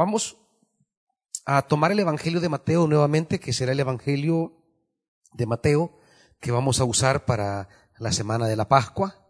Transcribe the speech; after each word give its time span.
Vamos 0.00 0.38
a 1.44 1.60
tomar 1.60 1.92
el 1.92 1.98
Evangelio 1.98 2.40
de 2.40 2.48
Mateo 2.48 2.86
nuevamente, 2.86 3.38
que 3.38 3.52
será 3.52 3.72
el 3.72 3.80
Evangelio 3.80 4.56
de 5.34 5.44
Mateo 5.44 5.94
que 6.40 6.50
vamos 6.50 6.80
a 6.80 6.84
usar 6.84 7.26
para 7.26 7.68
la 7.98 8.10
semana 8.10 8.46
de 8.46 8.56
la 8.56 8.66
Pascua, 8.66 9.28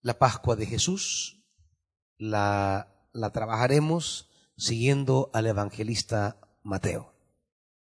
la 0.00 0.16
Pascua 0.16 0.54
de 0.54 0.66
Jesús. 0.66 1.42
La, 2.16 3.08
la 3.12 3.32
trabajaremos 3.32 4.30
siguiendo 4.56 5.32
al 5.34 5.48
evangelista 5.48 6.38
Mateo. 6.62 7.12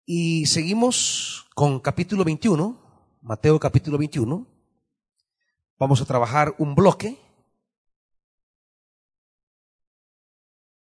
Y 0.06 0.48
seguimos 0.48 1.48
con 1.56 1.80
capítulo 1.80 2.26
21, 2.26 3.20
Mateo 3.22 3.58
capítulo 3.58 3.98
21. 3.98 4.48
Vamos 5.80 6.02
a 6.02 6.06
trabajar 6.06 6.56
un 6.58 6.76
bloque. 6.76 7.18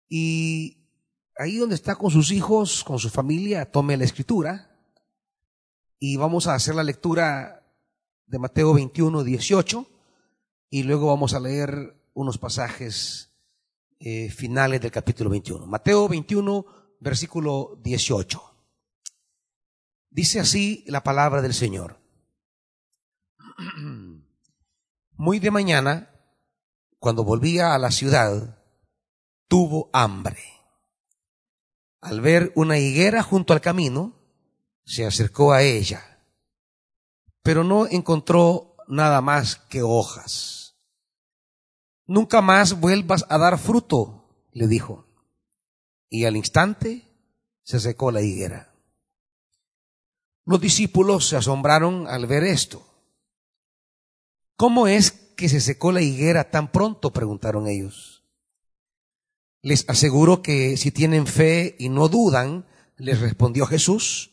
Y 0.09 0.78
ahí 1.39 1.57
donde 1.57 1.77
está 1.77 1.95
con 1.95 2.11
sus 2.11 2.33
hijos, 2.33 2.85
con 2.85 2.99
su 2.99 3.09
familia, 3.09 3.71
tome 3.71 3.97
la 3.97 4.05
escritura. 4.05 4.77
Y 5.99 6.17
vamos 6.17 6.47
a 6.47 6.55
hacer 6.55 6.75
la 6.75 6.83
lectura 6.83 7.65
de 8.27 8.39
Mateo 8.39 8.75
21, 8.75 9.23
18. 9.23 9.87
Y 10.71 10.83
luego 10.83 11.07
vamos 11.07 11.35
a 11.35 11.41
leer 11.41 11.97
unos 12.13 12.39
pasajes 12.39 13.31
eh, 14.01 14.29
finales 14.31 14.81
del 14.81 14.91
capítulo 14.91 15.31
21. 15.31 15.67
Mateo 15.67 16.09
21, 16.09 16.67
versículo 17.01 17.81
18. 17.83 18.43
Dice 20.11 20.41
así 20.41 20.85
la 20.89 21.03
palabra 21.03 21.41
del 21.41 21.55
Señor. 21.55 22.01
Muy 25.13 25.39
de 25.39 25.51
mañana, 25.51 26.11
cuando 26.99 27.25
volvía 27.25 27.75
a 27.75 27.79
la 27.79 27.91
ciudad, 27.91 28.63
tuvo 29.49 29.91
hambre. 29.93 30.58
Al 32.01 32.21
ver 32.21 32.53
una 32.55 32.79
higuera 32.79 33.23
junto 33.23 33.53
al 33.53 33.61
camino, 33.61 34.15
se 34.85 35.05
acercó 35.05 35.53
a 35.53 35.63
ella, 35.63 36.25
pero 37.43 37.65
no 37.65 37.87
encontró 37.87 38.77
nada 38.87 39.21
más 39.21 39.57
que 39.57 39.83
hojas. 39.83 40.77
Nunca 42.07 42.41
más 42.41 42.81
vuelvas 42.81 43.27
a 43.29 43.37
dar 43.37 43.59
fruto, 43.59 44.47
le 44.53 44.67
dijo. 44.67 45.07
Y 46.09 46.25
al 46.25 46.37
instante 46.37 47.07
se 47.63 47.81
secó 47.81 48.11
la 48.11 48.23
higuera. 48.23 48.73
Los 50.47 50.61
discípulos 50.61 51.29
se 51.29 51.37
asombraron 51.37 52.07
al 52.09 52.27
ver 52.27 52.45
esto. 52.45 52.83
¿Cómo 54.57 54.89
es 54.89 55.13
que 55.37 55.51
se 55.51 55.61
secó 55.61 55.93
la 55.93 56.01
higuera 56.01 56.51
tan 56.51 56.73
pronto? 56.73 57.13
preguntaron 57.13 57.67
ellos. 57.67 58.18
Les 59.63 59.85
aseguro 59.89 60.43
que 60.43 60.77
si 60.77 60.91
tienen 60.91 61.27
fe 61.27 61.77
y 61.79 61.89
no 61.89 62.09
dudan, 62.09 62.67
les 62.97 63.21
respondió 63.21 63.67
Jesús, 63.67 64.31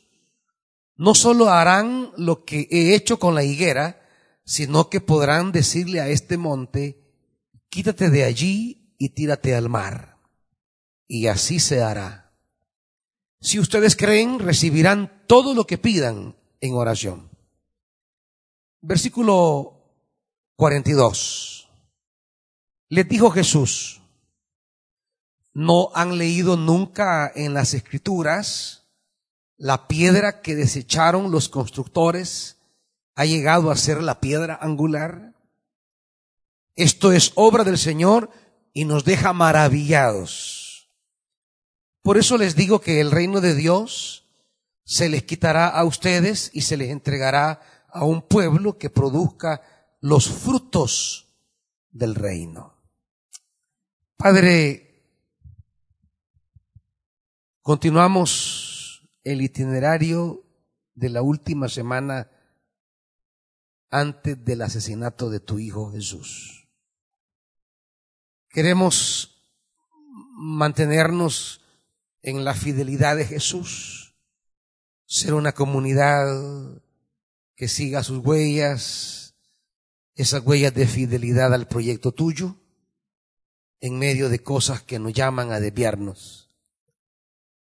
no 0.98 1.14
solo 1.16 1.50
harán 1.50 2.12
lo 2.18 2.46
que 2.46 2.68
he 2.72 2.96
hecho 2.96 3.20
con 3.20 3.36
la 3.36 3.44
higuera, 3.44 4.02
sino 4.46 4.90
que 4.90 5.02
podrán 5.02 5.52
decirle 5.52 6.00
a 6.00 6.08
este 6.08 6.38
monte, 6.38 7.02
quítate 7.70 8.10
de 8.10 8.24
allí 8.24 8.94
y 8.98 9.10
tírate 9.10 9.56
al 9.56 9.70
mar. 9.70 10.18
Y 11.08 11.28
así 11.28 11.60
se 11.60 11.82
hará. 11.82 12.34
Si 13.42 13.60
ustedes 13.60 13.96
creen, 13.96 14.40
recibirán 14.40 15.24
todo 15.28 15.54
lo 15.54 15.68
que 15.68 15.78
pidan 15.78 16.36
en 16.62 16.74
oración. 16.74 17.30
Versículo 18.82 19.76
42. 20.56 21.70
Les 22.90 23.08
dijo 23.08 23.30
Jesús, 23.32 24.02
¿no 25.56 25.90
han 25.96 26.18
leído 26.18 26.58
nunca 26.58 27.32
en 27.34 27.54
las 27.54 27.74
escrituras 27.74 28.84
la 29.58 29.88
piedra 29.88 30.42
que 30.42 30.54
desecharon 30.54 31.32
los 31.32 31.48
constructores 31.48 32.58
ha 33.16 33.24
llegado 33.24 33.72
a 33.72 33.78
ser 33.78 34.04
la 34.04 34.20
piedra 34.20 34.60
angular? 34.62 35.34
Esto 36.76 37.14
es 37.14 37.32
obra 37.36 37.64
del 37.64 37.78
Señor 37.78 38.30
y 38.74 38.84
nos 38.84 39.06
deja 39.06 39.32
maravillados. 39.32 40.92
Por 42.02 42.18
eso 42.18 42.38
les 42.38 42.58
digo 42.58 42.82
que 42.82 43.00
el 43.00 43.10
reino 43.10 43.40
de 43.40 43.56
Dios 43.56 44.26
se 44.84 45.08
les 45.08 45.24
quitará 45.24 45.70
a 45.70 45.86
ustedes 45.86 46.52
y 46.54 46.62
se 46.62 46.76
les 46.76 46.90
entregará 46.90 47.62
a 47.88 48.04
un 48.04 48.24
pueblo 48.24 48.78
que 48.78 48.90
produzca 48.90 49.62
los 50.02 50.30
frutos 50.30 51.30
del 51.92 52.14
reino. 52.14 52.76
Padre, 54.18 54.85
continuamos 57.66 59.02
el 59.24 59.42
itinerario 59.42 60.46
de 60.94 61.10
la 61.10 61.24
última 61.24 61.68
semana 61.68 62.30
antes 63.90 64.46
del 64.46 64.62
asesinato 64.62 65.32
de 65.32 65.40
tu 65.40 65.58
Hijo 65.58 65.92
Jesús. 65.92 66.70
Queremos 68.50 69.44
mantenernos 70.38 71.62
en 72.22 72.46
la 72.46 72.54
fidelidad 72.54 73.16
de 73.16 73.26
Jesús, 73.26 74.14
ser 75.08 75.34
una 75.34 75.54
comunidad 75.54 76.84
que 77.56 77.68
siga 77.68 78.04
sus 78.04 78.24
huellas, 78.24 79.34
esas 80.14 80.46
huellas 80.46 80.76
de 80.76 80.86
fidelidad 80.86 81.52
al 81.52 81.68
proyecto 81.68 82.12
tuyo, 82.12 82.58
en 83.80 83.98
medio 83.98 84.30
de 84.30 84.44
cosas 84.44 84.84
que 84.84 85.00
nos 85.00 85.14
llaman 85.14 85.52
a 85.52 85.60
desviarnos. 85.60 86.45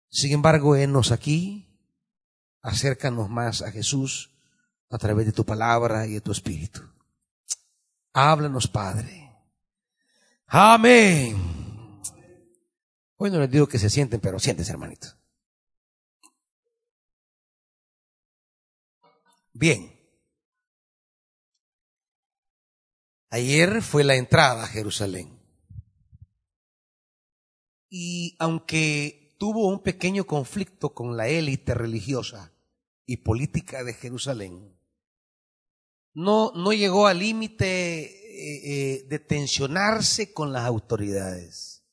Sin 0.09 0.31
embargo, 0.33 0.75
enos 0.75 1.11
aquí, 1.11 1.69
acércanos 2.61 3.29
más 3.29 3.61
a 3.61 3.71
Jesús 3.71 4.31
a 4.89 4.97
través 4.97 5.25
de 5.27 5.31
tu 5.31 5.45
palabra 5.45 6.07
y 6.07 6.13
de 6.13 6.21
tu 6.21 6.31
espíritu. 6.31 6.81
Háblanos, 8.13 8.67
Padre. 8.67 9.31
Amén. 10.47 11.37
Hoy 13.17 13.29
no 13.29 13.39
les 13.39 13.51
digo 13.51 13.67
que 13.67 13.77
se 13.77 13.89
sienten, 13.89 14.19
pero 14.19 14.39
siéntense, 14.39 14.71
hermanitos. 14.71 15.15
Bien. 19.53 19.95
Ayer 23.29 23.83
fue 23.83 24.03
la 24.03 24.15
entrada 24.15 24.63
a 24.63 24.67
Jerusalén. 24.67 25.37
Y 27.89 28.35
aunque 28.39 29.28
tuvo 29.39 29.69
un 29.69 29.79
pequeño 29.79 30.25
conflicto 30.25 30.93
con 30.93 31.15
la 31.15 31.29
élite 31.29 31.73
religiosa 31.73 32.53
y 33.05 33.17
política 33.17 33.83
de 33.83 33.93
Jerusalén, 33.93 34.77
no, 36.13 36.51
no 36.53 36.73
llegó 36.73 37.07
al 37.07 37.19
límite 37.19 38.03
eh, 38.03 38.97
eh, 38.99 39.05
de 39.07 39.19
tensionarse 39.19 40.33
con 40.33 40.51
las 40.51 40.65
autoridades. 40.65 41.85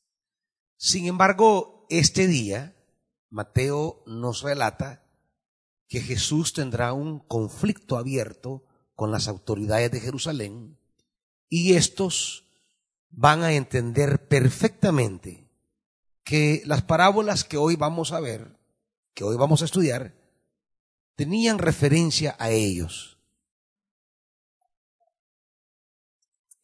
Sin 0.76 1.06
embargo, 1.06 1.86
este 1.88 2.26
día, 2.26 2.76
Mateo 3.30 4.02
nos 4.06 4.42
relata 4.42 5.04
que 5.88 6.00
Jesús 6.00 6.52
tendrá 6.52 6.92
un 6.92 7.20
conflicto 7.20 7.96
abierto 7.96 8.64
con 8.96 9.12
las 9.12 9.28
autoridades 9.28 9.92
de 9.92 10.00
Jerusalén 10.00 10.78
y 11.48 11.74
estos 11.74 12.44
van 13.10 13.44
a 13.44 13.52
entender 13.52 14.26
perfectamente 14.26 15.45
que 16.26 16.60
las 16.66 16.82
parábolas 16.82 17.44
que 17.44 17.56
hoy 17.56 17.76
vamos 17.76 18.10
a 18.10 18.18
ver, 18.18 18.58
que 19.14 19.22
hoy 19.22 19.36
vamos 19.36 19.62
a 19.62 19.64
estudiar, 19.64 20.12
tenían 21.14 21.58
referencia 21.58 22.34
a 22.40 22.50
ellos. 22.50 23.16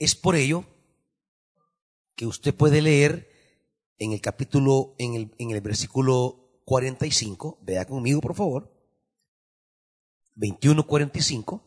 Es 0.01 0.17
por 0.17 0.35
ello 0.35 0.65
que 2.17 2.27
usted 2.27 2.53
puede 2.53 2.83
leer 2.83 3.31
en 3.99 4.11
el 4.11 4.21
capítulo, 4.21 4.97
en 4.99 5.15
el, 5.15 5.35
en 5.39 5.53
el 5.53 5.61
versículo 5.61 6.61
45, 6.65 7.61
vea 7.63 7.85
conmigo 7.85 8.21
por 8.21 8.35
favor, 8.35 8.69
21-45, 10.35 11.63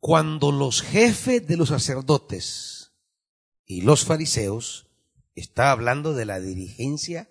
cuando 0.00 0.52
los 0.52 0.82
jefes 0.82 1.46
de 1.46 1.56
los 1.56 1.70
sacerdotes 1.70 2.92
y 3.64 3.80
los 3.80 4.04
fariseos, 4.04 4.91
está 5.34 5.70
hablando 5.70 6.14
de 6.14 6.24
la 6.24 6.40
dirigencia 6.40 7.28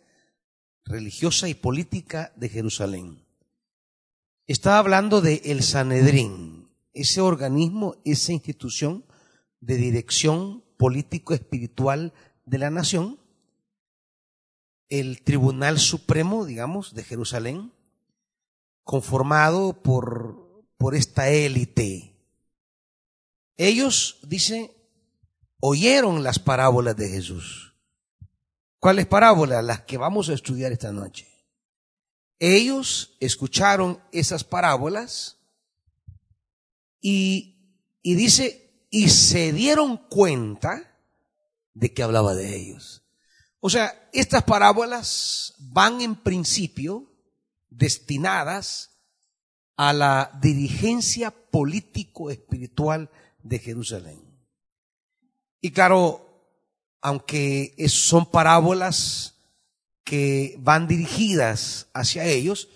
religiosa 0.86 1.48
y 1.48 1.54
política 1.54 2.34
de 2.36 2.50
Jerusalén, 2.50 3.26
está 4.48 4.78
hablando 4.78 5.22
de 5.22 5.42
el 5.46 5.64
Sanedrín, 5.64 6.70
ese 6.94 7.22
organismo, 7.22 7.96
esa 8.04 8.34
institución 8.34 9.06
de 9.60 9.76
dirección 9.78 10.64
político-espiritual 10.78 12.14
de 12.46 12.58
la 12.58 12.70
nación, 12.70 13.20
el 14.90 15.22
Tribunal 15.22 15.80
Supremo, 15.80 16.46
digamos, 16.46 16.94
de 16.94 17.04
Jerusalén, 17.04 17.72
conformado 18.84 19.82
por, 19.82 20.66
por 20.78 20.96
esta 20.96 21.30
élite. 21.30 22.14
Ellos, 23.56 24.20
dice, 24.24 24.76
oyeron 25.62 26.24
las 26.24 26.40
parábolas 26.40 26.98
de 26.98 27.08
Jesús. 27.08 27.71
¿Cuáles 28.82 29.06
parábolas? 29.06 29.64
Las 29.64 29.82
que 29.82 29.98
vamos 29.98 30.28
a 30.30 30.34
estudiar 30.34 30.72
esta 30.72 30.92
noche. 30.92 31.28
Ellos 32.40 33.16
escucharon 33.20 34.02
esas 34.12 34.44
parábolas 34.44 35.38
y, 37.00 37.78
y 38.02 38.16
dice, 38.16 38.88
y 38.90 39.10
se 39.10 39.54
dieron 39.54 39.98
cuenta 39.98 40.98
de 41.76 41.94
que 41.94 42.02
hablaba 42.02 42.34
de 42.34 42.56
ellos. 42.56 43.04
O 43.60 43.70
sea, 43.70 44.10
estas 44.14 44.46
parábolas 44.46 45.54
van 45.60 46.02
en 46.02 46.16
principio 46.16 47.06
destinadas 47.70 48.98
a 49.76 49.94
la 49.94 50.40
dirigencia 50.42 51.30
político-espiritual 51.30 53.12
de 53.44 53.60
Jerusalén. 53.60 54.24
Y 55.62 55.70
claro, 55.70 56.31
aunque 57.02 57.74
son 57.88 58.30
parábolas 58.30 59.36
que 60.04 60.56
van 60.60 60.88
dirigidas 60.88 61.88
hacia 61.94 62.26
ellos, 62.26 62.70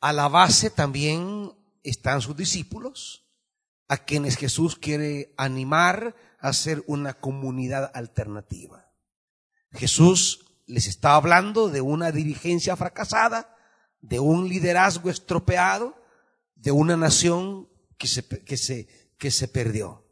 a 0.00 0.12
la 0.12 0.28
base 0.28 0.70
también 0.70 1.52
están 1.82 2.20
sus 2.20 2.36
discípulos, 2.36 3.26
a 3.88 3.98
quienes 3.98 4.36
Jesús 4.36 4.76
quiere 4.76 5.34
animar 5.36 6.16
a 6.40 6.52
ser 6.52 6.82
una 6.86 7.14
comunidad 7.14 7.90
alternativa. 7.94 8.90
Jesús 9.72 10.46
les 10.66 10.86
está 10.86 11.14
hablando 11.14 11.68
de 11.68 11.80
una 11.80 12.10
dirigencia 12.12 12.76
fracasada, 12.76 13.54
de 14.00 14.20
un 14.20 14.48
liderazgo 14.48 15.10
estropeado, 15.10 15.94
de 16.54 16.70
una 16.70 16.96
nación 16.96 17.68
que 17.98 18.06
se, 18.06 18.26
que 18.26 18.56
se, 18.56 18.88
que 19.18 19.30
se 19.30 19.48
perdió. 19.48 20.06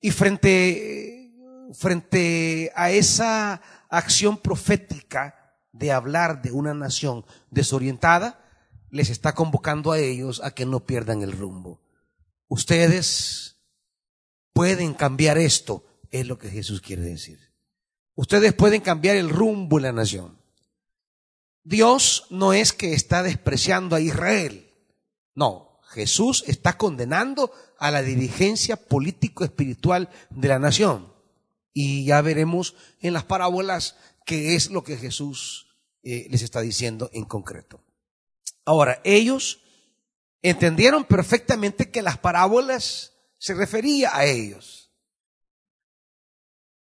Y 0.00 0.10
frente 0.10 1.23
frente 1.72 2.72
a 2.74 2.90
esa 2.90 3.62
acción 3.88 4.38
profética 4.38 5.56
de 5.72 5.92
hablar 5.92 6.42
de 6.42 6.52
una 6.52 6.74
nación 6.74 7.24
desorientada, 7.50 8.40
les 8.90 9.10
está 9.10 9.34
convocando 9.34 9.92
a 9.92 9.98
ellos 9.98 10.40
a 10.44 10.52
que 10.52 10.66
no 10.66 10.86
pierdan 10.86 11.22
el 11.22 11.32
rumbo. 11.32 11.80
Ustedes 12.48 13.56
pueden 14.52 14.94
cambiar 14.94 15.38
esto, 15.38 15.84
es 16.10 16.26
lo 16.26 16.38
que 16.38 16.48
Jesús 16.48 16.80
quiere 16.80 17.02
decir. 17.02 17.40
Ustedes 18.14 18.52
pueden 18.52 18.80
cambiar 18.80 19.16
el 19.16 19.30
rumbo 19.30 19.78
de 19.78 19.82
la 19.82 19.92
nación. 19.92 20.38
Dios 21.64 22.26
no 22.30 22.52
es 22.52 22.72
que 22.72 22.92
está 22.92 23.22
despreciando 23.22 23.96
a 23.96 24.00
Israel. 24.00 24.70
No, 25.34 25.80
Jesús 25.88 26.44
está 26.46 26.76
condenando 26.76 27.50
a 27.78 27.90
la 27.90 28.02
dirigencia 28.02 28.76
político-espiritual 28.76 30.10
de 30.30 30.48
la 30.48 30.58
nación. 30.58 31.13
Y 31.74 32.06
ya 32.06 32.22
veremos 32.22 32.74
en 33.00 33.12
las 33.12 33.24
parábolas 33.24 33.96
qué 34.24 34.54
es 34.54 34.70
lo 34.70 34.82
que 34.82 34.96
Jesús 34.96 35.66
eh, 36.02 36.26
les 36.30 36.40
está 36.40 36.60
diciendo 36.60 37.10
en 37.12 37.24
concreto. 37.24 37.84
Ahora, 38.64 39.00
ellos 39.04 39.60
entendieron 40.40 41.04
perfectamente 41.04 41.90
que 41.90 42.00
las 42.00 42.16
parábolas 42.16 43.12
se 43.38 43.54
refería 43.54 44.16
a 44.16 44.24
ellos. 44.24 44.92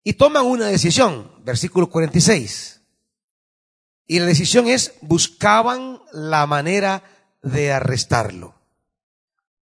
Y 0.02 0.14
toman 0.14 0.46
una 0.46 0.66
decisión, 0.66 1.44
versículo 1.44 1.90
46. 1.90 2.80
Y 4.06 4.20
la 4.20 4.26
decisión 4.26 4.68
es, 4.68 4.94
buscaban 5.02 6.00
la 6.12 6.46
manera 6.46 7.02
de 7.42 7.72
arrestarlo. 7.72 8.54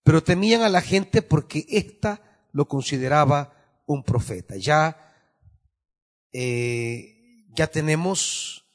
Pero 0.04 0.24
temían 0.24 0.62
a 0.62 0.70
la 0.70 0.82
gente 0.82 1.24
porque 1.24 1.66
ésta 1.68 2.22
lo 2.52 2.68
consideraba 2.68 3.82
un 3.88 4.04
profeta. 4.04 4.56
Ya 4.56 5.15
eh, 6.38 7.46
ya 7.56 7.68
tenemos 7.68 8.66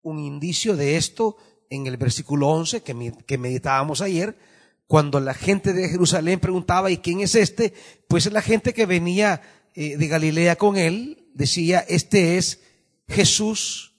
un 0.00 0.18
indicio 0.18 0.74
de 0.74 0.96
esto 0.96 1.36
en 1.68 1.86
el 1.86 1.98
versículo 1.98 2.48
11 2.48 2.82
que, 2.82 3.38
meditábamos 3.38 4.00
ayer, 4.00 4.38
cuando 4.86 5.20
la 5.20 5.34
gente 5.34 5.74
de 5.74 5.90
Jerusalén 5.90 6.40
preguntaba, 6.40 6.90
¿y 6.90 6.96
quién 6.96 7.20
es 7.20 7.34
este? 7.34 7.74
Pues 8.08 8.32
la 8.32 8.40
gente 8.40 8.72
que 8.72 8.86
venía 8.86 9.42
eh, 9.74 9.98
de 9.98 10.08
Galilea 10.08 10.56
con 10.56 10.78
él 10.78 11.28
decía, 11.34 11.80
este 11.80 12.38
es 12.38 12.62
Jesús, 13.06 13.96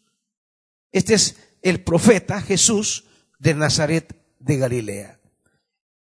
este 0.92 1.14
es 1.14 1.36
el 1.62 1.84
profeta 1.84 2.42
Jesús 2.42 3.06
de 3.38 3.54
Nazaret 3.54 4.20
de 4.40 4.58
Galilea. 4.58 5.20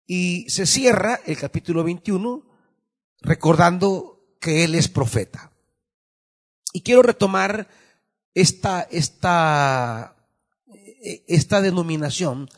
Y 0.06 0.46
se 0.48 0.64
cierra 0.64 1.20
el 1.26 1.36
capítulo 1.36 1.84
21 1.84 2.48
recordando 3.20 4.36
que 4.40 4.64
él 4.64 4.74
es 4.74 4.88
profeta. 4.88 5.49
Y 6.72 6.82
quiero 6.82 7.02
retomar 7.02 7.68
esta, 8.34 8.82
esta, 8.82 10.16
esta 11.26 11.60
denominación 11.60 12.48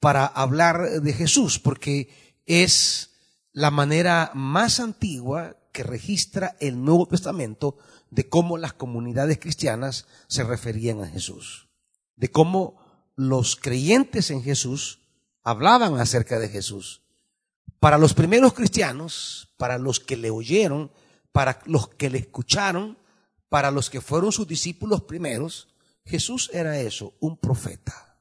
para 0.00 0.26
hablar 0.26 1.02
de 1.02 1.12
Jesús, 1.12 1.58
porque 1.58 2.08
es 2.46 3.10
la 3.52 3.70
manera 3.70 4.30
más 4.34 4.80
antigua 4.80 5.56
que 5.72 5.82
registra 5.82 6.56
el 6.60 6.82
Nuevo 6.82 7.06
Testamento 7.06 7.76
de 8.10 8.28
cómo 8.28 8.58
las 8.58 8.72
comunidades 8.72 9.38
cristianas 9.38 10.06
se 10.26 10.42
referían 10.42 11.02
a 11.02 11.06
Jesús, 11.06 11.68
de 12.16 12.30
cómo 12.30 12.80
los 13.14 13.56
creyentes 13.56 14.30
en 14.30 14.42
Jesús 14.42 15.00
hablaban 15.42 15.98
acerca 16.00 16.38
de 16.38 16.48
Jesús. 16.48 17.02
Para 17.78 17.98
los 17.98 18.14
primeros 18.14 18.52
cristianos, 18.52 19.54
para 19.56 19.78
los 19.78 20.00
que 20.00 20.16
le 20.16 20.30
oyeron, 20.30 20.90
para 21.32 21.60
los 21.66 21.88
que 21.88 22.10
le 22.10 22.18
escucharon, 22.18 22.98
para 23.50 23.70
los 23.70 23.90
que 23.90 24.00
fueron 24.00 24.32
sus 24.32 24.48
discípulos 24.48 25.02
primeros, 25.02 25.68
Jesús 26.06 26.50
era 26.54 26.80
eso, 26.80 27.14
un 27.20 27.36
profeta. 27.36 28.16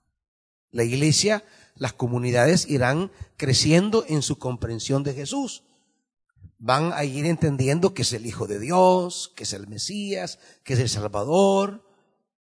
La 0.72 0.84
iglesia, 0.84 1.46
las 1.76 1.94
comunidades 1.94 2.68
irán 2.70 3.12
creciendo 3.38 4.04
en 4.08 4.22
su 4.22 4.38
comprensión 4.38 5.04
de 5.04 5.14
Jesús. 5.14 5.64
Van 6.58 6.92
a 6.94 7.06
ir 7.06 7.26
entendiendo 7.26 7.94
que 7.94 8.02
es 8.02 8.12
el 8.12 8.26
Hijo 8.26 8.48
de 8.48 8.60
Dios, 8.60 9.32
que 9.36 9.44
es 9.44 9.54
el 9.54 9.68
Mesías, 9.68 10.40
que 10.64 10.74
es 10.74 10.80
el 10.80 10.90
Salvador, 10.90 11.86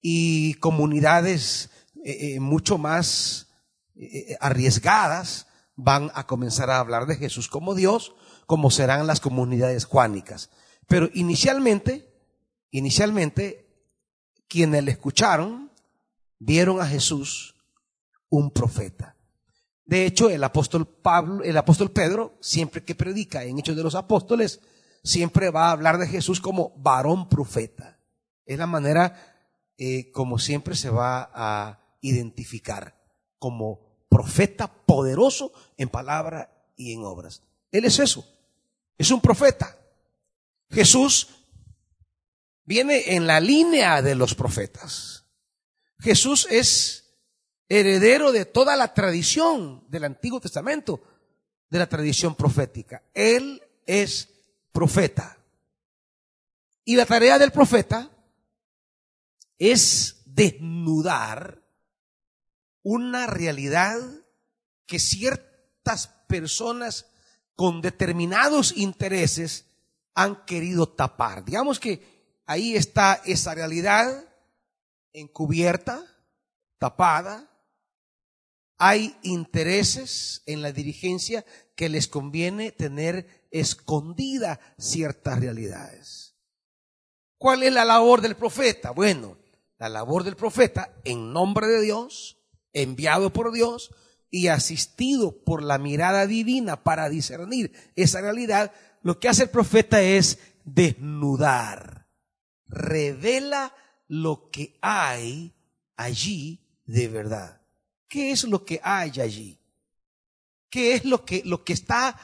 y 0.02 0.56
comunidades 0.56 1.72
eh, 2.04 2.36
eh, 2.36 2.40
mucho 2.40 2.78
más 2.78 3.48
eh, 3.96 4.36
arriesgadas 4.42 5.48
van 5.76 6.12
a 6.14 6.28
comenzar 6.28 6.70
a 6.70 6.80
hablar 6.80 7.08
de 7.08 7.16
Jesús 7.16 7.48
como 7.48 7.76
Dios, 7.76 8.14
como 8.46 8.70
serán 8.72 9.08
las 9.08 9.22
comunidades 9.22 9.86
juánicas. 9.86 10.50
Pero 10.88 11.10
inicialmente 11.14 12.13
Inicialmente, 12.74 13.68
quienes 14.48 14.84
le 14.84 14.92
escucharon 14.92 15.72
vieron 16.40 16.82
a 16.82 16.88
Jesús 16.88 17.56
un 18.30 18.50
profeta. 18.50 19.16
De 19.86 20.08
hecho, 20.08 20.28
el 20.28 20.44
apóstol 20.44 20.88
Pablo, 20.88 21.44
el 21.44 21.56
apóstol 21.56 21.92
Pedro, 21.92 22.36
siempre 22.42 22.84
que 22.84 22.96
predica 22.96 23.44
en 23.44 23.60
Hechos 23.60 23.76
de 23.76 23.84
los 23.84 23.94
Apóstoles, 23.94 24.60
siempre 25.04 25.52
va 25.52 25.68
a 25.68 25.72
hablar 25.72 26.00
de 26.00 26.08
Jesús 26.08 26.42
como 26.42 26.74
varón 26.78 27.30
profeta. 27.30 28.00
Es 28.44 28.58
la 28.58 28.66
manera 28.66 29.36
eh, 29.78 30.12
como 30.12 30.40
siempre 30.40 30.76
se 30.76 30.90
va 30.90 31.30
a 31.32 31.80
identificar 32.02 33.00
como 33.38 34.08
profeta 34.10 34.68
poderoso 34.68 35.54
en 35.78 35.90
palabra 35.90 36.72
y 36.76 36.92
en 36.92 37.04
obras. 37.04 37.44
Él 37.72 37.86
es 37.86 38.00
eso. 38.00 38.26
Es 38.98 39.12
un 39.12 39.22
profeta. 39.22 39.78
Jesús 40.72 41.43
viene 42.66 43.16
en 43.16 43.28
la 43.28 43.40
línea 43.40 44.02
de 44.02 44.16
los 44.16 44.36
profetas. 44.36 45.26
Jesús 46.00 46.48
es 46.50 47.16
heredero 47.70 48.32
de 48.32 48.46
toda 48.46 48.76
la 48.76 48.94
tradición 48.94 49.84
del 49.90 50.06
Antiguo 50.06 50.40
Testamento, 50.40 51.02
de 51.70 51.80
la 51.80 51.88
tradición 51.88 52.36
profética. 52.36 53.04
Él 53.14 53.62
es 53.86 54.30
profeta. 54.72 55.38
Y 56.86 56.96
la 56.96 57.06
tarea 57.06 57.40
del 57.40 57.52
profeta 57.52 58.10
es 59.58 60.22
desnudar 60.26 61.62
una 62.82 63.28
realidad 63.28 63.98
que 64.86 65.00
ciertas 65.00 66.08
personas 66.28 67.08
con 67.56 67.82
determinados 67.82 68.76
intereses 68.76 69.66
han 70.14 70.44
querido 70.46 70.90
tapar. 70.90 71.46
Digamos 71.46 71.80
que 71.80 72.13
ahí 72.46 72.76
está 72.76 73.22
esa 73.26 73.54
realidad 73.56 74.26
encubierta, 75.14 76.04
tapada. 76.80 77.50
Hay 78.78 79.16
intereses 79.24 80.42
en 80.46 80.62
la 80.62 80.72
dirigencia 80.72 81.46
que 81.76 81.90
les 81.90 82.08
conviene 82.08 82.72
tener 82.72 83.48
escondida 83.52 84.60
ciertas 84.78 85.40
realidades. 85.40 86.36
¿Cuál 87.38 87.64
es 87.64 87.74
la 87.74 87.86
labor 87.86 88.22
del 88.22 88.36
profeta? 88.36 88.92
Bueno, 88.92 89.38
la 89.78 89.90
labor 89.90 90.24
del 90.24 90.36
profeta 90.36 90.94
en 91.04 91.32
nombre 91.34 91.68
de 91.68 91.82
Dios, 91.82 92.38
enviado 92.74 93.32
por 93.32 93.52
Dios 93.54 93.92
y 94.30 94.48
asistido 94.48 95.44
por 95.44 95.62
la 95.62 95.78
mirada 95.78 96.26
divina 96.26 96.84
para 96.84 97.10
discernir 97.10 97.72
esa 97.96 98.22
realidad, 98.22 98.74
lo 99.02 99.20
que 99.20 99.30
hace 99.30 99.44
el 99.44 99.50
profeta 99.50 100.02
es 100.02 100.40
desnudar 100.64 102.03
revela 102.74 103.76
lo 104.08 104.50
que 104.52 104.78
hay 104.82 105.54
allí 105.96 106.60
de 106.86 107.08
verdad. 107.08 107.62
¿Qué 108.08 108.32
es 108.32 108.44
lo 108.44 108.66
que 108.66 108.80
hay 108.84 109.20
allí? 109.22 109.60
¿Qué 110.70 110.94
es 110.94 111.06
lo 111.06 111.24
que, 111.24 111.44
lo 111.46 111.64
que 111.64 111.74
está 111.74 112.20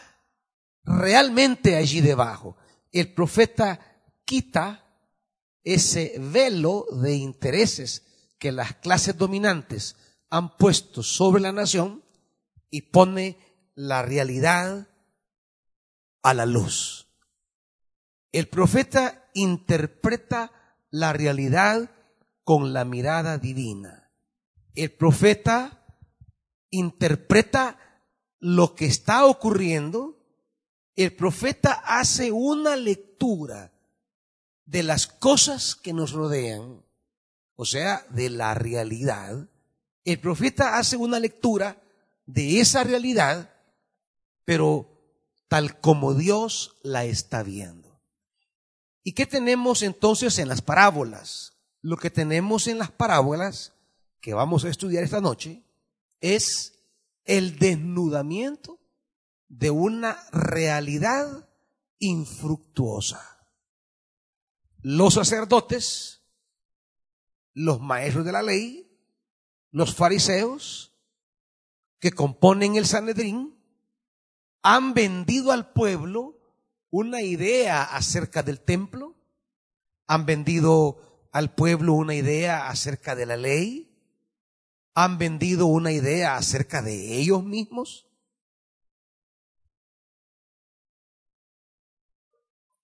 realmente 0.83 1.75
allí 1.75 2.01
debajo? 2.01 2.57
El 2.91 3.13
profeta 3.13 3.79
quita 4.25 4.85
ese 5.63 6.15
velo 6.19 6.85
de 6.91 7.15
intereses 7.15 8.03
que 8.39 8.51
las 8.51 8.75
clases 8.75 9.17
dominantes 9.17 9.95
han 10.29 10.57
puesto 10.57 11.03
sobre 11.03 11.41
la 11.41 11.51
nación 11.51 12.03
y 12.71 12.83
pone 12.83 13.37
la 13.75 14.01
realidad 14.01 14.87
a 16.21 16.33
la 16.33 16.45
luz. 16.45 17.07
El 18.31 18.47
profeta 18.47 19.18
interpreta 19.33 20.51
la 20.91 21.13
realidad 21.13 21.89
con 22.43 22.73
la 22.73 22.85
mirada 22.85 23.37
divina. 23.37 24.11
El 24.75 24.91
profeta 24.91 25.85
interpreta 26.69 27.77
lo 28.39 28.75
que 28.75 28.85
está 28.85 29.25
ocurriendo. 29.25 30.17
El 30.95 31.15
profeta 31.15 31.73
hace 31.73 32.31
una 32.31 32.75
lectura 32.75 33.71
de 34.65 34.83
las 34.83 35.07
cosas 35.07 35.75
que 35.75 35.93
nos 35.93 36.11
rodean, 36.11 36.83
o 37.55 37.65
sea, 37.65 38.05
de 38.09 38.29
la 38.29 38.53
realidad. 38.53 39.47
El 40.05 40.19
profeta 40.19 40.77
hace 40.77 40.95
una 40.97 41.19
lectura 41.19 41.81
de 42.25 42.59
esa 42.59 42.83
realidad, 42.83 43.51
pero 44.45 44.87
tal 45.47 45.79
como 45.79 46.13
Dios 46.13 46.77
la 46.83 47.05
está 47.05 47.43
viendo. 47.43 47.78
¿Y 49.09 49.13
qué 49.13 49.25
tenemos 49.25 49.81
entonces 49.81 50.37
en 50.37 50.49
las 50.49 50.61
parábolas? 50.61 51.57
Lo 51.81 51.97
que 51.97 52.11
tenemos 52.11 52.67
en 52.67 52.77
las 52.77 52.91
parábolas 52.91 53.73
que 54.21 54.35
vamos 54.35 54.63
a 54.63 54.69
estudiar 54.69 55.03
esta 55.03 55.19
noche 55.19 55.63
es 56.21 56.83
el 57.25 57.57
desnudamiento 57.57 58.79
de 59.47 59.71
una 59.71 60.15
realidad 60.31 61.49
infructuosa. 61.97 63.47
Los 64.83 65.15
sacerdotes, 65.15 66.21
los 67.55 67.81
maestros 67.81 68.25
de 68.25 68.31
la 68.31 68.43
ley, 68.43 68.95
los 69.71 69.95
fariseos 69.95 70.93
que 71.97 72.11
componen 72.11 72.75
el 72.75 72.85
Sanedrín, 72.85 73.59
han 74.61 74.93
vendido 74.93 75.51
al 75.51 75.73
pueblo 75.73 76.38
una 76.91 77.21
idea 77.21 77.83
acerca 77.83 78.43
del 78.43 78.59
templo, 78.61 79.15
han 80.07 80.25
vendido 80.25 81.29
al 81.31 81.53
pueblo 81.53 81.93
una 81.93 82.15
idea 82.15 82.69
acerca 82.69 83.15
de 83.15 83.25
la 83.25 83.37
ley, 83.37 83.89
han 84.95 85.17
vendido 85.17 85.67
una 85.67 85.91
idea 85.91 86.35
acerca 86.35 86.81
de 86.81 87.17
ellos 87.17 87.43
mismos. 87.43 88.07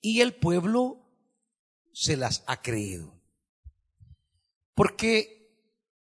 Y 0.01 0.21
el 0.21 0.35
pueblo 0.35 1.01
se 1.91 2.15
las 2.15 2.43
ha 2.45 2.61
creído. 2.61 3.11
Porque 4.75 5.35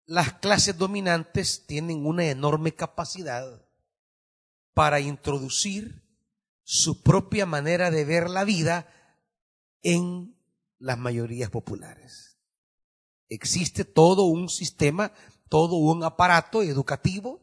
las 0.06 0.34
clases 0.34 0.78
dominantes 0.78 1.66
tienen 1.68 2.06
una 2.06 2.26
enorme 2.26 2.74
capacidad 2.74 3.66
para 4.74 5.00
introducir 5.02 6.02
su 6.74 7.02
propia 7.02 7.46
manera 7.46 7.92
de 7.92 8.06
ver 8.06 8.30
la 8.30 8.46
vida 8.46 8.88
en 9.82 10.38
las 10.80 10.98
mayorías 10.98 11.50
populares. 11.50 12.38
Existe 13.28 13.84
todo 13.84 14.24
un 14.24 14.48
sistema, 14.48 15.12
todo 15.50 15.76
un 15.76 16.06
aparato 16.06 16.64
educativo, 16.64 17.42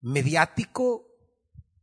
mediático, 0.00 1.06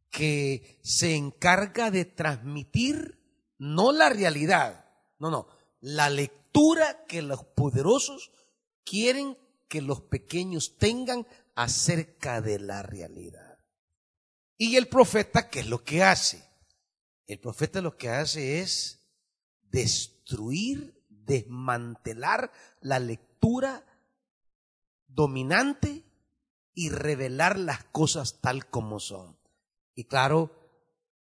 que 0.09 0.77
se 0.83 1.15
encarga 1.15 1.89
de 1.89 2.03
transmitir 2.03 3.23
no 3.57 3.93
la 3.93 4.09
realidad, 4.09 4.91
no, 5.19 5.31
no, 5.31 5.47
la 5.79 6.09
lectura 6.09 7.05
que 7.05 7.21
los 7.21 7.45
poderosos 7.45 8.33
quieren 8.83 9.37
que 9.69 9.81
los 9.81 10.01
pequeños 10.01 10.77
tengan 10.77 11.25
acerca 11.55 12.41
de 12.41 12.59
la 12.59 12.83
realidad. 12.83 13.46
Y 14.57 14.75
el 14.75 14.87
profeta, 14.87 15.49
¿qué 15.49 15.59
es 15.59 15.67
lo 15.67 15.83
que 15.83 16.03
hace? 16.03 16.43
El 17.27 17.39
profeta 17.39 17.81
lo 17.81 17.97
que 17.97 18.09
hace 18.09 18.61
es 18.61 19.07
destruir, 19.63 21.05
desmantelar 21.09 22.51
la 22.81 22.99
lectura 22.99 23.85
dominante 25.07 26.03
y 26.73 26.89
revelar 26.89 27.59
las 27.59 27.83
cosas 27.85 28.39
tal 28.41 28.69
como 28.69 28.99
son. 28.99 29.37
Y 29.93 30.05
claro, 30.05 30.51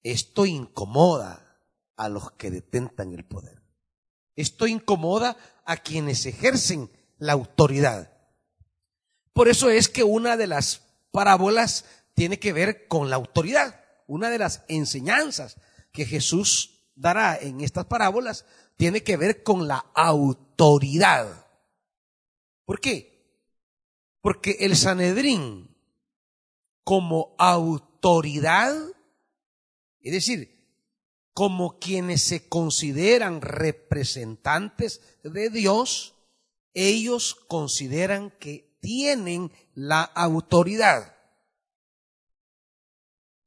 esto 0.04 0.46
incomoda 0.46 1.60
a 1.98 2.08
los 2.08 2.32
que 2.32 2.50
detentan 2.50 3.14
el 3.14 3.26
poder. 3.26 3.62
Esto 4.36 4.68
incomoda 4.68 5.36
a 5.66 5.78
quienes 5.78 6.26
ejercen 6.26 6.90
la 7.18 7.34
autoridad. 7.34 8.14
Por 9.34 9.50
eso 9.50 9.70
es 9.70 9.90
que 9.90 10.04
una 10.04 10.38
de 10.38 10.48
las 10.48 10.82
parábolas 11.12 11.86
tiene 12.20 12.38
que 12.38 12.52
ver 12.52 12.86
con 12.90 13.10
la 13.10 13.16
autoridad. 13.16 13.82
Una 14.06 14.30
de 14.30 14.38
las 14.38 14.66
enseñanzas 14.68 15.56
que 15.94 16.06
Jesús 16.06 16.92
dará 16.94 17.38
en 17.38 17.62
estas 17.62 17.86
parábolas 17.86 18.44
tiene 18.76 19.04
que 19.04 19.16
ver 19.16 19.42
con 19.42 19.70
la 19.70 19.86
autoridad. 19.96 21.48
¿Por 22.66 22.82
qué? 22.82 23.40
Porque 24.20 24.58
el 24.60 24.76
Sanedrín 24.76 25.74
como 26.84 27.36
autoridad, 27.40 28.76
es 30.02 30.12
decir, 30.12 30.60
como 31.32 31.80
quienes 31.80 32.22
se 32.22 32.50
consideran 32.50 33.40
representantes 33.40 35.00
de 35.24 35.50
Dios, 35.50 36.16
ellos 36.74 37.34
consideran 37.48 38.30
que 38.42 38.78
tienen 38.82 39.54
la 39.74 40.02
autoridad. 40.02 41.16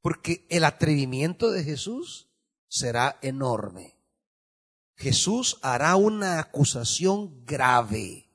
Porque 0.03 0.45
el 0.49 0.65
atrevimiento 0.65 1.49
de 1.49 1.63
Jesús 1.63 2.27
será 2.67 3.19
enorme. 3.21 3.97
Jesús 4.97 5.59
hará 5.61 5.95
una 5.95 6.39
acusación 6.39 7.45
grave, 7.45 8.29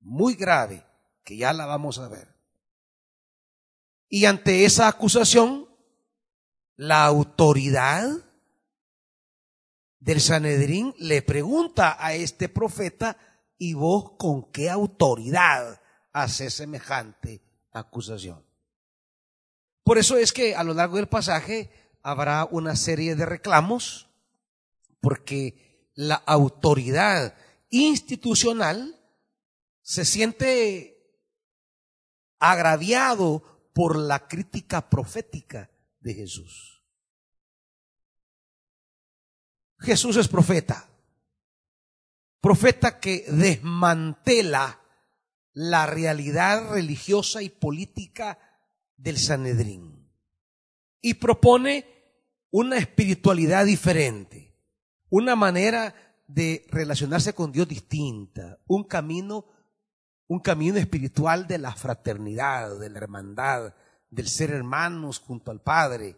muy 0.00 0.34
grave, 0.34 0.84
que 1.22 1.36
ya 1.36 1.52
la 1.52 1.66
vamos 1.66 2.00
a 2.00 2.08
ver. 2.08 2.34
Y 4.08 4.24
ante 4.24 4.64
esa 4.64 4.88
acusación, 4.88 5.68
la 6.74 7.04
autoridad 7.04 8.10
del 10.00 10.20
Sanedrín 10.20 10.96
le 10.98 11.22
pregunta 11.22 11.96
a 12.04 12.14
este 12.14 12.48
profeta, 12.48 13.16
¿y 13.56 13.74
vos 13.74 14.14
con 14.18 14.50
qué 14.50 14.68
autoridad 14.68 15.80
haces 16.12 16.54
semejante 16.54 17.40
acusación? 17.70 18.44
Por 19.84 19.98
eso 19.98 20.16
es 20.16 20.32
que 20.32 20.56
a 20.56 20.64
lo 20.64 20.72
largo 20.72 20.96
del 20.96 21.08
pasaje 21.08 21.70
habrá 22.02 22.46
una 22.46 22.74
serie 22.74 23.14
de 23.14 23.26
reclamos, 23.26 24.08
porque 25.00 25.90
la 25.94 26.14
autoridad 26.14 27.36
institucional 27.68 28.98
se 29.82 30.06
siente 30.06 30.94
agraviado 32.38 33.70
por 33.74 33.96
la 33.96 34.26
crítica 34.26 34.88
profética 34.88 35.70
de 36.00 36.14
Jesús. 36.14 36.82
Jesús 39.80 40.16
es 40.16 40.28
profeta, 40.28 40.88
profeta 42.40 43.00
que 43.00 43.26
desmantela 43.28 44.80
la 45.52 45.84
realidad 45.84 46.70
religiosa 46.70 47.42
y 47.42 47.50
política 47.50 48.38
del 49.04 49.18
Sanedrín 49.18 50.08
y 51.02 51.14
propone 51.14 51.86
una 52.50 52.78
espiritualidad 52.78 53.66
diferente, 53.66 54.56
una 55.10 55.36
manera 55.36 55.94
de 56.26 56.66
relacionarse 56.70 57.34
con 57.34 57.52
Dios 57.52 57.68
distinta, 57.68 58.58
un 58.66 58.84
camino, 58.84 59.44
un 60.26 60.40
camino 60.40 60.78
espiritual 60.78 61.46
de 61.46 61.58
la 61.58 61.74
fraternidad, 61.74 62.78
de 62.78 62.88
la 62.88 62.98
hermandad, 62.98 63.74
del 64.08 64.26
ser 64.26 64.50
hermanos 64.50 65.18
junto 65.18 65.50
al 65.50 65.60
Padre. 65.60 66.16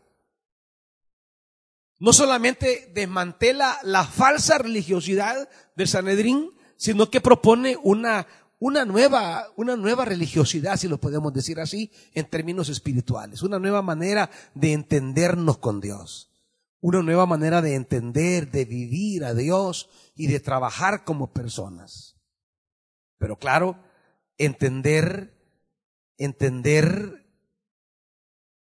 No 1.99 2.13
solamente 2.13 2.93
desmantela 2.95 3.81
la 3.83 4.05
falsa 4.05 4.59
religiosidad 4.59 5.49
del 5.75 5.89
Sanedrín, 5.89 6.53
sino 6.77 7.11
que 7.11 7.21
propone 7.21 7.77
una, 7.83 8.29
una 8.59 8.85
nueva, 8.85 9.47
una 9.57 9.77
nueva 9.77 10.05
religiosidad, 10.05 10.77
si 10.77 10.89
lo 10.89 10.99
podemos 10.99 11.33
decir 11.33 11.61
así, 11.61 11.91
en 12.15 12.29
términos 12.29 12.69
espirituales, 12.69 13.43
una 13.43 13.59
nueva 13.59 13.83
manera 13.83 14.31
de 14.55 14.73
entendernos 14.73 15.59
con 15.59 15.81
Dios, 15.81 16.31
una 16.81 17.03
nueva 17.03 17.27
manera 17.27 17.61
de 17.61 17.75
entender, 17.75 18.51
de 18.51 18.65
vivir 18.65 19.25
a 19.25 19.35
Dios 19.35 19.91
y 20.15 20.29
de 20.29 20.41
trabajar 20.41 21.05
como 21.05 21.33
personas. 21.33 22.17
Pero 23.19 23.39
claro, 23.39 23.79
entender, 24.39 25.37
entender 26.17 27.27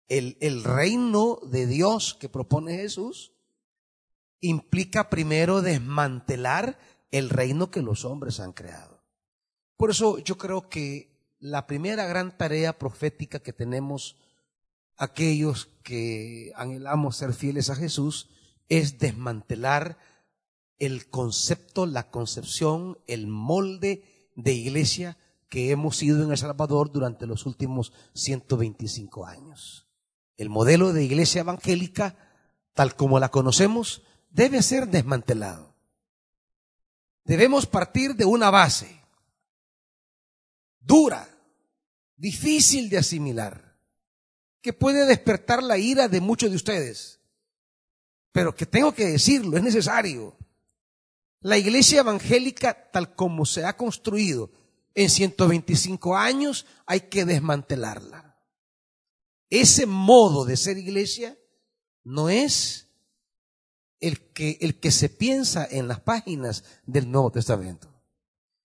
el, 0.09 0.39
el 0.41 0.65
reino 0.65 1.39
de 1.51 1.67
Dios 1.67 2.15
que 2.15 2.29
propone 2.29 2.77
Jesús 2.77 3.33
implica 4.41 5.09
primero 5.09 5.63
desmantelar 5.63 6.79
el 7.11 7.31
reino 7.31 7.71
que 7.71 7.83
los 7.83 8.05
hombres 8.05 8.41
han 8.41 8.53
creado. 8.53 8.92
Por 9.83 9.91
eso 9.91 10.19
yo 10.19 10.39
creo 10.39 10.69
que 10.69 11.11
la 11.41 11.67
primera 11.67 12.07
gran 12.07 12.39
tarea 12.39 12.79
profética 12.79 13.41
que 13.41 13.53
tenemos 13.53 14.15
aquellos 14.97 15.71
que 15.83 16.53
anhelamos 16.55 17.17
ser 17.17 17.33
fieles 17.35 17.69
a 17.69 17.75
Jesús 17.75 18.31
es 18.69 19.01
desmantelar 19.01 19.99
el 20.79 21.11
concepto, 21.11 21.85
la 21.87 22.13
concepción, 22.13 22.97
el 23.09 23.27
molde 23.27 24.05
de 24.37 24.53
iglesia 24.53 25.19
que 25.49 25.73
hemos 25.73 25.97
sido 25.97 26.23
en 26.23 26.31
El 26.31 26.39
Salvador 26.39 26.93
durante 26.93 27.27
los 27.27 27.45
últimos 27.45 27.93
125 28.15 29.27
años. 29.27 29.89
El 30.37 30.49
modelo 30.49 30.93
de 30.93 31.03
iglesia 31.03 31.41
evangélica, 31.41 32.15
tal 32.75 32.95
como 32.95 33.19
la 33.19 33.31
conocemos, 33.33 34.03
debe 34.31 34.63
ser 34.63 34.87
desmantelado. 34.87 35.75
Debemos 37.25 37.67
partir 37.67 38.15
de 38.15 38.27
una 38.27 38.49
base 38.49 39.02
dura, 40.85 41.29
difícil 42.17 42.89
de 42.89 42.99
asimilar, 42.99 43.79
que 44.61 44.73
puede 44.73 45.07
despertar 45.07 45.63
la 45.63 45.79
ira 45.79 46.09
de 46.09 46.21
muchos 46.21 46.51
de 46.51 46.57
ustedes, 46.57 47.21
pero 48.31 48.55
que 48.55 48.67
tengo 48.67 48.93
que 48.93 49.07
decirlo, 49.07 49.57
es 49.57 49.63
necesario. 49.63 50.37
La 51.41 51.59
iglesia 51.59 52.01
evangélica, 52.01 52.91
tal 52.91 53.15
como 53.15 53.45
se 53.45 53.65
ha 53.65 53.77
construido 53.77 54.51
en 54.95 55.11
125 55.11 56.17
años, 56.17 56.67
hay 56.87 57.01
que 57.03 57.25
desmantelarla. 57.25 58.39
Ese 59.51 59.87
modo 59.87 60.45
de 60.45 60.57
ser 60.57 60.79
iglesia 60.79 61.37
no 62.05 62.31
es 62.31 62.89
el 64.01 64.33
que, 64.33 64.59
el 64.61 64.81
que 64.81 64.91
se 64.91 65.09
piensa 65.09 65.67
en 65.71 65.89
las 65.89 66.01
páginas 66.01 66.65
del 66.87 67.11
Nuevo 67.11 67.31
Testamento. 67.31 67.92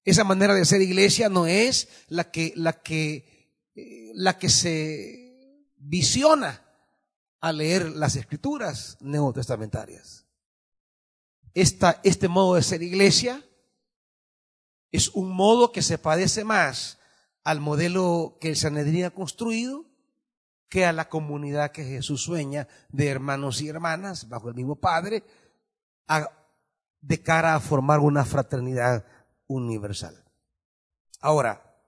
Esa 0.07 0.23
manera 0.23 0.53
de 0.53 0.63
ser 0.63 0.81
iglesia 0.81 1.27
no 1.27 1.47
es 1.47 1.89
la 2.07 2.31
que, 2.31 2.53
la 2.55 2.81
que, 2.81 3.59
eh, 3.75 4.11
la 4.13 4.39
que 4.39 4.47
se 4.47 5.73
visiona 5.75 6.63
al 7.41 7.57
leer 7.57 7.89
las 7.89 8.15
escrituras 8.15 8.95
neotestamentarias. 9.01 10.25
Esta, 11.53 11.99
este 12.05 12.29
modo 12.29 12.55
de 12.55 12.63
ser 12.63 12.83
iglesia 12.83 13.43
es 14.93 15.09
un 15.09 15.35
modo 15.35 15.73
que 15.73 15.81
se 15.81 15.97
padece 15.97 16.45
más 16.45 16.99
al 17.43 17.59
modelo 17.59 18.37
que 18.39 18.47
el 18.47 18.55
Sanedrín 18.55 19.03
ha 19.03 19.09
construido 19.09 19.83
que 20.69 20.85
a 20.85 20.93
la 20.93 21.09
comunidad 21.09 21.73
que 21.73 21.83
Jesús 21.83 22.23
sueña 22.23 22.69
de 22.87 23.09
hermanos 23.09 23.59
y 23.59 23.67
hermanas 23.67 24.29
bajo 24.29 24.47
el 24.47 24.55
mismo 24.55 24.77
Padre, 24.77 25.25
de 27.01 27.21
cara 27.21 27.55
a 27.55 27.59
formar 27.59 27.99
una 27.99 28.23
fraternidad 28.23 29.05
universal. 29.48 30.24
Ahora, 31.20 31.82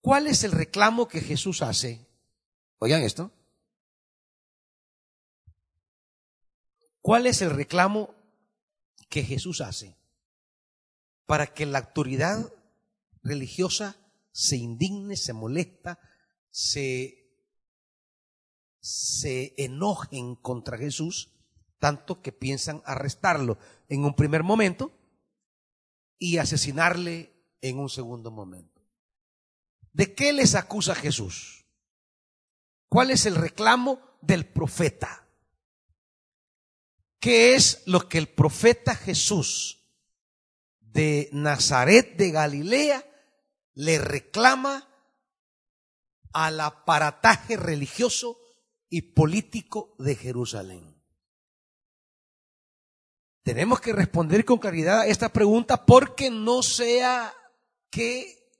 ¿cuál 0.00 0.26
es 0.26 0.44
el 0.44 0.52
reclamo 0.52 1.08
que 1.08 1.20
Jesús 1.20 1.62
hace? 1.62 2.06
Oigan 2.78 3.02
esto. 3.02 3.30
¿Cuál 7.00 7.26
es 7.26 7.40
el 7.40 7.50
reclamo 7.50 8.14
que 9.08 9.22
Jesús 9.22 9.60
hace 9.60 9.96
para 11.24 11.46
que 11.46 11.66
la 11.66 11.78
autoridad 11.78 12.52
religiosa 13.22 13.96
se 14.32 14.56
indigne, 14.56 15.16
se 15.16 15.32
molesta, 15.32 15.98
se 16.50 17.26
se 18.86 19.52
enojen 19.56 20.36
contra 20.36 20.78
Jesús, 20.78 21.32
tanto 21.80 22.22
que 22.22 22.30
piensan 22.30 22.82
arrestarlo 22.84 23.58
en 23.88 24.04
un 24.04 24.14
primer 24.14 24.44
momento 24.44 24.92
y 26.18 26.38
asesinarle 26.38 27.32
en 27.60 27.78
un 27.78 27.88
segundo 27.88 28.30
momento. 28.30 28.82
¿De 29.92 30.14
qué 30.14 30.32
les 30.32 30.54
acusa 30.54 30.94
Jesús? 30.94 31.64
¿Cuál 32.88 33.10
es 33.10 33.26
el 33.26 33.34
reclamo 33.34 34.00
del 34.20 34.46
profeta? 34.46 35.26
¿Qué 37.18 37.54
es 37.54 37.82
lo 37.86 38.08
que 38.08 38.18
el 38.18 38.28
profeta 38.28 38.94
Jesús 38.94 39.84
de 40.80 41.28
Nazaret 41.32 42.16
de 42.16 42.30
Galilea 42.30 43.04
le 43.74 43.98
reclama 43.98 44.88
al 46.32 46.60
aparataje 46.60 47.56
religioso 47.56 48.38
y 48.88 49.02
político 49.02 49.94
de 49.98 50.16
Jerusalén. 50.16 50.95
Tenemos 53.46 53.80
que 53.80 53.92
responder 53.92 54.44
con 54.44 54.58
claridad 54.58 55.02
a 55.02 55.06
esta 55.06 55.28
pregunta 55.28 55.86
porque 55.86 56.32
no 56.32 56.64
sea 56.64 57.32
que 57.90 58.50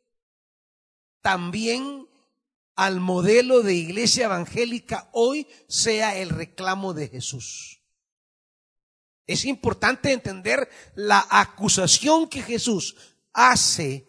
también 1.20 2.06
al 2.76 3.00
modelo 3.00 3.62
de 3.62 3.74
iglesia 3.74 4.26
evangélica 4.26 5.10
hoy 5.10 5.48
sea 5.66 6.16
el 6.16 6.28
reclamo 6.28 6.94
de 6.94 7.08
Jesús. 7.08 7.80
Es 9.26 9.44
importante 9.44 10.12
entender 10.12 10.70
la 10.94 11.26
acusación 11.30 12.28
que 12.28 12.42
Jesús 12.42 12.94
hace 13.32 14.06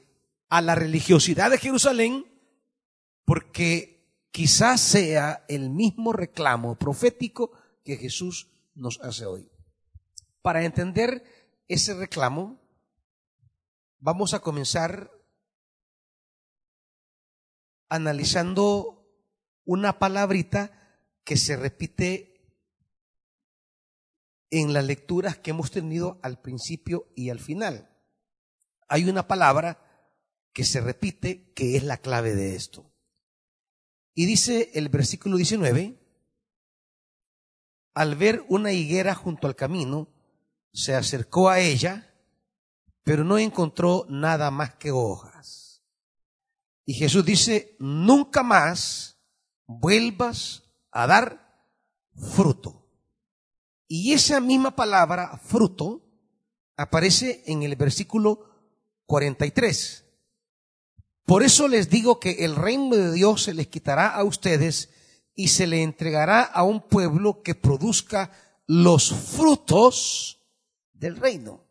a 0.48 0.62
la 0.62 0.76
religiosidad 0.76 1.50
de 1.50 1.58
Jerusalén 1.58 2.24
porque 3.26 4.14
quizás 4.30 4.80
sea 4.80 5.44
el 5.48 5.72
mismo 5.72 6.14
reclamo 6.14 6.76
profético 6.78 7.52
que 7.84 7.98
Jesús 7.98 8.50
nos 8.76 9.00
hace 9.02 9.26
hoy. 9.26 9.50
Para 10.48 10.64
entender 10.64 11.26
ese 11.68 11.94
reclamo, 11.94 12.58
vamos 14.00 14.34
a 14.34 14.40
comenzar 14.40 15.12
analizando 17.90 19.12
una 19.66 20.00
palabrita 20.00 21.04
que 21.26 21.36
se 21.36 21.58
repite 21.58 22.50
en 24.50 24.72
las 24.72 24.86
lecturas 24.86 25.38
que 25.38 25.50
hemos 25.50 25.70
tenido 25.70 26.18
al 26.24 26.40
principio 26.40 27.12
y 27.14 27.30
al 27.30 27.42
final. 27.42 27.94
Hay 28.88 29.10
una 29.10 29.28
palabra 29.28 29.84
que 30.54 30.64
se 30.64 30.80
repite 30.80 31.52
que 31.56 31.76
es 31.76 31.84
la 31.84 31.98
clave 31.98 32.36
de 32.36 32.56
esto. 32.56 32.90
Y 34.14 34.26
dice 34.28 34.72
el 34.76 34.88
versículo 34.88 35.36
19, 35.36 36.00
al 37.96 38.16
ver 38.16 38.46
una 38.48 38.72
higuera 38.72 39.14
junto 39.14 39.48
al 39.48 39.58
camino, 39.58 40.14
se 40.74 40.96
acercó 40.96 41.50
a 41.50 41.60
ella, 41.60 42.14
pero 43.04 43.24
no 43.24 43.38
encontró 43.38 44.06
nada 44.10 44.52
más 44.52 44.76
que 44.76 44.92
hojas. 44.92 45.84
Y 46.86 46.94
Jesús 46.94 47.26
dice, 47.26 47.76
nunca 47.80 48.44
más 48.44 49.18
vuelvas 49.66 50.64
a 50.92 51.08
dar 51.08 51.66
fruto. 52.16 52.88
Y 53.88 54.14
esa 54.14 54.40
misma 54.40 54.76
palabra, 54.76 55.40
fruto, 55.44 56.02
aparece 56.76 57.44
en 57.46 57.64
el 57.64 57.76
versículo 57.76 58.50
43. 59.06 60.06
Por 61.26 61.44
eso 61.44 61.68
les 61.68 61.90
digo 61.90 62.20
que 62.20 62.46
el 62.46 62.56
reino 62.56 62.96
de 62.96 63.12
Dios 63.12 63.44
se 63.44 63.54
les 63.54 63.68
quitará 63.68 64.08
a 64.10 64.24
ustedes 64.24 64.90
y 65.36 65.50
se 65.50 65.68
le 65.68 65.84
entregará 65.84 66.42
a 66.42 66.64
un 66.64 66.82
pueblo 66.82 67.42
que 67.44 67.54
produzca 67.54 68.32
los 68.66 69.14
frutos 69.14 70.37
del 71.00 71.18
reino. 71.18 71.64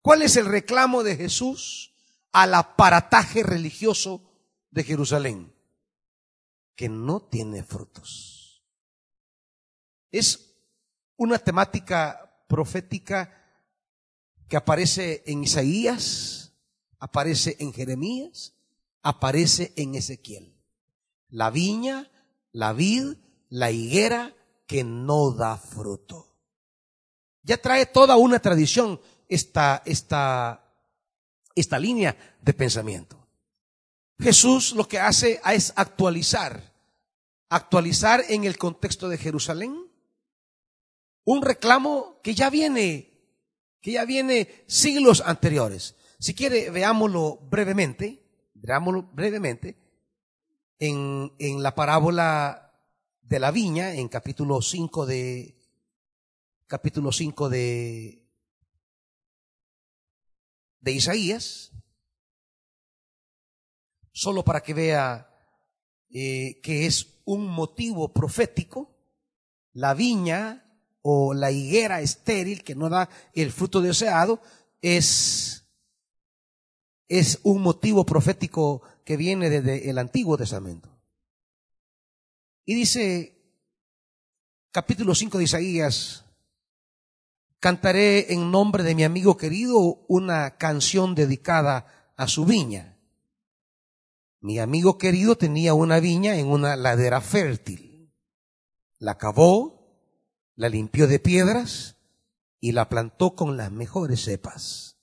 ¿Cuál 0.00 0.22
es 0.22 0.36
el 0.36 0.46
reclamo 0.46 1.02
de 1.02 1.16
Jesús 1.16 1.94
al 2.32 2.54
aparataje 2.54 3.42
religioso 3.42 4.22
de 4.70 4.84
Jerusalén? 4.84 5.54
Que 6.74 6.88
no 6.88 7.20
tiene 7.20 7.62
frutos. 7.62 8.64
Es 10.10 10.56
una 11.16 11.38
temática 11.38 12.44
profética 12.48 13.38
que 14.48 14.56
aparece 14.56 15.22
en 15.26 15.44
Isaías, 15.44 16.52
aparece 16.98 17.56
en 17.60 17.72
Jeremías, 17.72 18.54
aparece 19.02 19.72
en 19.76 19.94
Ezequiel. 19.94 20.54
La 21.28 21.50
viña, 21.50 22.10
la 22.50 22.72
vid, 22.72 23.14
la 23.48 23.70
higuera 23.70 24.34
que 24.66 24.84
no 24.84 25.30
da 25.30 25.56
fruto. 25.56 26.31
Ya 27.42 27.56
trae 27.56 27.86
toda 27.86 28.16
una 28.16 28.38
tradición 28.38 29.00
esta, 29.28 29.82
esta, 29.84 30.64
esta 31.54 31.78
línea 31.78 32.16
de 32.40 32.52
pensamiento. 32.52 33.18
Jesús 34.18 34.72
lo 34.72 34.86
que 34.86 34.98
hace 34.98 35.40
es 35.44 35.72
actualizar 35.76 36.72
actualizar 37.52 38.24
en 38.30 38.44
el 38.44 38.56
contexto 38.56 39.10
de 39.10 39.18
Jerusalén. 39.18 39.76
Un 41.24 41.42
reclamo 41.42 42.18
que 42.22 42.34
ya 42.34 42.48
viene, 42.48 43.10
que 43.82 43.92
ya 43.92 44.06
viene 44.06 44.64
siglos 44.66 45.22
anteriores. 45.24 45.94
Si 46.18 46.34
quiere, 46.34 46.70
veámoslo 46.70 47.36
brevemente, 47.50 48.50
veámoslo 48.54 49.02
brevemente, 49.12 49.76
en, 50.78 51.32
en 51.38 51.62
la 51.62 51.74
parábola 51.74 52.72
de 53.20 53.38
la 53.38 53.50
viña, 53.50 53.94
en 53.94 54.08
capítulo 54.08 54.62
5 54.62 55.04
de, 55.04 55.61
capítulo 56.72 57.12
5 57.12 57.50
de, 57.50 58.26
de 60.80 60.92
Isaías, 60.92 61.70
solo 64.10 64.42
para 64.42 64.62
que 64.62 64.72
vea 64.72 65.28
eh, 66.08 66.62
que 66.62 66.86
es 66.86 67.20
un 67.26 67.46
motivo 67.46 68.14
profético, 68.14 68.96
la 69.74 69.92
viña 69.92 70.64
o 71.02 71.34
la 71.34 71.50
higuera 71.50 72.00
estéril 72.00 72.64
que 72.64 72.74
no 72.74 72.88
da 72.88 73.10
el 73.34 73.52
fruto 73.52 73.82
deseado 73.82 74.40
es, 74.80 75.66
es 77.06 77.38
un 77.42 77.60
motivo 77.60 78.06
profético 78.06 78.80
que 79.04 79.18
viene 79.18 79.50
desde 79.50 79.90
el 79.90 79.98
Antiguo 79.98 80.38
Testamento. 80.38 80.88
Y 82.64 82.74
dice 82.74 83.60
capítulo 84.70 85.14
5 85.14 85.36
de 85.36 85.44
Isaías, 85.44 86.24
cantaré 87.62 88.32
en 88.32 88.50
nombre 88.50 88.82
de 88.82 88.96
mi 88.96 89.04
amigo 89.04 89.36
querido 89.36 90.04
una 90.08 90.56
canción 90.58 91.14
dedicada 91.14 92.12
a 92.16 92.26
su 92.26 92.44
viña. 92.44 92.98
Mi 94.40 94.58
amigo 94.58 94.98
querido 94.98 95.36
tenía 95.36 95.72
una 95.72 96.00
viña 96.00 96.36
en 96.36 96.48
una 96.48 96.74
ladera 96.74 97.20
fértil. 97.20 98.12
La 98.98 99.16
cavó, 99.16 99.96
la 100.56 100.68
limpió 100.68 101.06
de 101.06 101.20
piedras 101.20 101.98
y 102.58 102.72
la 102.72 102.88
plantó 102.88 103.36
con 103.36 103.56
las 103.56 103.70
mejores 103.70 104.24
cepas. 104.24 104.98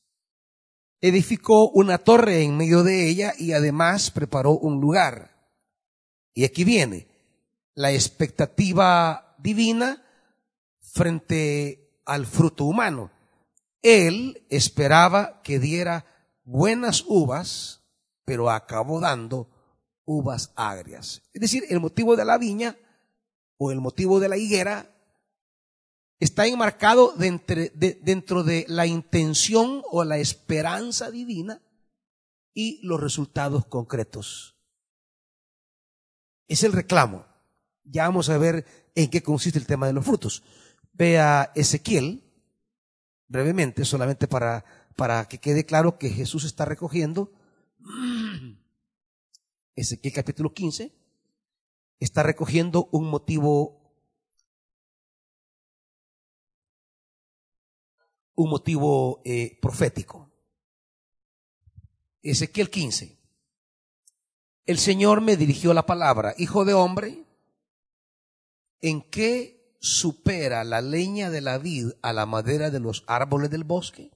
Edificó 1.00 1.70
una 1.70 1.98
torre 2.00 2.44
en 2.44 2.58
medio 2.58 2.84
de 2.84 3.08
ella 3.08 3.34
y 3.38 3.54
además 3.54 4.12
preparó 4.12 4.52
un 4.52 4.82
lugar. 4.82 5.50
Y 6.34 6.44
aquí 6.44 6.66
viene 6.66 7.08
la 7.74 7.94
expectativa 7.94 9.38
divina 9.40 10.04
frente 10.82 11.89
al 12.10 12.26
fruto 12.26 12.66
humano. 12.66 13.12
Él 13.82 14.46
esperaba 14.50 15.42
que 15.42 15.60
diera 15.60 16.06
buenas 16.44 17.04
uvas 17.08 17.80
pero 18.30 18.52
acabó 18.52 19.00
dando 19.00 19.50
uvas 20.06 20.54
agrias. 20.56 21.24
Es 21.34 21.42
decir, 21.42 21.64
el 21.68 21.80
motivo 21.80 22.16
de 22.16 22.26
la 22.26 22.38
viña 22.38 22.78
o 23.58 23.72
el 23.72 23.82
motivo 23.82 24.20
de 24.20 24.30
la 24.30 24.38
higuera 24.38 24.96
está 26.20 26.46
enmarcado 26.46 27.16
dentro 27.18 28.44
de 28.44 28.66
la 28.68 28.86
intención 28.86 29.82
o 29.90 30.04
la 30.04 30.20
esperanza 30.20 31.10
divina 31.10 31.64
y 32.54 32.80
los 32.86 33.02
resultados 33.02 33.66
concretos. 33.66 34.56
Es 36.48 36.62
el 36.62 36.74
reclamo. 36.74 37.26
Ya 37.84 38.04
vamos 38.04 38.30
a 38.30 38.38
ver 38.38 38.92
en 38.94 39.10
qué 39.10 39.24
consiste 39.24 39.58
el 39.58 39.66
tema 39.66 39.88
de 39.88 39.94
los 39.94 40.06
frutos. 40.06 40.44
Vea 41.00 41.54
Ezequiel, 41.56 42.30
brevemente, 43.30 43.86
solamente 43.86 44.28
para, 44.28 44.66
para 44.98 45.30
que 45.30 45.38
quede 45.38 45.66
claro 45.66 45.98
que 45.98 46.10
Jesús 46.10 46.44
está 46.44 46.66
recogiendo 46.66 47.32
Ezequiel 49.78 50.14
capítulo 50.14 50.54
15 50.54 50.94
está 52.02 52.22
recogiendo 52.22 52.90
un 52.92 53.10
motivo 53.10 53.80
un 58.36 58.50
motivo 58.50 59.22
eh, 59.24 59.58
profético. 59.62 60.30
Ezequiel 62.22 62.70
15. 62.70 63.18
El 64.66 64.78
Señor 64.80 65.22
me 65.22 65.38
dirigió 65.38 65.74
la 65.74 65.86
palabra, 65.86 66.36
hijo 66.38 66.66
de 66.66 66.74
hombre, 66.74 67.24
¿en 68.82 69.02
qué 69.10 69.59
supera 69.80 70.64
la 70.64 70.82
leña 70.82 71.30
de 71.30 71.42
la 71.42 71.58
vid 71.58 71.92
a 72.02 72.14
la 72.14 72.26
madera 72.26 72.70
de 72.70 72.80
los 72.80 73.04
árboles 73.08 73.50
del 73.50 73.64
bosque? 73.64 74.12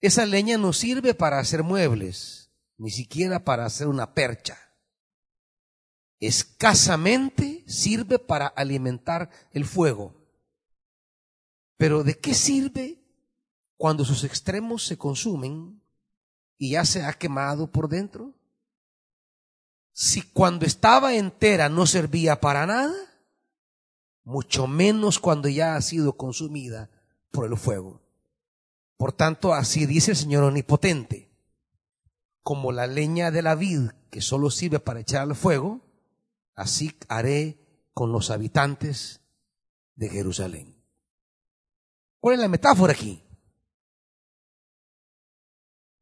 Esa 0.00 0.24
leña 0.24 0.56
no 0.56 0.72
sirve 0.72 1.14
para 1.14 1.38
hacer 1.38 1.62
muebles, 1.62 2.50
ni 2.78 2.90
siquiera 2.90 3.44
para 3.44 3.66
hacer 3.66 3.86
una 3.86 4.14
percha. 4.14 4.58
Escasamente 6.18 7.64
sirve 7.66 8.18
para 8.18 8.46
alimentar 8.46 9.30
el 9.52 9.64
fuego. 9.64 10.14
Pero 11.76 12.02
¿de 12.02 12.18
qué 12.18 12.34
sirve 12.34 13.02
cuando 13.76 14.04
sus 14.04 14.24
extremos 14.24 14.84
se 14.84 14.98
consumen 14.98 15.82
y 16.58 16.72
ya 16.72 16.84
se 16.84 17.04
ha 17.04 17.12
quemado 17.14 17.70
por 17.70 17.88
dentro? 17.88 18.34
Si 19.92 20.22
cuando 20.22 20.64
estaba 20.66 21.14
entera 21.14 21.68
no 21.68 21.86
servía 21.86 22.40
para 22.40 22.66
nada, 22.66 22.94
mucho 24.30 24.66
menos 24.66 25.18
cuando 25.18 25.48
ya 25.48 25.76
ha 25.76 25.82
sido 25.82 26.16
consumida 26.16 26.88
por 27.30 27.46
el 27.46 27.56
fuego. 27.56 28.00
Por 28.96 29.12
tanto, 29.12 29.52
así 29.52 29.86
dice 29.86 30.12
el 30.12 30.16
Señor 30.16 30.44
Omnipotente. 30.44 31.28
Como 32.42 32.72
la 32.72 32.86
leña 32.86 33.30
de 33.30 33.42
la 33.42 33.54
vid 33.54 33.90
que 34.10 34.22
solo 34.22 34.50
sirve 34.50 34.78
para 34.78 35.00
echar 35.00 35.22
al 35.22 35.34
fuego, 35.34 35.80
así 36.54 36.96
haré 37.08 37.58
con 37.92 38.12
los 38.12 38.30
habitantes 38.30 39.20
de 39.96 40.08
Jerusalén. 40.08 40.76
¿Cuál 42.20 42.34
es 42.36 42.40
la 42.40 42.48
metáfora 42.48 42.92
aquí? 42.92 43.22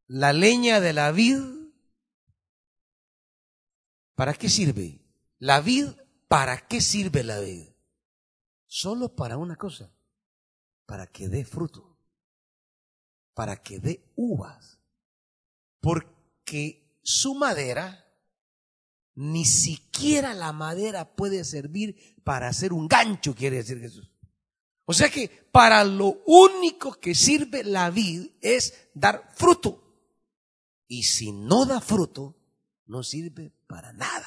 La 0.07 0.33
leña 0.33 0.81
de 0.81 0.93
la 0.93 1.11
vid, 1.12 1.41
¿para 4.14 4.35
qué 4.35 4.49
sirve? 4.49 5.01
La 5.38 5.61
vid, 5.61 5.88
¿para 6.29 6.67
qué 6.67 6.81
sirve 6.81 7.25
la 7.25 7.41
vid? 7.41 7.69
Solo 8.69 9.17
para 9.17 9.37
una 9.37 9.57
cosa, 9.57 9.93
para 10.87 11.09
que 11.09 11.29
dé 11.29 11.45
fruto 11.45 11.99
para 13.39 13.63
que 13.63 13.79
dé 13.79 14.03
uvas. 14.17 14.81
Porque 15.81 16.99
su 17.05 17.37
madera, 17.37 18.05
ni 19.15 19.45
siquiera 19.45 20.35
la 20.35 20.53
madera 20.53 21.15
puede 21.15 21.45
servir 21.45 22.21
para 22.25 22.49
hacer 22.49 22.73
un 22.73 22.89
gancho, 22.89 23.37
quiere 23.37 23.59
decir 23.59 23.79
Jesús. 23.79 24.11
O 24.87 24.93
sea 24.93 25.09
que 25.09 25.29
para 25.53 25.85
lo 25.85 26.21
único 26.27 26.95
que 26.95 27.15
sirve 27.15 27.63
la 27.63 27.91
vid 27.91 28.27
es 28.41 28.75
dar 28.93 29.31
fruto. 29.37 29.85
Y 30.89 31.05
si 31.05 31.31
no 31.31 31.65
da 31.65 31.81
fruto, 31.81 32.35
no 32.87 33.05
sirve 33.05 33.53
para 33.69 33.93
nada. 33.93 34.27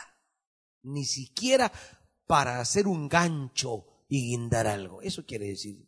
Ni 0.84 1.04
siquiera 1.04 1.70
para 2.28 2.62
hacer 2.62 2.88
un 2.88 3.10
gancho 3.10 3.91
y 4.12 4.28
guindar 4.28 4.68
algo. 4.68 5.02
Eso 5.02 5.26
quiere 5.26 5.48
decir. 5.48 5.88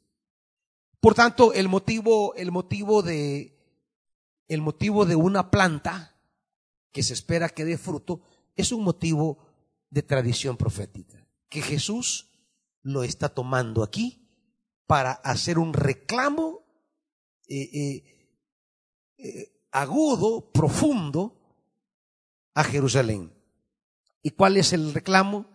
Por 1.02 1.14
tanto, 1.14 1.52
el 1.52 1.68
motivo, 1.68 2.34
el 2.36 2.54
motivo 2.54 3.04
de, 3.04 3.60
el 4.48 4.62
motivo 4.62 5.06
de 5.06 5.18
una 5.18 5.52
planta 5.52 6.18
que 6.94 7.04
se 7.04 7.14
espera 7.14 7.50
que 7.50 7.66
dé 7.66 7.78
fruto 7.78 8.22
es 8.56 8.72
un 8.72 8.86
motivo 8.86 9.40
de 9.90 10.04
tradición 10.04 10.56
profética, 10.56 11.28
que 11.50 11.62
Jesús 11.62 12.30
lo 12.82 13.04
está 13.04 13.28
tomando 13.28 13.84
aquí 13.84 14.26
para 14.88 15.12
hacer 15.12 15.60
un 15.60 15.74
reclamo 15.74 16.62
eh, 17.50 17.70
eh, 17.74 18.38
eh, 19.18 19.66
agudo, 19.70 20.50
profundo 20.54 21.58
a 22.54 22.64
Jerusalén. 22.64 23.34
¿Y 24.22 24.30
cuál 24.30 24.56
es 24.56 24.72
el 24.72 24.94
reclamo? 24.94 25.52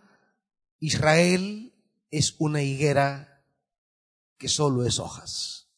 Israel 0.77 1.68
es 2.11 2.35
una 2.39 2.61
higuera 2.61 3.45
que 4.37 4.47
solo 4.47 4.85
es 4.85 4.99
hojas. 4.99 5.69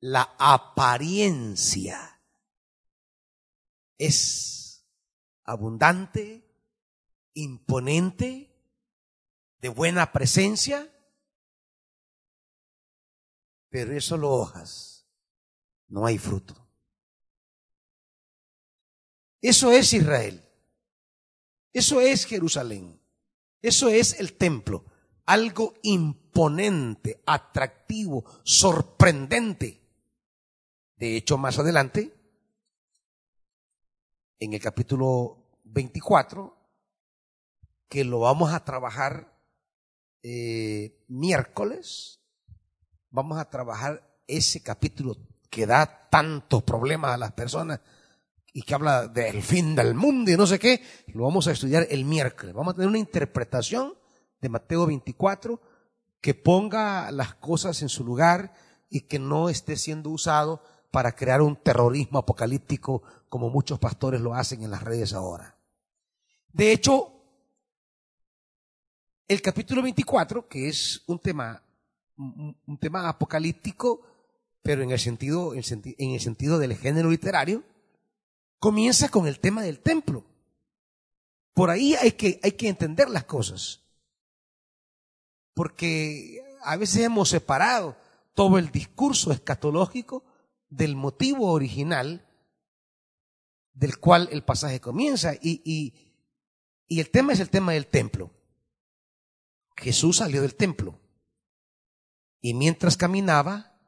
La 0.00 0.34
apariencia 0.38 2.20
es 3.96 4.86
abundante, 5.44 6.44
imponente, 7.34 8.48
de 9.60 9.68
buena 9.68 10.12
presencia, 10.12 10.88
pero 13.68 13.96
es 13.96 14.04
solo 14.04 14.30
hojas, 14.30 15.06
no 15.88 16.06
hay 16.06 16.16
fruto. 16.18 16.68
Eso 19.40 19.70
es 19.70 19.92
Israel. 19.92 20.44
Eso 21.72 22.00
es 22.00 22.24
Jerusalén. 22.24 22.97
Eso 23.60 23.88
es 23.88 24.20
el 24.20 24.34
templo. 24.36 24.84
Algo 25.26 25.74
imponente 25.82 27.22
atractivo, 27.26 28.24
sorprendente. 28.44 29.80
De 30.96 31.16
hecho, 31.16 31.38
más 31.38 31.58
adelante, 31.58 32.14
en 34.38 34.52
el 34.52 34.60
capítulo 34.60 35.60
24, 35.64 36.56
que 37.88 38.04
lo 38.04 38.20
vamos 38.20 38.52
a 38.52 38.64
trabajar 38.64 39.38
eh, 40.22 41.04
miércoles. 41.08 42.20
Vamos 43.10 43.38
a 43.38 43.50
trabajar 43.50 44.20
ese 44.26 44.62
capítulo 44.62 45.16
que 45.50 45.66
da 45.66 46.08
tantos 46.10 46.62
problemas 46.62 47.12
a 47.12 47.18
las 47.18 47.32
personas 47.32 47.80
y 48.58 48.62
que 48.62 48.74
habla 48.74 49.06
del 49.06 49.40
fin 49.40 49.76
del 49.76 49.94
mundo 49.94 50.32
y 50.32 50.36
no 50.36 50.44
sé 50.44 50.58
qué, 50.58 50.82
lo 51.14 51.22
vamos 51.22 51.46
a 51.46 51.52
estudiar 51.52 51.86
el 51.90 52.04
miércoles. 52.04 52.56
Vamos 52.56 52.72
a 52.72 52.74
tener 52.74 52.88
una 52.88 52.98
interpretación 52.98 53.94
de 54.40 54.48
Mateo 54.48 54.84
24 54.84 55.60
que 56.20 56.34
ponga 56.34 57.12
las 57.12 57.36
cosas 57.36 57.82
en 57.82 57.88
su 57.88 58.04
lugar 58.04 58.52
y 58.90 59.02
que 59.02 59.20
no 59.20 59.48
esté 59.48 59.76
siendo 59.76 60.10
usado 60.10 60.60
para 60.90 61.14
crear 61.14 61.40
un 61.40 61.54
terrorismo 61.54 62.18
apocalíptico 62.18 63.04
como 63.28 63.48
muchos 63.48 63.78
pastores 63.78 64.20
lo 64.20 64.34
hacen 64.34 64.64
en 64.64 64.72
las 64.72 64.82
redes 64.82 65.12
ahora. 65.12 65.56
De 66.52 66.72
hecho, 66.72 67.12
el 69.28 69.40
capítulo 69.40 69.82
24, 69.82 70.48
que 70.48 70.68
es 70.68 71.04
un 71.06 71.20
tema, 71.20 71.62
un 72.16 72.78
tema 72.80 73.08
apocalíptico, 73.08 74.02
pero 74.62 74.82
en 74.82 74.90
el 74.90 74.98
sentido, 74.98 75.54
en 75.54 76.10
el 76.10 76.20
sentido 76.20 76.58
del 76.58 76.76
género 76.76 77.08
literario, 77.08 77.62
comienza 78.58 79.08
con 79.08 79.26
el 79.26 79.38
tema 79.40 79.62
del 79.62 79.80
templo. 79.80 80.24
Por 81.54 81.70
ahí 81.70 81.94
hay 81.94 82.12
que, 82.12 82.40
entender 82.42 83.08
las 83.10 83.24
cosas. 83.24 83.82
Porque 85.54 86.40
a 86.62 86.76
veces 86.76 87.02
hemos 87.02 87.30
separado 87.30 87.96
todo 88.34 88.58
el 88.58 88.70
discurso 88.70 89.32
escatológico 89.32 90.24
del 90.68 90.94
motivo 90.94 91.50
original 91.50 92.24
del 93.72 93.98
cual 93.98 94.28
el 94.30 94.44
pasaje 94.44 94.80
comienza. 94.80 95.34
Y 95.40 95.94
el 96.88 97.10
tema 97.10 97.32
es 97.32 97.40
el 97.40 97.50
tema 97.50 97.72
del 97.72 97.86
templo. 97.86 98.30
Jesús 99.76 100.18
salió 100.18 100.42
del 100.42 100.54
templo. 100.54 101.00
Y 102.40 102.54
mientras 102.54 102.96
caminaba, 102.96 103.80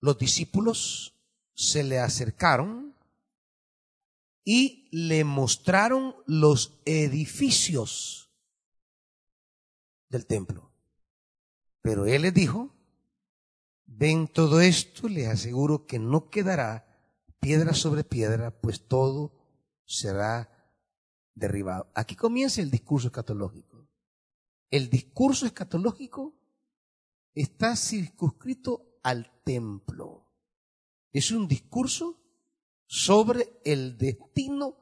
los 0.00 0.18
discípulos 0.18 1.14
se 1.54 1.82
le 1.82 1.98
acercaron 1.98 2.83
y 4.44 4.88
le 4.92 5.24
mostraron 5.24 6.14
los 6.26 6.78
edificios 6.84 8.30
del 10.08 10.26
templo. 10.26 10.70
Pero 11.80 12.06
él 12.06 12.22
les 12.22 12.34
dijo, 12.34 12.74
ven 13.86 14.28
todo 14.28 14.60
esto, 14.60 15.08
les 15.08 15.28
aseguro 15.28 15.86
que 15.86 15.98
no 15.98 16.28
quedará 16.28 16.86
piedra 17.40 17.74
sobre 17.74 18.04
piedra, 18.04 18.50
pues 18.60 18.86
todo 18.86 19.32
será 19.84 20.50
derribado. 21.34 21.90
Aquí 21.94 22.14
comienza 22.16 22.62
el 22.62 22.70
discurso 22.70 23.08
escatológico. 23.08 23.88
El 24.70 24.88
discurso 24.90 25.46
escatológico 25.46 26.34
está 27.34 27.76
circunscrito 27.76 28.98
al 29.02 29.30
templo. 29.44 30.30
Es 31.12 31.30
un 31.30 31.46
discurso 31.46 32.23
sobre 32.86 33.60
el 33.64 33.98
destino 33.98 34.76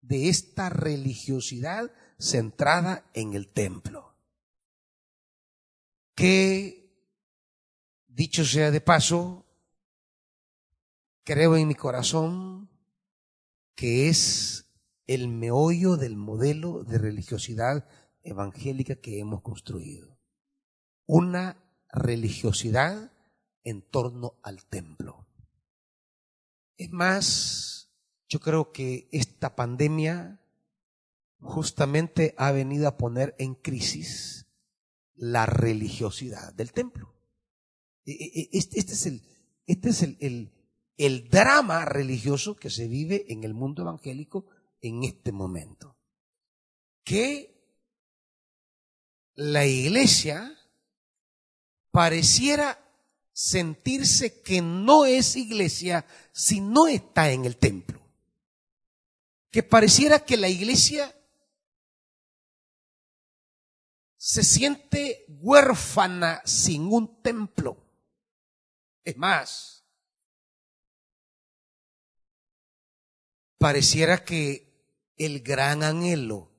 de 0.00 0.28
esta 0.28 0.70
religiosidad 0.70 1.90
centrada 2.18 3.10
en 3.14 3.34
el 3.34 3.48
templo. 3.48 4.16
Que, 6.14 6.90
dicho 8.06 8.44
sea 8.44 8.70
de 8.70 8.80
paso, 8.80 9.46
creo 11.24 11.56
en 11.56 11.68
mi 11.68 11.74
corazón 11.74 12.70
que 13.74 14.08
es 14.08 14.66
el 15.06 15.28
meollo 15.28 15.96
del 15.96 16.16
modelo 16.16 16.82
de 16.82 16.98
religiosidad 16.98 17.88
evangélica 18.22 18.96
que 18.96 19.20
hemos 19.20 19.42
construido. 19.42 20.18
Una 21.06 21.56
religiosidad 21.90 23.12
en 23.62 23.82
torno 23.82 24.34
al 24.42 24.64
templo. 24.66 25.27
Es 26.78 26.90
más, 26.92 27.90
yo 28.28 28.38
creo 28.40 28.72
que 28.72 29.08
esta 29.10 29.56
pandemia 29.56 30.40
justamente 31.40 32.34
ha 32.38 32.52
venido 32.52 32.86
a 32.86 32.96
poner 32.96 33.34
en 33.38 33.56
crisis 33.56 34.46
la 35.16 35.44
religiosidad 35.44 36.54
del 36.54 36.72
templo. 36.72 37.14
E, 38.06 38.12
e, 38.12 38.40
e, 38.42 38.48
este, 38.52 38.78
este 38.78 38.92
es, 38.92 39.06
el, 39.06 39.22
este 39.66 39.88
es 39.90 40.02
el, 40.02 40.52
el 40.96 41.28
drama 41.28 41.84
religioso 41.84 42.54
que 42.54 42.70
se 42.70 42.86
vive 42.86 43.26
en 43.28 43.42
el 43.42 43.54
mundo 43.54 43.82
evangélico 43.82 44.46
en 44.80 45.02
este 45.02 45.32
momento. 45.32 45.96
Que 47.02 47.58
la 49.34 49.66
iglesia 49.66 50.56
pareciera 51.90 52.87
sentirse 53.38 54.42
que 54.42 54.60
no 54.60 55.04
es 55.04 55.36
iglesia 55.36 56.04
si 56.32 56.60
no 56.60 56.88
está 56.88 57.30
en 57.30 57.44
el 57.44 57.56
templo. 57.56 58.00
Que 59.52 59.62
pareciera 59.62 60.24
que 60.24 60.36
la 60.36 60.48
iglesia 60.48 61.14
se 64.16 64.42
siente 64.42 65.24
huérfana 65.28 66.42
sin 66.44 66.92
un 66.92 67.22
templo. 67.22 67.76
Es 69.04 69.16
más, 69.16 69.84
pareciera 73.56 74.24
que 74.24 75.14
el 75.16 75.42
gran 75.42 75.84
anhelo, 75.84 76.50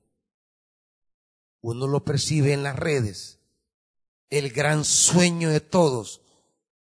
uno 1.60 1.88
lo 1.88 2.06
percibe 2.06 2.54
en 2.54 2.64
las 2.64 2.78
redes, 2.78 3.38
el 4.30 4.50
gran 4.54 4.86
sueño 4.86 5.50
de 5.50 5.60
todos 5.60 6.22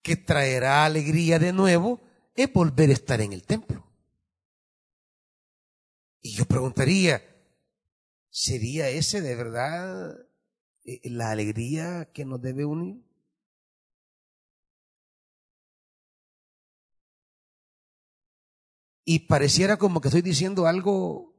que 0.06 0.16
traerá 0.16 0.86
alegría 0.86 1.40
de 1.40 1.52
nuevo 1.52 2.00
es 2.36 2.54
volver 2.54 2.92
a 2.92 2.94
estar 2.94 3.22
en 3.22 3.34
el 3.34 3.42
templo. 3.42 3.84
Y 6.22 6.34
yo 6.36 6.46
preguntaría, 6.46 7.24
¿sería 8.30 8.88
ese 8.88 9.22
de 9.22 9.36
verdad 9.36 10.16
eh, 10.84 11.02
la 11.10 11.32
alegría 11.32 12.12
que 12.14 12.24
nos 12.24 12.40
debe 12.40 12.66
unir? 12.66 13.04
Y 19.06 19.22
pareciera 19.22 19.78
como 19.78 20.02
que 20.02 20.10
estoy 20.10 20.22
diciendo 20.22 20.68
algo 20.68 21.36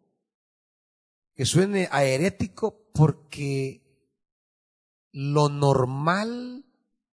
que 1.37 1.44
suene 1.44 1.88
a 1.92 2.02
herético 2.02 2.90
porque 2.92 4.11
lo 5.12 5.48
normal 5.48 6.65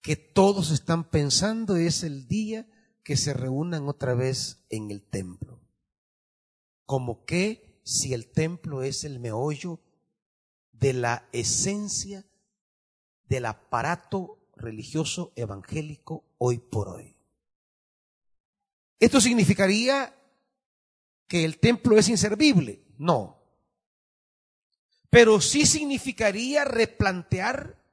que 0.07 0.14
todos 0.14 0.71
están 0.71 1.11
pensando 1.11 1.75
es 1.75 2.05
el 2.05 2.29
día 2.29 2.69
que 3.03 3.16
se 3.16 3.35
reúnan 3.35 3.88
otra 3.88 4.14
vez 4.14 4.64
en 4.71 4.92
el 4.92 5.03
templo. 5.03 5.61
Como 6.85 7.25
que 7.25 7.81
si 7.83 8.14
el 8.14 8.31
templo 8.31 8.85
es 8.85 9.03
el 9.03 9.19
meollo 9.19 9.81
de 10.71 10.92
la 10.92 11.29
esencia 11.33 12.25
del 13.25 13.47
aparato 13.47 14.49
religioso 14.55 15.33
evangélico 15.35 16.25
hoy 16.38 16.59
por 16.59 16.88
hoy. 16.88 17.16
¿Esto 19.01 19.21
significaría 19.21 20.16
que 21.27 21.45
el 21.45 21.59
templo 21.59 21.99
es 21.99 22.09
inservible? 22.09 22.85
No. 22.97 23.42
Pero 25.11 25.40
sí 25.40 25.66
significaría 25.66 26.64
replantear 26.64 27.85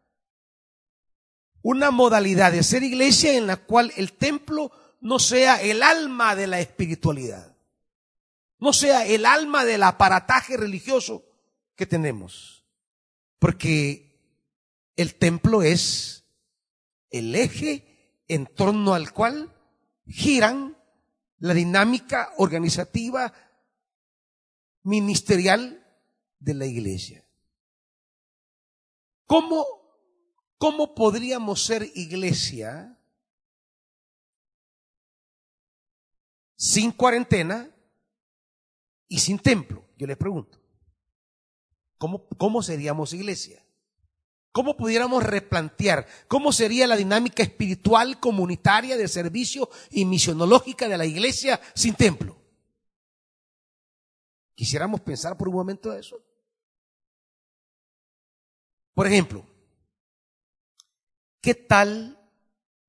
una 1.64 1.92
modalidad 1.92 2.52
de 2.52 2.62
ser 2.62 2.84
iglesia 2.84 3.36
en 3.36 3.48
la 3.48 3.58
cual 3.58 3.92
el 3.96 4.14
templo 4.14 4.72
no 5.00 5.18
sea 5.18 5.62
el 5.62 5.82
alma 5.82 6.36
de 6.36 6.46
la 6.46 6.60
espiritualidad, 6.60 7.56
no 8.60 8.74
sea 8.74 9.08
el 9.08 9.26
alma 9.26 9.66
del 9.66 9.82
aparataje 9.84 10.58
religioso 10.58 11.26
que 11.76 11.86
tenemos, 11.86 12.66
porque 13.40 14.14
el 14.98 15.16
templo 15.16 15.64
es 15.64 16.26
el 17.10 17.34
eje 17.34 18.22
en 18.28 18.46
torno 18.46 18.94
al 18.94 19.14
cual 19.14 19.54
giran 20.06 20.78
la 21.40 21.54
dinámica 21.54 22.34
organizativa 22.38 23.34
ministerial 24.84 25.86
de 26.40 26.54
la 26.54 26.66
iglesia. 26.66 27.26
¿Cómo 29.26 29.83
¿Cómo 30.64 30.96
podríamos 30.96 31.62
ser 31.66 31.92
iglesia 31.94 32.98
sin 36.56 36.94
cuarentena 36.94 37.70
y 39.10 39.20
sin 39.20 39.40
templo? 39.40 39.90
Yo 39.98 40.08
les 40.08 40.16
pregunto. 40.16 40.62
¿Cómo, 41.98 42.30
cómo 42.38 42.64
seríamos 42.64 43.12
iglesia? 43.12 43.62
¿Cómo 44.54 44.78
pudiéramos 44.78 45.22
replantear? 45.22 46.08
¿Cómo 46.30 46.54
sería 46.54 46.88
la 46.88 46.96
dinámica 46.96 47.44
espiritual, 47.44 48.22
comunitaria, 48.22 48.96
de 48.96 49.10
servicio 49.10 49.70
y 49.92 50.06
misionológica 50.06 50.88
de 50.88 50.98
la 50.98 51.06
iglesia 51.06 51.60
sin 51.76 51.94
templo? 51.94 52.42
¿Quisiéramos 54.56 55.02
pensar 55.02 55.36
por 55.36 55.50
un 55.50 55.56
momento 55.56 55.92
eso? 55.92 56.24
Por 58.94 59.08
ejemplo, 59.08 59.53
¿qué 61.44 61.54
tal 61.54 62.18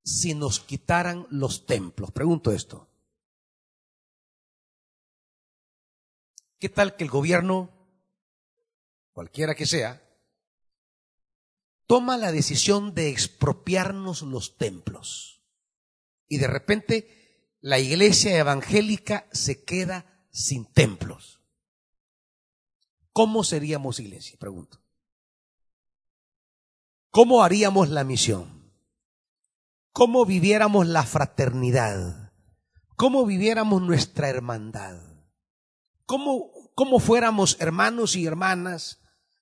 si 0.03 0.33
nos 0.33 0.61
quitaran 0.61 1.27
los 1.29 1.67
templos? 1.67 2.11
Pregunto 2.11 2.51
esto. 2.51 2.89
¿Qué 6.57 6.69
tal 6.69 6.95
que 6.95 7.03
el 7.03 7.09
gobierno, 7.09 7.69
cualquiera 9.11 9.53
que 9.55 9.65
sea, 9.65 10.01
toma 11.85 12.17
la 12.17 12.31
decisión 12.31 12.95
de 12.95 13.09
expropiarnos 13.09 14.21
los 14.21 14.57
templos? 14.57 15.43
Y 16.27 16.37
de 16.37 16.47
repente 16.47 17.57
la 17.59 17.77
iglesia 17.77 18.37
evangélica 18.37 19.27
se 19.33 19.65
queda 19.65 20.25
sin 20.31 20.65
templos. 20.65 21.41
¿Cómo 23.11 23.43
seríamos 23.43 23.99
iglesia? 23.99 24.37
Pregunto. 24.39 24.84
¿Cómo 27.15 27.45
haríamos 27.45 27.87
la 27.87 28.03
misión? 28.03 28.73
¿Cómo 29.93 30.25
viviéramos 30.25 30.85
la 30.85 31.03
fraternidad? 31.03 32.33
¿Cómo 32.97 33.25
viviéramos 33.25 33.81
nuestra 33.81 34.27
hermandad? 34.27 34.99
¿Cómo, 36.05 36.51
cómo 36.75 36.99
fuéramos 36.99 37.55
hermanos 37.61 38.17
y 38.17 38.25
hermanas? 38.25 38.99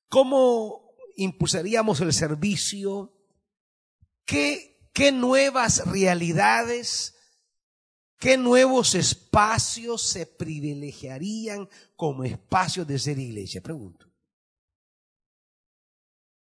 ¿Cómo 0.08 0.94
impulsaríamos 1.16 2.00
el 2.02 2.14
servicio? 2.14 3.12
¿Qué, 4.24 4.92
qué 4.94 5.12
nuevas 5.12 5.88
realidades, 5.88 7.16
qué 8.20 8.38
nuevos 8.38 8.94
espacios 8.94 10.04
se 10.04 10.28
privilegiarían 10.28 11.68
como 11.96 12.24
espacios 12.24 12.86
de 12.86 13.00
ser 13.00 13.18
iglesia? 13.18 13.62
Pregunto. 13.62 14.13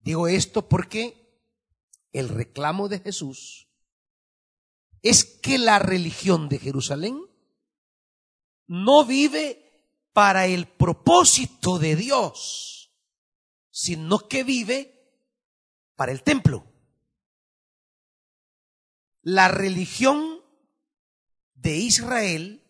Digo 0.05 0.27
esto 0.27 0.69
porque 0.69 1.49
el 2.13 2.29
reclamo 2.29 2.87
de 2.89 2.99
Jesús 2.99 3.67
es 5.01 5.25
que 5.25 5.57
la 5.57 5.79
religión 5.79 6.47
de 6.47 6.59
Jerusalén 6.59 7.19
no 8.67 9.03
vive 9.03 9.83
para 10.13 10.45
el 10.45 10.67
propósito 10.67 11.79
de 11.79 11.95
Dios, 11.95 12.91
sino 13.71 14.27
que 14.27 14.43
vive 14.43 15.11
para 15.95 16.11
el 16.11 16.21
templo. 16.21 16.71
La 19.23 19.47
religión 19.47 20.39
de 21.55 21.77
Israel 21.77 22.63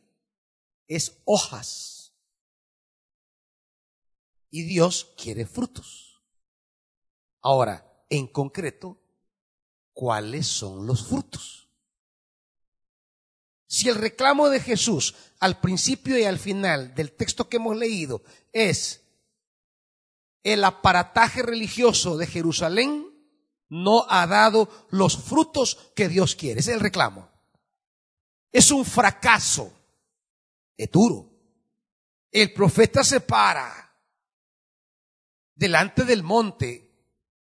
es 0.87 1.21
hojas 1.25 2.13
y 4.49 4.63
Dios 4.63 5.13
quiere 5.17 5.45
frutos. 5.45 6.04
Ahora, 7.45 7.86
en 8.10 8.25
concreto, 8.25 8.99
¿cuáles 9.93 10.47
son 10.47 10.88
los 10.88 11.05
frutos? 11.05 11.69
Si 13.67 13.88
el 13.88 13.93
reclamo 13.93 14.49
de 14.49 14.60
Jesús 14.60 15.13
al 15.39 15.60
principio 15.60 16.17
y 16.17 16.23
al 16.23 16.39
final 16.39 16.95
del 16.95 17.12
texto 17.12 17.47
que 17.47 17.58
hemos 17.58 17.77
leído 17.77 18.23
es 18.51 19.03
el 20.41 20.63
aparataje 20.63 21.43
religioso 21.43 22.17
de 22.17 22.25
Jerusalén, 22.25 23.13
no 23.69 24.08
ha 24.10 24.25
dado 24.25 24.88
los 24.89 25.15
frutos 25.15 25.91
que 25.95 26.10
Dios 26.10 26.36
quiere. 26.36 26.62
Ese 26.62 26.71
es 26.71 26.77
el 26.77 26.81
reclamo. 26.81 27.29
Es 28.51 28.71
un 28.71 28.84
fracaso. 28.86 29.71
Es 30.75 30.89
duro. 30.89 31.29
El 32.31 32.51
profeta 32.53 33.03
se 33.03 33.21
para 33.21 33.95
delante 35.53 36.05
del 36.05 36.23
monte, 36.23 36.84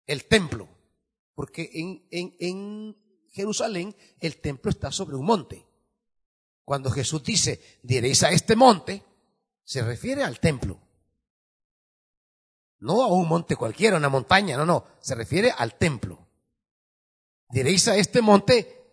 el 0.07 0.25
templo, 0.27 0.69
porque 1.35 1.71
en, 1.75 2.07
en, 2.11 2.37
en 2.40 2.97
Jerusalén 3.33 3.95
el 4.21 4.40
templo 4.40 4.71
está 4.71 4.90
sobre 4.90 5.16
un 5.16 5.27
monte. 5.27 5.66
Cuando 6.64 6.90
Jesús 6.90 7.23
dice, 7.23 7.81
diréis 7.83 8.23
a 8.23 8.31
este 8.31 8.57
monte, 8.57 9.05
se 9.62 9.83
refiere 9.83 10.23
al 10.23 10.40
templo. 10.40 10.81
No 12.79 13.03
a 13.03 13.07
un 13.09 13.29
monte 13.29 13.57
cualquiera, 13.57 13.97
una 13.97 14.09
montaña, 14.09 14.57
no, 14.57 14.64
no, 14.64 14.87
se 15.01 15.14
refiere 15.14 15.51
al 15.51 15.77
templo. 15.77 16.27
Diréis 17.51 17.88
a 17.88 17.97
este 17.97 18.23
monte, 18.23 18.85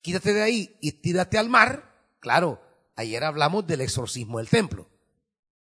quítate 0.00 0.32
de 0.32 0.42
ahí 0.42 0.76
y 0.80 0.92
tírate 0.92 1.38
al 1.38 1.48
mar. 1.48 2.16
Claro, 2.20 2.60
ayer 2.96 3.22
hablamos 3.24 3.66
del 3.66 3.80
exorcismo 3.80 4.38
del 4.38 4.48
templo. 4.48 4.88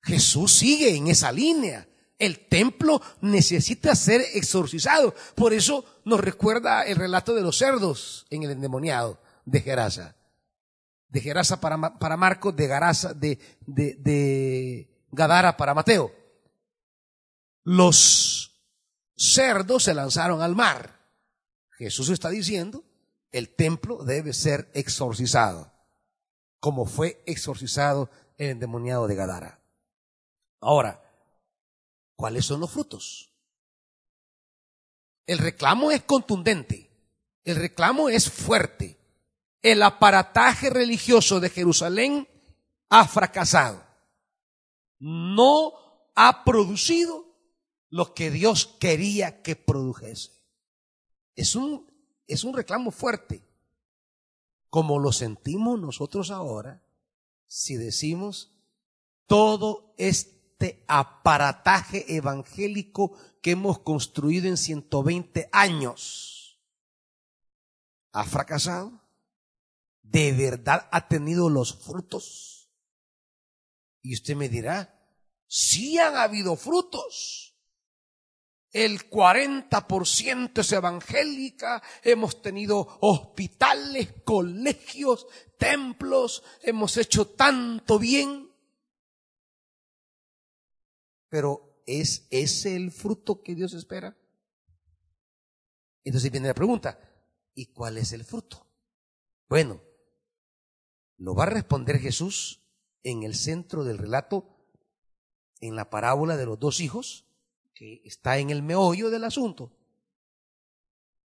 Jesús 0.03 0.53
sigue 0.53 0.95
en 0.97 1.09
esa 1.09 1.33
línea. 1.33 1.88
El 2.19 2.47
templo 2.49 3.01
necesita 3.21 3.95
ser 3.95 4.21
exorcizado. 4.35 5.15
Por 5.35 5.53
eso 5.53 5.85
nos 6.05 6.21
recuerda 6.21 6.83
el 6.83 6.97
relato 6.97 7.35
de 7.35 7.43
los 7.43 7.59
cerdos 7.59 8.27
en 8.31 8.43
el 8.43 8.51
endemoniado 8.51 9.21
de 9.45 9.61
Gerasa 9.61 10.19
de 11.09 11.21
Gerasa 11.21 11.61
para, 11.61 12.17
Marcos, 12.17 12.55
de, 12.55 12.67
Garasa, 12.67 13.15
de, 13.15 13.39
de, 13.67 13.95
de 13.95 14.89
Gadara 15.11 15.57
para 15.57 15.75
Mateo. 15.75 16.13
Los 17.65 18.61
cerdos 19.17 19.85
se 19.85 19.95
lanzaron 19.95 20.43
al 20.43 20.55
mar. 20.55 20.99
Jesús 21.71 22.11
está 22.11 22.29
diciendo, 22.31 22.85
el 23.33 23.55
templo 23.55 24.05
debe 24.05 24.33
ser 24.33 24.71
exorcizado, 24.75 25.73
como 26.61 26.87
fue 26.87 27.23
exorcizado 27.27 28.11
el 28.37 28.51
endemoniado 28.51 29.07
de 29.07 29.15
Gadara. 29.15 29.61
Ahora, 30.61 31.03
¿cuáles 32.19 32.45
son 32.45 32.61
los 32.61 32.71
frutos? 32.71 33.33
El 35.25 35.39
reclamo 35.39 35.91
es 35.91 36.03
contundente, 36.03 36.91
el 37.45 37.57
reclamo 37.57 38.11
es 38.11 38.31
fuerte 38.31 38.99
el 39.63 39.83
aparataje 39.83 40.71
religioso 40.71 41.41
de 41.41 41.51
Jerusalén 41.51 42.29
ha 42.89 43.07
fracasado. 43.07 43.85
No 44.99 45.73
ha 46.15 46.45
producido 46.45 47.27
lo 47.91 48.15
que 48.15 48.31
Dios 48.31 48.67
quería 48.81 49.43
que 49.43 49.57
produjese. 49.57 50.33
Es 51.35 51.55
un, 51.55 51.91
es 52.27 52.45
un 52.45 52.55
reclamo 52.55 52.91
fuerte, 52.91 53.43
como 54.71 54.99
lo 54.99 55.13
sentimos 55.13 55.81
nosotros 55.81 56.31
ahora 56.31 56.85
si 57.47 57.77
decimos 57.77 58.53
todo 59.27 59.95
este 60.61 60.85
aparataje 60.89 62.17
evangélico 62.17 63.17
que 63.41 63.53
hemos 63.53 63.79
construido 63.79 64.49
en 64.49 64.57
120 64.57 65.49
años 65.53 66.61
ha 68.11 68.25
fracasado 68.25 69.01
de 70.03 70.33
verdad 70.33 70.89
ha 70.91 71.07
tenido 71.07 71.49
los 71.49 71.77
frutos? 71.77 72.73
Y 74.03 74.15
usted 74.15 74.35
me 74.35 74.49
dirá, 74.49 74.99
sí 75.47 75.99
han 75.99 76.17
habido 76.17 76.57
frutos. 76.57 77.55
El 78.73 79.09
40% 79.09 80.59
es 80.59 80.73
evangélica, 80.73 81.83
hemos 82.03 82.43
tenido 82.43 82.99
hospitales, 83.01 84.09
colegios, 84.25 85.27
templos, 85.57 86.43
hemos 86.63 86.97
hecho 86.97 87.29
tanto 87.29 87.99
bien. 87.99 88.48
Pero 91.29 91.83
¿es 91.87 92.27
ese 92.31 92.77
el 92.77 92.91
fruto 92.91 93.43
que 93.43 93.55
Dios 93.55 93.75
espera? 93.75 94.17
Entonces 96.05 96.31
viene 96.31 96.49
la 96.49 96.55
pregunta, 96.55 96.99
¿y 97.55 97.67
cuál 97.67 97.99
es 97.99 98.13
el 98.13 98.25
fruto? 98.25 98.67
Bueno, 99.49 99.83
lo 101.19 101.35
va 101.35 101.45
a 101.45 101.51
responder 101.51 101.99
Jesús 101.99 102.63
en 103.03 103.23
el 103.23 103.35
centro 103.35 103.85
del 103.85 103.99
relato, 103.99 104.57
en 105.61 105.77
la 105.77 105.91
parábola 105.91 106.37
de 106.37 106.47
los 106.47 106.59
dos 106.59 106.81
hijos, 106.81 107.27
que 107.75 108.01
está 108.05 108.39
en 108.39 108.51
el 108.51 108.63
meollo 108.63 109.11
del 109.11 109.25
asunto. 109.25 109.73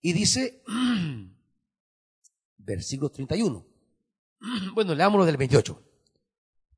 Y 0.01 0.13
dice, 0.13 0.63
versículo 2.59 3.11
31. 3.11 3.67
Bueno, 4.75 4.95
leámoslo 4.95 5.27
del 5.27 5.37
28. 5.37 5.83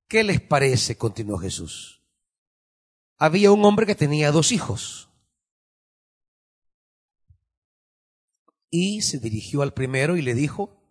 ¿Qué 0.09 0.25
les 0.25 0.41
parece? 0.41 0.97
continuó 0.97 1.39
Jesús. 1.39 2.01
Había 3.19 3.53
un 3.53 3.65
hombre 3.65 3.87
que 3.87 3.95
tenía 3.95 4.33
dos 4.33 4.53
hijos. 4.53 5.09
Y 8.71 9.03
se 9.03 9.19
dirigió 9.19 9.63
al 9.63 9.75
primero 9.75 10.17
y 10.17 10.23
le 10.23 10.35
dijo, 10.35 10.83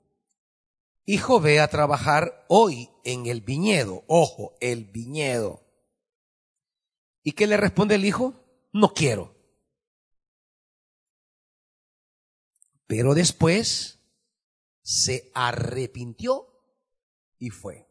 hijo, 1.06 1.42
ve 1.42 1.60
a 1.60 1.68
trabajar 1.68 2.46
hoy 2.48 2.90
en 3.04 3.26
el 3.26 3.42
viñedo. 3.42 4.04
Ojo, 4.08 4.56
el 4.62 4.86
viñedo. 4.86 5.66
¿Y 7.24 7.34
qué 7.34 7.48
le 7.48 7.58
responde 7.58 7.96
el 7.96 8.06
hijo? 8.06 8.36
No 8.72 8.94
quiero. 8.94 9.36
Pero 12.88 13.14
después 13.14 14.00
se 14.82 15.32
arrepintió 15.34 16.48
y 17.38 17.50
fue. 17.50 17.91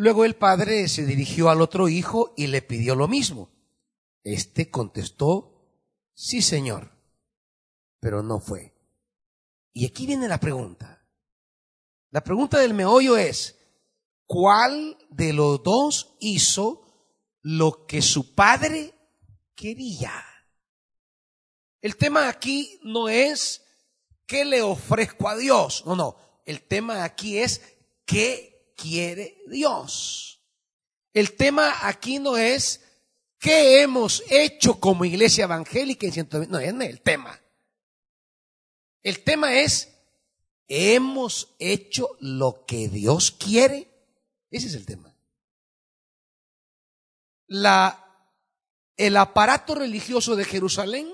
Luego 0.00 0.24
el 0.24 0.34
padre 0.34 0.88
se 0.88 1.04
dirigió 1.04 1.50
al 1.50 1.60
otro 1.60 1.86
hijo 1.86 2.32
y 2.34 2.46
le 2.46 2.62
pidió 2.62 2.94
lo 2.94 3.06
mismo. 3.06 3.50
Este 4.24 4.70
contestó, 4.70 5.76
sí, 6.14 6.40
Señor, 6.40 6.90
pero 8.00 8.22
no 8.22 8.40
fue. 8.40 8.72
Y 9.74 9.84
aquí 9.84 10.06
viene 10.06 10.26
la 10.26 10.40
pregunta. 10.40 11.06
La 12.08 12.24
pregunta 12.24 12.58
del 12.58 12.72
meollo 12.72 13.18
es, 13.18 13.58
¿cuál 14.24 14.96
de 15.10 15.34
los 15.34 15.62
dos 15.62 16.16
hizo 16.18 16.80
lo 17.42 17.84
que 17.84 18.00
su 18.00 18.34
padre 18.34 18.94
quería? 19.54 20.24
El 21.82 21.98
tema 21.98 22.26
aquí 22.30 22.80
no 22.84 23.10
es 23.10 23.66
qué 24.24 24.46
le 24.46 24.62
ofrezco 24.62 25.28
a 25.28 25.36
Dios, 25.36 25.84
no, 25.84 25.94
no, 25.94 26.16
el 26.46 26.62
tema 26.62 27.04
aquí 27.04 27.36
es 27.36 27.60
qué 28.06 28.49
quiere 28.80 29.42
Dios. 29.46 30.40
El 31.12 31.36
tema 31.36 31.86
aquí 31.86 32.18
no 32.18 32.36
es 32.36 32.80
qué 33.38 33.82
hemos 33.82 34.22
hecho 34.28 34.78
como 34.78 35.04
iglesia 35.04 35.44
evangélica 35.44 36.06
en 36.06 36.28
no, 36.50 36.58
es 36.58 36.72
el 36.72 37.00
tema. 37.00 37.40
El 39.02 39.24
tema 39.24 39.58
es, 39.58 39.88
¿hemos 40.68 41.54
hecho 41.58 42.16
lo 42.20 42.64
que 42.66 42.88
Dios 42.88 43.30
quiere? 43.30 43.90
Ese 44.50 44.68
es 44.68 44.74
el 44.74 44.86
tema. 44.86 45.16
El 48.96 49.16
aparato 49.16 49.74
religioso 49.74 50.36
de 50.36 50.44
Jerusalén 50.44 51.08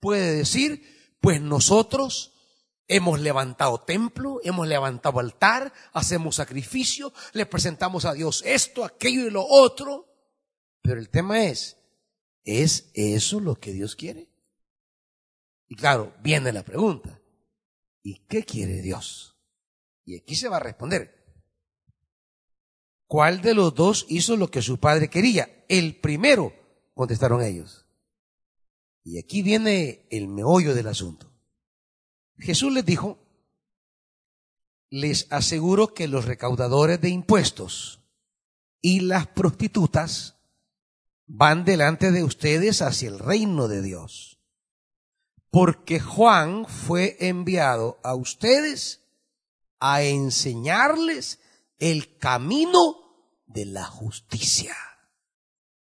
puede 0.00 0.34
decir, 0.34 1.16
pues 1.20 1.40
nosotros 1.40 2.31
hemos 2.92 3.20
levantado 3.20 3.80
templo, 3.80 4.40
hemos 4.44 4.68
levantado 4.68 5.18
altar, 5.18 5.72
hacemos 5.92 6.36
sacrificio, 6.36 7.12
le 7.32 7.46
presentamos 7.46 8.04
a 8.04 8.12
Dios 8.12 8.42
esto, 8.44 8.84
aquello 8.84 9.26
y 9.26 9.30
lo 9.30 9.44
otro. 9.46 10.06
Pero 10.82 11.00
el 11.00 11.08
tema 11.08 11.44
es, 11.44 11.78
¿es 12.44 12.90
eso 12.94 13.40
lo 13.40 13.56
que 13.56 13.72
Dios 13.72 13.96
quiere? 13.96 14.28
Y 15.68 15.74
claro, 15.74 16.14
viene 16.22 16.52
la 16.52 16.64
pregunta, 16.64 17.20
¿y 18.02 18.26
qué 18.26 18.44
quiere 18.44 18.82
Dios? 18.82 19.38
Y 20.04 20.16
aquí 20.16 20.34
se 20.34 20.48
va 20.48 20.58
a 20.58 20.60
responder. 20.60 21.22
¿Cuál 23.06 23.40
de 23.40 23.54
los 23.54 23.74
dos 23.74 24.06
hizo 24.08 24.36
lo 24.36 24.50
que 24.50 24.62
su 24.62 24.78
padre 24.78 25.08
quería? 25.08 25.64
El 25.68 25.98
primero, 26.00 26.52
contestaron 26.94 27.42
ellos. 27.42 27.86
Y 29.04 29.18
aquí 29.18 29.42
viene 29.42 30.06
el 30.10 30.28
meollo 30.28 30.74
del 30.74 30.88
asunto. 30.88 31.31
Jesús 32.42 32.72
les 32.72 32.84
dijo, 32.84 33.18
les 34.90 35.26
aseguro 35.30 35.94
que 35.94 36.08
los 36.08 36.26
recaudadores 36.26 37.00
de 37.00 37.08
impuestos 37.08 38.00
y 38.80 39.00
las 39.00 39.26
prostitutas 39.28 40.36
van 41.26 41.64
delante 41.64 42.12
de 42.12 42.24
ustedes 42.24 42.82
hacia 42.82 43.08
el 43.08 43.18
reino 43.18 43.68
de 43.68 43.80
Dios 43.80 44.32
porque 45.52 46.00
Juan 46.00 46.64
fue 46.64 47.18
enviado 47.20 48.00
a 48.02 48.14
ustedes 48.14 49.02
a 49.80 50.02
enseñarles 50.02 51.40
el 51.78 52.16
camino 52.16 52.96
de 53.44 53.66
la 53.66 53.84
justicia. 53.84 54.74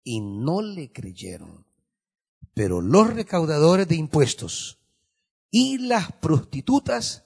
Y 0.05 0.21
no 0.21 0.61
le 0.61 0.93
creyeron. 0.93 1.67
Pero 2.53 2.79
los 2.79 3.13
recaudadores 3.13 3.89
de 3.89 3.97
impuestos 3.97 4.79
y 5.49 5.77
las 5.77 6.11
prostitutas 6.13 7.25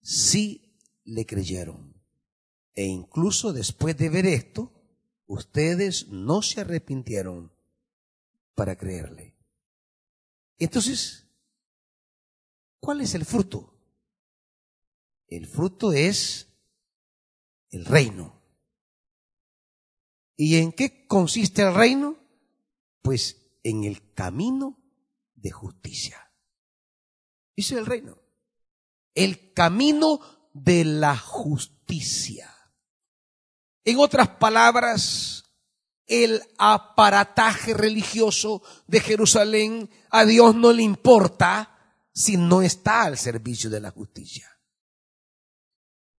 sí 0.00 0.78
le 1.04 1.26
creyeron. 1.26 2.00
E 2.74 2.84
incluso 2.84 3.52
después 3.52 3.96
de 3.96 4.08
ver 4.08 4.26
esto, 4.26 4.72
ustedes 5.26 6.08
no 6.08 6.42
se 6.42 6.60
arrepintieron 6.60 7.52
para 8.54 8.76
creerle. 8.76 9.36
Entonces, 10.58 11.30
¿Cuál 12.80 13.02
es 13.02 13.14
el 13.14 13.26
fruto? 13.26 13.74
El 15.28 15.46
fruto 15.46 15.92
es 15.92 16.48
el 17.68 17.84
reino. 17.84 18.42
¿Y 20.34 20.56
en 20.56 20.72
qué 20.72 21.06
consiste 21.06 21.62
el 21.62 21.74
reino? 21.74 22.18
Pues 23.02 23.58
en 23.62 23.84
el 23.84 24.14
camino 24.14 24.78
de 25.34 25.50
justicia. 25.50 26.29
Ese 27.56 27.74
es 27.74 27.80
el 27.80 27.86
reino. 27.86 28.18
El 29.14 29.52
camino 29.52 30.20
de 30.52 30.84
la 30.84 31.16
justicia. 31.16 32.54
En 33.84 33.98
otras 33.98 34.28
palabras, 34.28 35.44
el 36.06 36.42
aparataje 36.58 37.72
religioso 37.72 38.62
de 38.86 39.00
Jerusalén 39.00 39.90
a 40.10 40.24
Dios 40.24 40.54
no 40.54 40.72
le 40.72 40.82
importa 40.82 41.78
si 42.12 42.36
no 42.36 42.62
está 42.62 43.02
al 43.02 43.16
servicio 43.16 43.70
de 43.70 43.80
la 43.80 43.90
justicia. 43.90 44.48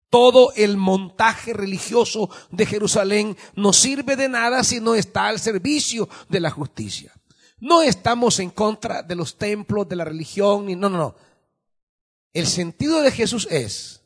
Todo 0.09 0.53
el 0.55 0.77
montaje 0.77 1.53
religioso 1.53 2.31
de 2.51 2.67
Jerusalén 2.67 3.37
no 3.55 3.73
sirve 3.73 4.17
de 4.17 4.29
nada 4.29 4.65
si 4.65 4.81
no 4.81 4.95
está 4.95 5.27
al 5.27 5.39
servicio 5.39 6.09
de 6.29 6.41
la 6.41 6.51
justicia. 6.51 7.20
No 7.61 7.83
estamos 7.83 8.39
en 8.41 8.51
contra 8.51 9.03
de 9.03 9.15
los 9.15 9.37
templos, 9.37 9.87
de 9.89 9.97
la 9.97 10.05
religión, 10.05 10.67
ni 10.67 10.75
no, 10.75 10.89
no, 10.89 10.97
no. 10.97 11.15
El 12.33 12.47
sentido 12.47 13.03
de 13.03 13.11
Jesús 13.11 13.47
es, 13.51 14.03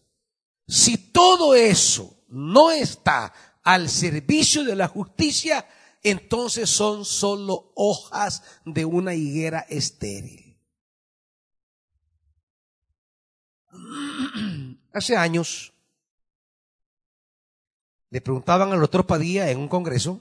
si 0.67 0.97
todo 0.97 1.55
eso 1.55 2.25
no 2.29 2.73
está 2.73 3.33
al 3.63 3.89
servicio 3.89 4.65
de 4.65 4.75
la 4.75 4.89
justicia, 4.89 5.69
entonces 6.03 6.69
son 6.69 7.05
solo 7.05 7.73
hojas 7.77 8.43
de 8.65 8.85
una 8.85 9.15
higuera 9.15 9.61
estéril. 9.69 10.59
Hace 14.93 15.17
años 15.17 15.73
le 18.11 18.21
preguntaban 18.21 18.73
al 18.73 18.81
doctor 18.81 19.07
Padilla 19.07 19.49
en 19.51 19.59
un 19.59 19.69
congreso 19.69 20.21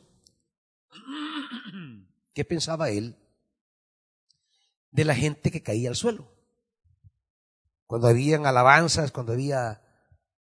qué 2.34 2.46
pensaba 2.46 2.90
él 2.90 3.16
de 4.94 5.06
la 5.06 5.16
gente 5.16 5.52
que 5.52 5.64
caía 5.64 5.90
al 5.90 5.96
suelo. 5.96 6.32
Cuando 7.88 8.08
habían 8.08 8.46
alabanzas, 8.46 9.12
cuando 9.12 9.34
había 9.34 9.82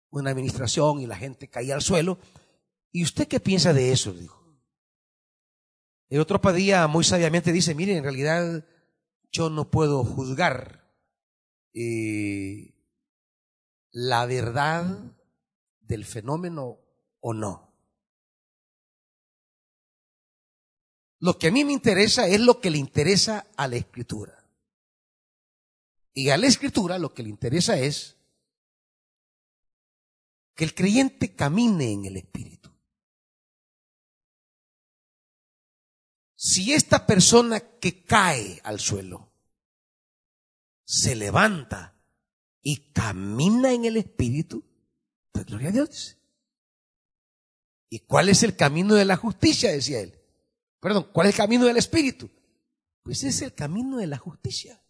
una 0.09 0.31
administración 0.31 1.01
y 1.01 1.05
la 1.05 1.17
gente 1.17 1.49
caía 1.49 1.75
al 1.75 1.81
suelo. 1.81 2.17
¿Y 2.91 3.03
usted 3.03 3.27
qué 3.27 3.39
piensa 3.39 3.73
de 3.73 3.91
eso? 3.91 4.13
dijo. 4.13 4.37
El 6.09 6.21
otro 6.21 6.39
Padilla 6.39 6.87
muy 6.87 7.03
sabiamente 7.03 7.51
dice, 7.51 7.75
mire, 7.75 7.97
en 7.97 8.03
realidad 8.03 8.65
yo 9.31 9.49
no 9.49 9.69
puedo 9.69 10.05
juzgar 10.05 10.89
eh, 11.73 12.73
la 13.91 14.25
verdad 14.25 15.13
del 15.81 16.05
fenómeno 16.05 16.79
o 17.19 17.33
no. 17.33 17.67
Lo 21.19 21.37
que 21.37 21.47
a 21.47 21.51
mí 21.51 21.65
me 21.65 21.73
interesa 21.73 22.27
es 22.27 22.39
lo 22.39 22.61
que 22.61 22.69
le 22.69 22.77
interesa 22.77 23.47
a 23.57 23.67
la 23.67 23.75
escritura. 23.75 24.36
Y 26.17 26.31
a 26.31 26.37
la 26.37 26.47
escritura 26.47 26.97
lo 26.97 27.13
que 27.13 27.21
le 27.21 27.29
interesa 27.29 27.77
es 27.77 28.17
que 30.55 30.63
el 30.63 30.73
creyente 30.73 31.35
camine 31.35 31.91
en 31.91 32.05
el 32.05 32.17
Espíritu. 32.17 32.71
Si 36.35 36.73
esta 36.73 37.05
persona 37.05 37.59
que 37.59 38.03
cae 38.03 38.59
al 38.63 38.79
suelo 38.79 39.31
se 40.85 41.15
levanta 41.15 42.01
y 42.63 42.91
camina 42.93 43.71
en 43.71 43.85
el 43.85 43.97
Espíritu, 43.97 44.65
pues 45.31 45.45
gloria 45.45 45.69
a 45.69 45.73
Dios. 45.73 46.17
¿Y 47.91 47.99
cuál 47.99 48.29
es 48.29 48.41
el 48.41 48.55
camino 48.55 48.95
de 48.95 49.05
la 49.05 49.17
justicia? 49.17 49.71
Decía 49.71 49.99
él. 49.99 50.19
Perdón, 50.79 51.11
¿cuál 51.13 51.27
es 51.27 51.35
el 51.35 51.37
camino 51.37 51.65
del 51.67 51.77
Espíritu? 51.77 52.27
Pues 53.03 53.23
es 53.23 53.43
el 53.43 53.53
camino 53.53 53.97
de 53.97 54.07
la 54.07 54.17
justicia. 54.17 54.81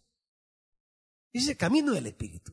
Es 1.32 1.48
el 1.48 1.56
camino 1.56 1.92
del 1.92 2.06
Espíritu. 2.06 2.52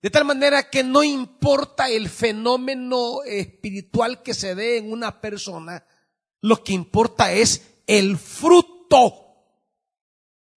De 0.00 0.10
tal 0.10 0.24
manera 0.24 0.68
que 0.68 0.82
no 0.82 1.04
importa 1.04 1.88
el 1.88 2.08
fenómeno 2.08 3.22
espiritual 3.22 4.22
que 4.22 4.34
se 4.34 4.54
dé 4.56 4.78
en 4.78 4.90
una 4.90 5.20
persona, 5.20 5.86
lo 6.40 6.64
que 6.64 6.72
importa 6.72 7.32
es 7.32 7.76
el 7.86 8.18
fruto. 8.18 9.18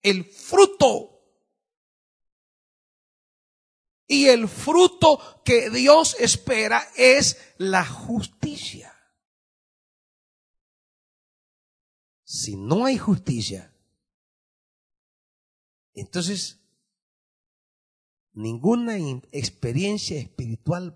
El 0.01 0.25
fruto 0.25 1.15
y 4.07 4.27
el 4.27 4.47
fruto 4.47 5.41
que 5.43 5.69
Dios 5.69 6.15
espera 6.19 6.87
es 6.95 7.37
la 7.57 7.85
justicia. 7.85 8.93
Si 12.23 12.55
no 12.55 12.85
hay 12.85 12.97
justicia, 12.97 13.74
entonces 15.95 16.59
ninguna 18.33 18.97
experiencia 19.31 20.19
espiritual 20.19 20.93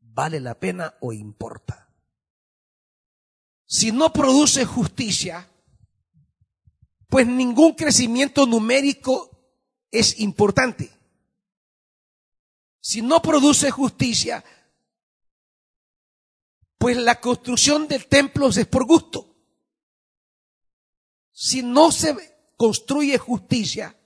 vale 0.00 0.40
la 0.40 0.60
pena 0.60 0.94
o 1.00 1.12
importa. 1.12 1.82
si 3.68 3.90
no 3.90 4.12
produce 4.12 4.64
justicia, 4.64 5.50
pues 7.08 7.26
ningún 7.26 7.74
crecimiento 7.74 8.46
numérico 8.46 9.30
es 9.90 10.20
importante. 10.20 10.90
Si 12.80 13.02
no 13.02 13.20
produce 13.20 13.70
justicia, 13.70 14.44
pues 16.78 16.96
la 16.96 17.20
construcción 17.20 17.88
de 17.88 17.98
templos 17.98 18.56
es 18.56 18.66
por 18.66 18.86
gusto. 18.86 19.34
Si 21.32 21.62
no 21.62 21.90
se 21.90 22.14
construye 22.56 23.18
justicia, 23.18 23.96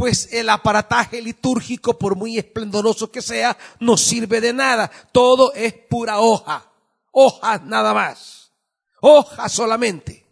pues 0.00 0.32
el 0.32 0.48
aparataje 0.48 1.20
litúrgico, 1.20 1.98
por 1.98 2.16
muy 2.16 2.38
esplendoroso 2.38 3.12
que 3.12 3.20
sea, 3.20 3.58
no 3.80 3.98
sirve 3.98 4.40
de 4.40 4.54
nada. 4.54 4.90
Todo 5.12 5.52
es 5.52 5.74
pura 5.74 6.20
hoja. 6.20 6.72
Hojas 7.10 7.62
nada 7.64 7.92
más. 7.92 8.50
Hojas 9.02 9.52
solamente. 9.52 10.26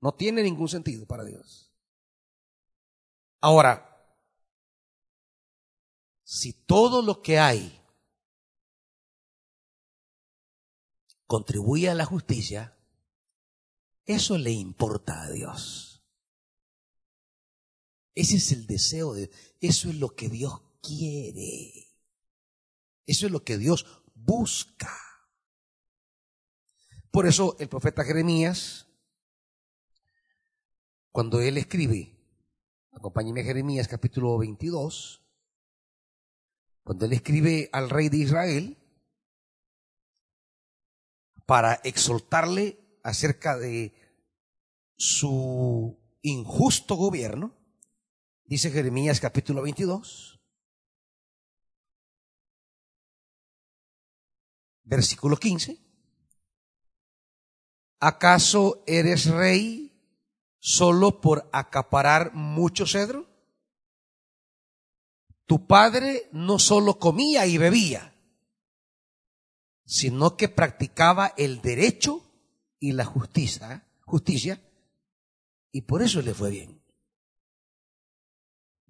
No 0.00 0.12
tiene 0.12 0.44
ningún 0.44 0.68
sentido 0.68 1.06
para 1.06 1.24
Dios. 1.24 1.72
Ahora, 3.40 4.00
si 6.22 6.52
todo 6.52 7.02
lo 7.02 7.20
que 7.20 7.40
hay 7.40 7.82
contribuye 11.26 11.90
a 11.90 11.94
la 11.94 12.04
justicia, 12.04 12.78
eso 14.04 14.38
le 14.38 14.52
importa 14.52 15.22
a 15.22 15.30
Dios. 15.30 15.89
Ese 18.14 18.36
es 18.36 18.52
el 18.52 18.66
deseo 18.66 19.14
de, 19.14 19.30
eso 19.60 19.88
es 19.88 19.96
lo 19.96 20.14
que 20.14 20.28
Dios 20.28 20.60
quiere. 20.82 21.72
Eso 23.06 23.26
es 23.26 23.32
lo 23.32 23.44
que 23.44 23.58
Dios 23.58 23.86
busca. 24.14 24.96
Por 27.10 27.26
eso 27.26 27.56
el 27.58 27.68
profeta 27.68 28.04
Jeremías, 28.04 28.86
cuando 31.10 31.40
él 31.40 31.56
escribe, 31.56 32.16
acompáñeme 32.92 33.40
a 33.40 33.44
Jeremías 33.44 33.88
capítulo 33.88 34.38
22, 34.38 35.22
cuando 36.84 37.06
él 37.06 37.12
escribe 37.12 37.68
al 37.72 37.90
rey 37.90 38.08
de 38.08 38.18
Israel, 38.18 38.76
para 41.46 41.74
exhortarle 41.82 42.78
acerca 43.02 43.58
de 43.58 43.92
su 44.96 45.98
injusto 46.22 46.94
gobierno, 46.94 47.59
dice 48.50 48.72
Jeremías 48.72 49.20
capítulo 49.20 49.62
22, 49.62 50.40
versículo 54.82 55.36
15. 55.36 55.78
¿Acaso 58.00 58.82
eres 58.88 59.26
rey 59.26 59.92
solo 60.58 61.20
por 61.20 61.48
acaparar 61.52 62.34
mucho 62.34 62.86
cedro? 62.86 63.28
Tu 65.46 65.68
padre 65.68 66.28
no 66.32 66.58
solo 66.58 66.98
comía 66.98 67.46
y 67.46 67.56
bebía, 67.56 68.12
sino 69.84 70.36
que 70.36 70.48
practicaba 70.48 71.34
el 71.36 71.62
derecho 71.62 72.28
y 72.80 72.92
la 72.92 73.04
justicia, 73.04 73.86
justicia, 74.00 74.60
y 75.70 75.82
por 75.82 76.02
eso 76.02 76.20
le 76.20 76.34
fue 76.34 76.50
bien. 76.50 76.79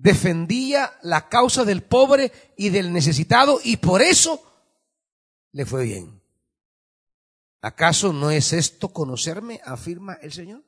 Defendía 0.01 0.99
la 1.03 1.29
causa 1.29 1.67
del 1.67 1.83
pobre 1.83 2.33
y 2.57 2.71
del 2.71 2.91
necesitado 2.91 3.61
y 3.63 3.77
por 3.77 4.01
eso 4.01 4.43
le 5.53 5.67
fue 5.67 5.85
bien. 5.85 6.23
¿Acaso 7.61 8.15
no 8.15 8.31
es 8.31 8.55
esto 8.55 8.95
conocerme? 8.95 9.61
afirma 9.63 10.15
el 10.15 10.33
Señor. 10.33 10.65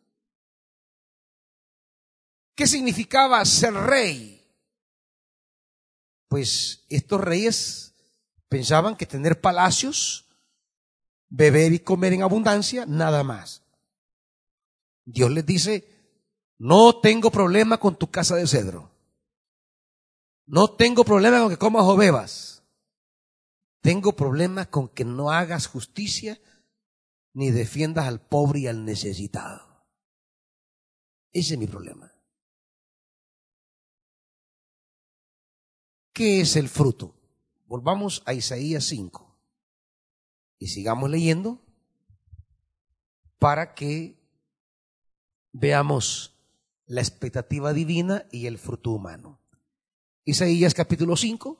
¿Qué 2.54 2.66
significaba 2.66 3.42
ser 3.46 3.72
rey? 3.72 4.46
Pues 6.28 6.84
estos 6.90 7.18
reyes 7.18 7.94
pensaban 8.50 8.96
que 8.96 9.06
tener 9.06 9.40
palacios, 9.40 10.26
beber 11.30 11.72
y 11.72 11.78
comer 11.78 12.12
en 12.12 12.22
abundancia, 12.22 12.84
nada 12.84 13.24
más. 13.24 13.62
Dios 15.06 15.30
les 15.30 15.46
dice, 15.46 15.88
no 16.58 17.00
tengo 17.00 17.30
problema 17.30 17.78
con 17.78 17.96
tu 17.96 18.10
casa 18.10 18.36
de 18.36 18.46
cedro. 18.46 18.91
No 20.52 20.68
tengo 20.68 21.02
problema 21.02 21.40
con 21.40 21.48
que 21.48 21.56
comas 21.56 21.84
o 21.86 21.96
bebas. 21.96 22.62
Tengo 23.80 24.14
problema 24.14 24.66
con 24.66 24.86
que 24.86 25.02
no 25.02 25.30
hagas 25.30 25.66
justicia 25.66 26.38
ni 27.32 27.50
defiendas 27.50 28.06
al 28.06 28.20
pobre 28.20 28.60
y 28.60 28.66
al 28.66 28.84
necesitado. 28.84 29.86
Ese 31.32 31.54
es 31.54 31.58
mi 31.58 31.66
problema. 31.66 32.12
¿Qué 36.12 36.42
es 36.42 36.54
el 36.56 36.68
fruto? 36.68 37.14
Volvamos 37.64 38.22
a 38.26 38.34
Isaías 38.34 38.84
5 38.84 39.34
y 40.58 40.66
sigamos 40.66 41.08
leyendo 41.08 41.64
para 43.38 43.72
que 43.72 44.22
veamos 45.50 46.38
la 46.84 47.00
expectativa 47.00 47.72
divina 47.72 48.26
y 48.30 48.44
el 48.44 48.58
fruto 48.58 48.90
humano. 48.90 49.41
Isaías 50.24 50.72
capítulo 50.72 51.16
5, 51.16 51.58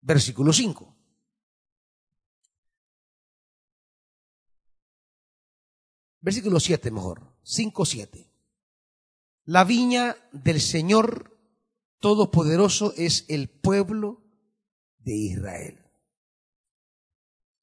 versículo 0.00 0.52
5. 0.52 0.94
Versículo 6.20 6.60
7 6.60 6.90
mejor, 6.90 7.36
5, 7.42 7.84
7. 7.84 8.30
La 9.46 9.64
viña 9.64 10.16
del 10.32 10.60
Señor 10.60 11.36
Todopoderoso 11.98 12.94
es 12.96 13.26
el 13.28 13.48
pueblo 13.48 14.22
de 14.98 15.16
Israel. 15.16 15.84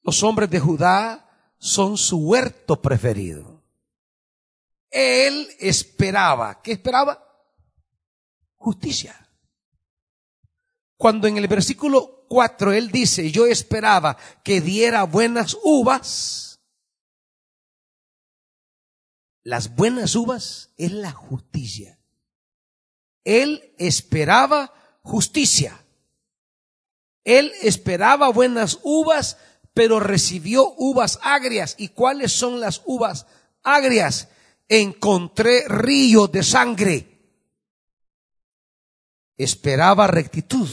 Los 0.02 0.22
hombres 0.22 0.50
de 0.50 0.60
Judá 0.60 1.54
son 1.58 1.96
su 1.96 2.18
huerto 2.18 2.82
preferido. 2.82 3.51
Él 4.92 5.48
esperaba, 5.58 6.60
¿qué 6.62 6.72
esperaba? 6.72 7.26
Justicia. 8.56 9.16
Cuando 10.98 11.26
en 11.26 11.38
el 11.38 11.48
versículo 11.48 12.26
4 12.28 12.72
él 12.72 12.90
dice, 12.90 13.30
yo 13.32 13.46
esperaba 13.46 14.16
que 14.44 14.60
diera 14.60 15.04
buenas 15.04 15.56
uvas. 15.64 16.60
Las 19.42 19.74
buenas 19.74 20.14
uvas 20.14 20.70
es 20.76 20.92
la 20.92 21.10
justicia. 21.10 21.98
Él 23.24 23.74
esperaba 23.78 24.72
justicia. 25.02 25.84
Él 27.24 27.52
esperaba 27.62 28.28
buenas 28.28 28.78
uvas, 28.82 29.38
pero 29.74 30.00
recibió 30.00 30.74
uvas 30.76 31.18
agrias. 31.22 31.74
¿Y 31.78 31.88
cuáles 31.88 32.32
son 32.32 32.60
las 32.60 32.82
uvas 32.84 33.26
agrias? 33.62 34.28
Encontré 34.68 35.66
ríos 35.68 36.30
de 36.32 36.42
sangre. 36.42 37.08
Esperaba 39.36 40.06
rectitud 40.06 40.68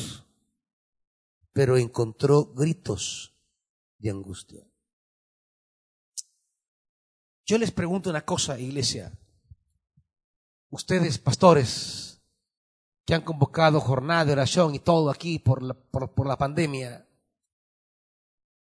pero 1.60 1.76
encontró 1.76 2.54
gritos 2.54 3.36
de 3.98 4.10
angustia. 4.10 4.66
Yo 7.46 7.58
les 7.58 7.72
pregunto 7.72 8.10
una 8.10 8.22
cosa, 8.24 8.58
iglesia. 8.58 9.12
Ustedes, 10.70 11.18
pastores, 11.18 12.22
que 13.06 13.14
han 13.14 13.24
convocado 13.24 13.82
jornada 13.82 14.24
de 14.24 14.32
oración 14.32 14.74
y 14.74 14.80
todo 14.80 15.10
aquí 15.10 15.38
por 15.40 15.62
la, 15.62 15.74
por 15.74 16.26
la 16.26 16.38
pandemia, 16.38 17.06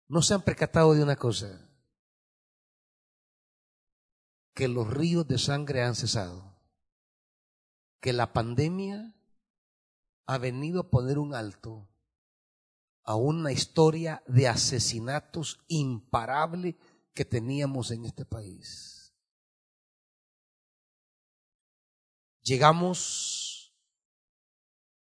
¿no 0.08 0.20
se 0.20 0.34
han 0.34 0.42
percatado 0.42 0.94
de 0.94 1.04
una 1.04 1.14
cosa? 1.14 1.70
Que 4.54 4.68
los 4.68 4.88
ríos 4.88 5.26
de 5.26 5.38
sangre 5.38 5.82
han 5.82 5.94
cesado. 5.94 6.58
Que 8.00 8.12
la 8.12 8.32
pandemia 8.32 9.14
ha 10.26 10.38
venido 10.38 10.80
a 10.80 10.90
poner 10.90 11.18
un 11.18 11.34
alto 11.34 11.88
a 13.04 13.16
una 13.16 13.52
historia 13.52 14.22
de 14.26 14.48
asesinatos 14.48 15.64
imparable 15.68 16.76
que 17.14 17.24
teníamos 17.24 17.90
en 17.90 18.04
este 18.04 18.24
país. 18.24 19.14
Llegamos 22.42 23.74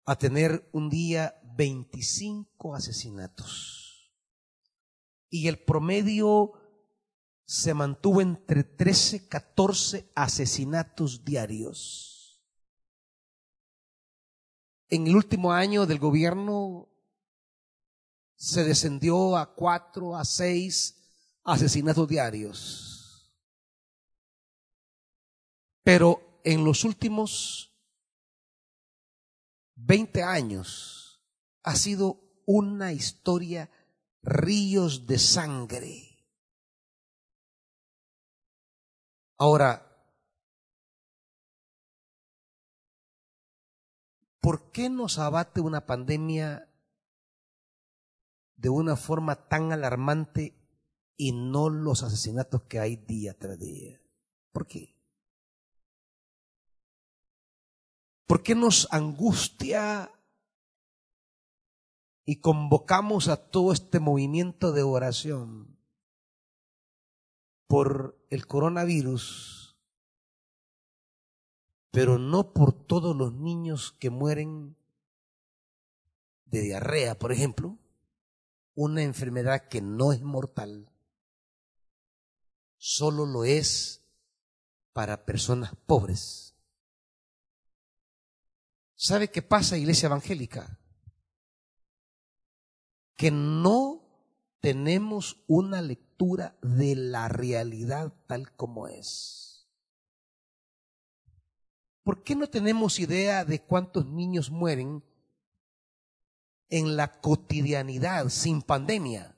a 0.05 0.17
tener 0.17 0.69
un 0.73 0.91
día 0.91 1.41
25 1.57 2.75
asesinatos 2.75 4.13
y 5.31 5.49
el 5.49 5.59
promedio 5.59 6.53
se 7.45 7.75
mantuvo 7.75 8.21
entre 8.21 8.65
13, 8.65 9.29
14 9.29 10.11
asesinatos 10.15 11.25
diarios. 11.25 12.43
En 14.89 15.07
el 15.07 15.17
último 15.17 15.53
año 15.53 15.87
del 15.87 15.99
gobierno 15.99 16.89
se 18.37 18.65
descendió 18.65 19.37
a 19.37 19.55
cuatro, 19.55 20.17
a 20.17 20.25
seis 20.25 20.97
asesinatos 21.43 22.09
diarios. 22.09 23.39
Pero 25.83 26.41
en 26.45 26.65
los 26.65 26.85
últimos 26.85 27.71
20 29.77 30.23
años 30.23 31.21
ha 31.63 31.77
sido 31.77 32.21
una 32.47 32.93
historia 32.93 33.71
ríos 34.23 35.07
de 35.07 35.19
sangre. 35.19 36.14
Ahora, 39.45 39.87
¿por 44.41 44.71
qué 44.71 44.89
nos 44.89 45.19
abate 45.19 45.61
una 45.61 45.85
pandemia 45.85 46.73
de 48.57 48.71
una 48.71 48.97
forma 48.97 49.47
tan 49.49 49.71
alarmante 49.71 50.57
y 51.19 51.33
no 51.33 51.69
los 51.69 52.03
asesinatos 52.03 52.63
que 52.63 52.79
hay 52.81 52.97
día 52.97 53.35
tras 53.35 53.59
día? 53.59 54.01
¿Por 54.51 54.67
qué? 54.67 54.97
¿Por 58.27 58.43
qué 58.43 58.55
nos 58.55 58.89
angustia 58.93 60.11
y 62.25 62.41
convocamos 62.41 63.29
a 63.29 63.51
todo 63.51 63.75
este 63.75 64.01
movimiento 64.01 64.73
de 64.73 64.85
oración 64.85 65.74
por 67.67 68.19
el 68.31 68.47
coronavirus, 68.47 69.77
pero 71.91 72.19
no 72.19 72.53
por 72.53 72.73
todos 72.73 73.17
los 73.17 73.33
niños 73.33 73.93
que 73.93 74.11
mueren 74.11 74.77
de 76.47 76.61
diarrea, 76.61 77.19
por 77.19 77.33
ejemplo, 77.33 77.79
una 78.75 79.03
enfermedad 79.03 79.69
que 79.69 79.81
no 79.81 80.13
es 80.13 80.23
mortal, 80.23 80.91
solo 82.77 83.27
lo 83.27 83.45
es 83.45 84.05
para 84.93 85.25
personas 85.25 85.75
pobres. 85.87 86.55
¿Sabe 88.95 89.31
qué 89.31 89.43
pasa, 89.43 89.77
iglesia 89.77 90.07
evangélica? 90.07 90.79
que 93.17 93.31
no 93.31 94.04
tenemos 94.65 95.45
una 95.47 95.83
lectura 95.83 96.57
de 96.63 96.97
la 96.97 97.29
realidad 97.29 98.15
tal 98.27 98.51
como 98.57 98.89
es. 98.89 99.69
¿Por 102.03 102.23
qué 102.23 102.35
no 102.35 102.47
tenemos 102.49 102.99
idea 102.99 103.45
de 103.45 103.61
cuántos 103.61 104.07
niños 104.07 104.51
mueren 104.51 105.05
en 106.71 106.97
la 106.97 107.21
cotidianidad 107.21 108.31
sin 108.31 108.63
pandemia? 108.63 109.37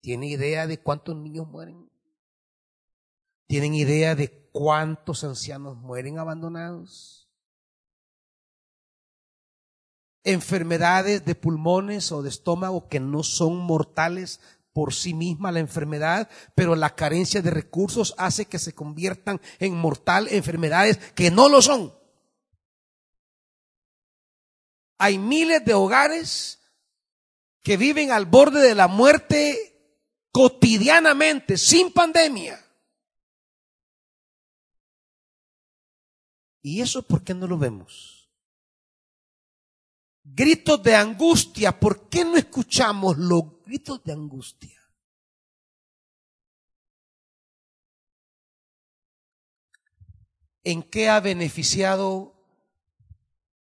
¿Tiene 0.00 0.28
idea 0.28 0.66
de 0.66 0.80
cuántos 0.80 1.14
niños 1.14 1.46
mueren? 1.46 1.90
¿Tienen 3.46 3.74
idea 3.74 4.14
de 4.14 4.48
cuántos 4.50 5.24
ancianos 5.24 5.76
mueren 5.76 6.18
abandonados? 6.18 7.23
Enfermedades 10.24 11.24
de 11.24 11.34
pulmones 11.34 12.10
o 12.10 12.22
de 12.22 12.30
estómago 12.30 12.88
que 12.88 12.98
no 12.98 13.22
son 13.22 13.58
mortales 13.58 14.40
por 14.72 14.92
sí 14.92 15.14
misma 15.14 15.52
la 15.52 15.60
enfermedad, 15.60 16.28
pero 16.54 16.74
la 16.74 16.96
carencia 16.96 17.40
de 17.40 17.50
recursos 17.50 18.14
hace 18.18 18.46
que 18.46 18.58
se 18.58 18.74
conviertan 18.74 19.40
en 19.60 19.76
mortal 19.76 20.26
enfermedades 20.30 20.98
que 21.14 21.30
no 21.30 21.48
lo 21.48 21.62
son. 21.62 21.94
Hay 24.98 25.18
miles 25.18 25.64
de 25.64 25.74
hogares 25.74 26.60
que 27.62 27.76
viven 27.76 28.10
al 28.10 28.26
borde 28.26 28.60
de 28.60 28.74
la 28.74 28.88
muerte 28.88 29.74
cotidianamente, 30.32 31.56
sin 31.56 31.92
pandemia. 31.92 32.60
¿Y 36.62 36.80
eso 36.80 37.02
por 37.02 37.22
qué 37.22 37.34
no 37.34 37.46
lo 37.46 37.58
vemos? 37.58 38.23
Gritos 40.24 40.82
de 40.82 40.96
angustia. 40.96 41.78
¿Por 41.78 42.08
qué 42.08 42.24
no 42.24 42.36
escuchamos 42.36 43.16
los 43.18 43.62
gritos 43.64 44.02
de 44.02 44.12
angustia? 44.12 44.80
¿En 50.64 50.82
qué 50.82 51.10
ha 51.10 51.20
beneficiado 51.20 52.34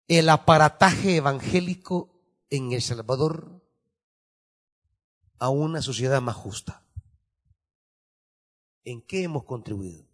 el 0.08 0.28
aparataje 0.28 1.16
evangélico 1.16 2.10
en 2.50 2.72
El 2.72 2.82
Salvador 2.82 3.62
a 5.38 5.48
una 5.48 5.80
sociedad 5.80 6.20
más 6.20 6.34
justa? 6.34 6.84
¿En 8.84 9.00
qué 9.02 9.22
hemos 9.22 9.44
contribuido? 9.44 10.08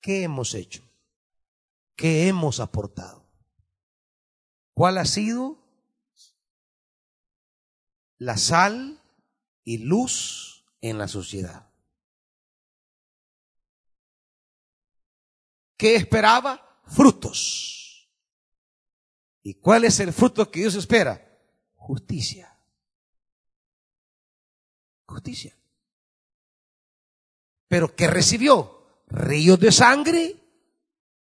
¿Qué 0.00 0.22
hemos 0.22 0.54
hecho? 0.54 0.82
¿Qué 1.94 2.28
hemos 2.28 2.58
aportado? 2.58 3.19
¿Cuál 4.74 4.98
ha 4.98 5.04
sido 5.04 5.58
la 8.18 8.36
sal 8.36 9.02
y 9.64 9.78
luz 9.78 10.64
en 10.80 10.98
la 10.98 11.08
sociedad? 11.08 11.70
¿Qué 15.76 15.96
esperaba? 15.96 16.82
Frutos. 16.84 18.10
¿Y 19.42 19.54
cuál 19.54 19.84
es 19.84 19.98
el 20.00 20.12
fruto 20.12 20.50
que 20.50 20.60
Dios 20.60 20.74
espera? 20.74 21.26
Justicia. 21.74 22.54
Justicia. 25.06 25.56
Pero 27.66 27.96
¿qué 27.96 28.06
recibió? 28.08 29.04
Ríos 29.06 29.58
de 29.58 29.72
sangre 29.72 30.36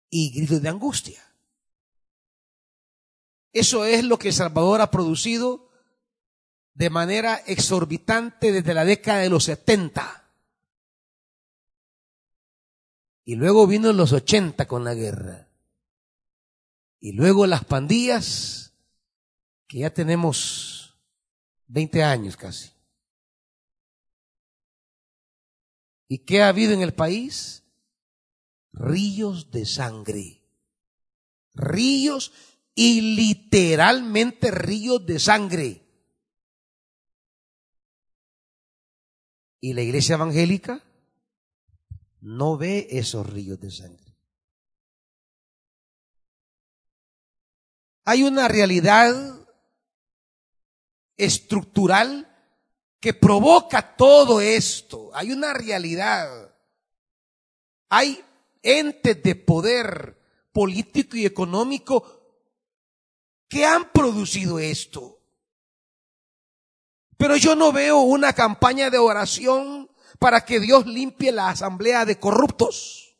y 0.08 0.30
gritos 0.30 0.62
de 0.62 0.68
angustia. 0.68 1.22
Eso 3.52 3.84
es 3.84 4.04
lo 4.04 4.18
que 4.18 4.28
El 4.28 4.34
Salvador 4.34 4.80
ha 4.80 4.90
producido 4.90 5.68
de 6.74 6.90
manera 6.90 7.42
exorbitante 7.46 8.52
desde 8.52 8.74
la 8.74 8.84
década 8.84 9.20
de 9.20 9.30
los 9.30 9.44
70. 9.44 10.30
Y 13.24 13.34
luego 13.34 13.66
vino 13.66 13.92
los 13.92 14.12
80 14.12 14.66
con 14.68 14.84
la 14.84 14.94
guerra. 14.94 15.48
Y 17.00 17.12
luego 17.12 17.46
las 17.46 17.64
pandillas, 17.64 18.72
que 19.66 19.78
ya 19.78 19.90
tenemos 19.90 20.96
20 21.66 22.02
años 22.02 22.36
casi. 22.36 22.70
¿Y 26.08 26.18
qué 26.18 26.42
ha 26.42 26.48
habido 26.48 26.72
en 26.72 26.82
el 26.82 26.94
país? 26.94 27.64
Ríos 28.72 29.50
de 29.50 29.66
sangre. 29.66 30.42
Ríos 31.54 32.32
y 32.80 33.00
literalmente 33.00 34.52
ríos 34.52 35.04
de 35.04 35.18
sangre. 35.18 35.84
Y 39.60 39.72
la 39.72 39.82
iglesia 39.82 40.14
evangélica 40.14 40.80
no 42.20 42.56
ve 42.56 42.86
esos 42.88 43.28
ríos 43.28 43.58
de 43.58 43.72
sangre. 43.72 44.16
Hay 48.04 48.22
una 48.22 48.46
realidad 48.46 49.44
estructural 51.16 52.32
que 53.00 53.12
provoca 53.12 53.96
todo 53.96 54.40
esto. 54.40 55.10
Hay 55.14 55.32
una 55.32 55.52
realidad. 55.52 56.54
Hay 57.88 58.24
entes 58.62 59.20
de 59.20 59.34
poder 59.34 60.16
político 60.52 61.16
y 61.16 61.26
económico 61.26 62.17
que 63.48 63.64
han 63.64 63.90
producido 63.90 64.58
esto. 64.58 65.20
Pero 67.16 67.36
yo 67.36 67.56
no 67.56 67.72
veo 67.72 67.98
una 67.98 68.32
campaña 68.32 68.90
de 68.90 68.98
oración 68.98 69.90
para 70.18 70.44
que 70.44 70.60
Dios 70.60 70.86
limpie 70.86 71.32
la 71.32 71.48
asamblea 71.48 72.04
de 72.04 72.18
corruptos. 72.18 73.16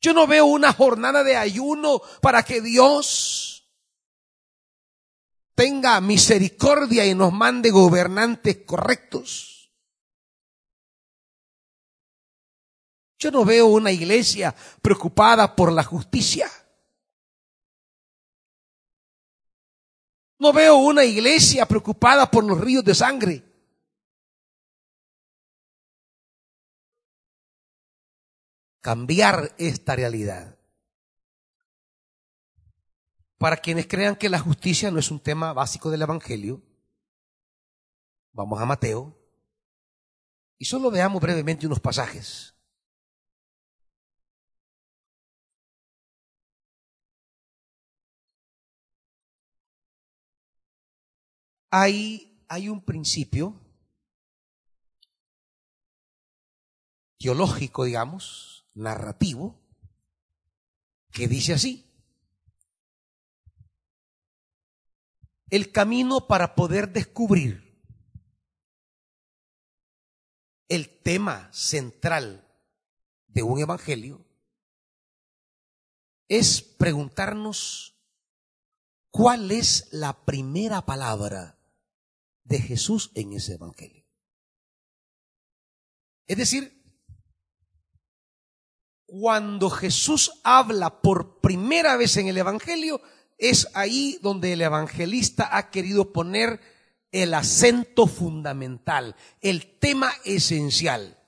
Yo 0.00 0.12
no 0.12 0.26
veo 0.26 0.46
una 0.46 0.72
jornada 0.72 1.24
de 1.24 1.36
ayuno 1.36 2.00
para 2.20 2.42
que 2.42 2.60
Dios 2.60 3.68
tenga 5.54 6.00
misericordia 6.00 7.04
y 7.06 7.14
nos 7.14 7.32
mande 7.32 7.70
gobernantes 7.70 8.58
correctos. 8.66 9.72
Yo 13.18 13.30
no 13.30 13.44
veo 13.44 13.66
una 13.66 13.90
iglesia 13.90 14.54
preocupada 14.82 15.56
por 15.56 15.72
la 15.72 15.82
justicia. 15.82 16.50
No 20.38 20.52
veo 20.52 20.76
una 20.76 21.04
iglesia 21.04 21.66
preocupada 21.66 22.30
por 22.30 22.44
los 22.44 22.60
ríos 22.60 22.84
de 22.84 22.94
sangre. 22.94 23.44
Cambiar 28.80 29.54
esta 29.58 29.96
realidad. 29.96 30.56
Para 33.38 33.56
quienes 33.56 33.86
crean 33.86 34.16
que 34.16 34.28
la 34.28 34.38
justicia 34.38 34.90
no 34.90 34.98
es 34.98 35.10
un 35.10 35.20
tema 35.20 35.52
básico 35.52 35.90
del 35.90 36.02
Evangelio, 36.02 36.62
Vamos 38.36 38.60
a 38.60 38.66
Mateo 38.66 39.16
y 40.58 40.66
solo 40.66 40.90
veamos 40.90 41.22
brevemente 41.22 41.66
unos 41.66 41.80
pasajes. 41.80 42.54
Hay, 51.78 52.42
hay 52.48 52.70
un 52.70 52.82
principio 52.82 53.54
teológico, 57.18 57.84
digamos, 57.84 58.66
narrativo, 58.72 59.60
que 61.12 61.28
dice 61.28 61.52
así. 61.52 61.84
El 65.50 65.70
camino 65.70 66.26
para 66.26 66.54
poder 66.54 66.94
descubrir 66.94 67.78
el 70.70 71.02
tema 71.02 71.52
central 71.52 72.42
de 73.26 73.42
un 73.42 73.60
evangelio 73.60 74.24
es 76.26 76.62
preguntarnos 76.62 78.00
cuál 79.10 79.50
es 79.50 79.92
la 79.92 80.24
primera 80.24 80.86
palabra 80.86 81.55
de 82.46 82.60
Jesús 82.60 83.10
en 83.14 83.32
ese 83.32 83.54
evangelio. 83.54 84.04
Es 86.26 86.36
decir, 86.36 86.76
cuando 89.06 89.70
Jesús 89.70 90.40
habla 90.42 91.00
por 91.00 91.40
primera 91.40 91.96
vez 91.96 92.16
en 92.16 92.28
el 92.28 92.38
evangelio, 92.38 93.00
es 93.38 93.68
ahí 93.74 94.18
donde 94.22 94.52
el 94.52 94.62
evangelista 94.62 95.56
ha 95.56 95.70
querido 95.70 96.12
poner 96.12 96.60
el 97.12 97.34
acento 97.34 98.06
fundamental, 98.06 99.16
el 99.40 99.78
tema 99.78 100.12
esencial. 100.24 101.22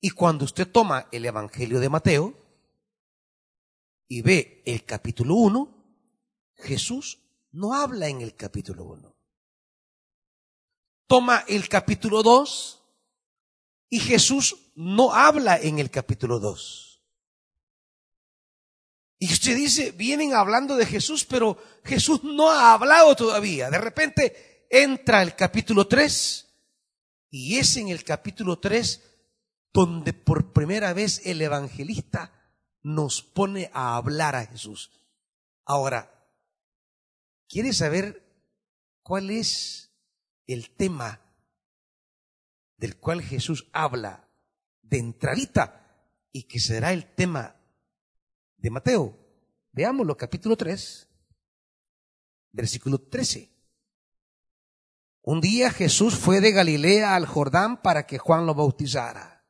Y 0.00 0.10
cuando 0.10 0.44
usted 0.44 0.70
toma 0.70 1.08
el 1.10 1.24
Evangelio 1.24 1.80
de 1.80 1.88
Mateo 1.88 2.34
y 4.06 4.22
ve 4.22 4.62
el 4.66 4.84
capítulo 4.84 5.34
1, 5.34 5.76
Jesús 6.56 7.22
no 7.50 7.74
habla 7.74 8.08
en 8.08 8.20
el 8.20 8.36
capítulo 8.36 8.84
1. 8.84 9.15
Toma 11.06 11.44
el 11.48 11.68
capítulo 11.68 12.22
2 12.22 12.82
y 13.90 14.00
Jesús 14.00 14.72
no 14.74 15.14
habla 15.14 15.56
en 15.56 15.78
el 15.78 15.90
capítulo 15.90 16.40
2. 16.40 16.86
Y 19.18 19.32
usted 19.32 19.56
dice, 19.56 19.92
vienen 19.92 20.34
hablando 20.34 20.76
de 20.76 20.84
Jesús, 20.84 21.24
pero 21.24 21.56
Jesús 21.84 22.22
no 22.22 22.50
ha 22.50 22.74
hablado 22.74 23.16
todavía. 23.16 23.70
De 23.70 23.78
repente 23.78 24.66
entra 24.70 25.22
el 25.22 25.34
capítulo 25.34 25.86
3 25.86 26.46
y 27.30 27.56
es 27.58 27.76
en 27.76 27.88
el 27.88 28.04
capítulo 28.04 28.58
3 28.58 29.02
donde 29.72 30.12
por 30.12 30.52
primera 30.52 30.92
vez 30.92 31.22
el 31.24 31.40
evangelista 31.40 32.32
nos 32.82 33.22
pone 33.22 33.70
a 33.72 33.96
hablar 33.96 34.34
a 34.34 34.46
Jesús. 34.46 34.90
Ahora, 35.64 36.28
¿quiere 37.48 37.72
saber 37.72 38.22
cuál 39.02 39.30
es 39.30 39.85
el 40.46 40.70
tema 40.70 41.20
del 42.76 42.98
cual 42.98 43.22
Jesús 43.22 43.68
habla 43.72 44.28
de 44.82 44.98
entradita 44.98 45.86
y 46.32 46.44
que 46.44 46.60
será 46.60 46.92
el 46.92 47.14
tema 47.14 47.56
de 48.56 48.70
Mateo. 48.70 49.18
Veámoslo, 49.72 50.16
capítulo 50.16 50.56
3, 50.56 51.08
versículo 52.52 52.98
13. 52.98 53.50
Un 55.22 55.40
día 55.40 55.70
Jesús 55.70 56.14
fue 56.14 56.40
de 56.40 56.52
Galilea 56.52 57.16
al 57.16 57.26
Jordán 57.26 57.82
para 57.82 58.06
que 58.06 58.18
Juan 58.18 58.46
lo 58.46 58.54
bautizara. 58.54 59.44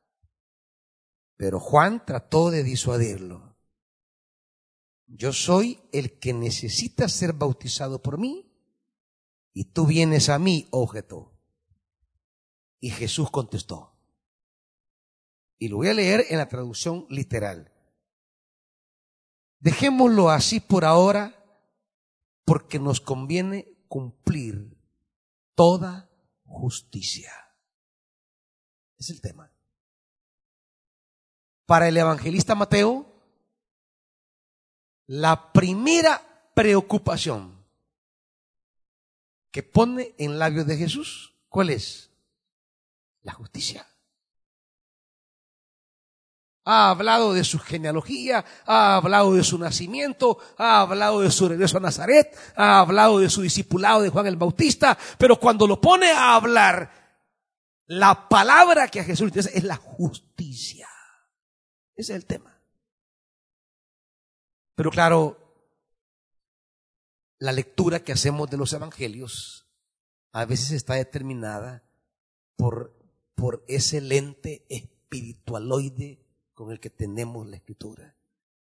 Pero 1.36 1.60
Juan 1.60 2.04
trató 2.06 2.50
de 2.50 2.62
disuadirlo. 2.62 3.56
Yo 5.06 5.32
soy 5.32 5.78
el 5.92 6.18
que 6.18 6.32
necesita 6.32 7.08
ser 7.08 7.34
bautizado 7.34 8.02
por 8.02 8.18
mí 8.18 8.45
y 9.56 9.64
tú 9.64 9.86
vienes 9.86 10.28
a 10.28 10.38
mí, 10.38 10.68
objeto. 10.70 11.32
Y 12.78 12.90
Jesús 12.90 13.30
contestó. 13.30 13.98
Y 15.58 15.68
lo 15.68 15.78
voy 15.78 15.88
a 15.88 15.94
leer 15.94 16.26
en 16.28 16.36
la 16.36 16.46
traducción 16.46 17.06
literal. 17.08 17.72
Dejémoslo 19.58 20.28
así 20.28 20.60
por 20.60 20.84
ahora 20.84 21.42
porque 22.44 22.78
nos 22.78 23.00
conviene 23.00 23.66
cumplir 23.88 24.76
toda 25.54 26.10
justicia. 26.44 27.32
Es 28.98 29.08
el 29.08 29.22
tema. 29.22 29.50
Para 31.64 31.88
el 31.88 31.96
evangelista 31.96 32.54
Mateo, 32.54 33.10
la 35.06 35.50
primera 35.54 36.52
preocupación 36.54 37.55
que 39.56 39.62
pone 39.62 40.14
en 40.18 40.38
labios 40.38 40.66
de 40.66 40.76
Jesús, 40.76 41.34
¿cuál 41.48 41.70
es? 41.70 42.10
La 43.22 43.32
justicia 43.32 43.86
ha 46.66 46.90
hablado 46.90 47.32
de 47.32 47.42
su 47.42 47.58
genealogía, 47.58 48.44
ha 48.66 48.96
hablado 48.96 49.32
de 49.32 49.42
su 49.42 49.56
nacimiento, 49.56 50.36
ha 50.58 50.82
hablado 50.82 51.22
de 51.22 51.30
su 51.30 51.48
regreso 51.48 51.78
a 51.78 51.80
Nazaret, 51.80 52.36
ha 52.54 52.80
hablado 52.80 53.18
de 53.18 53.30
su 53.30 53.40
discipulado 53.40 54.02
de 54.02 54.10
Juan 54.10 54.26
el 54.26 54.36
Bautista, 54.36 54.98
pero 55.16 55.40
cuando 55.40 55.66
lo 55.66 55.80
pone 55.80 56.10
a 56.10 56.34
hablar, 56.34 56.90
la 57.86 58.28
palabra 58.28 58.88
que 58.88 59.00
a 59.00 59.04
Jesús 59.04 59.30
le 59.30 59.42
dice 59.42 59.56
es 59.56 59.64
la 59.64 59.76
justicia. 59.76 60.86
Ese 61.94 62.12
es 62.12 62.16
el 62.16 62.26
tema. 62.26 62.60
Pero 64.74 64.90
claro, 64.90 65.45
la 67.38 67.52
lectura 67.52 68.02
que 68.02 68.12
hacemos 68.12 68.50
de 68.50 68.56
los 68.56 68.72
evangelios 68.72 69.66
a 70.32 70.44
veces 70.44 70.72
está 70.72 70.94
determinada 70.94 71.84
por, 72.56 72.94
por 73.34 73.64
ese 73.68 74.00
lente 74.00 74.66
espiritualoide 74.68 76.24
con 76.54 76.72
el 76.72 76.80
que 76.80 76.90
tenemos 76.90 77.46
la 77.46 77.56
escritura. 77.56 78.16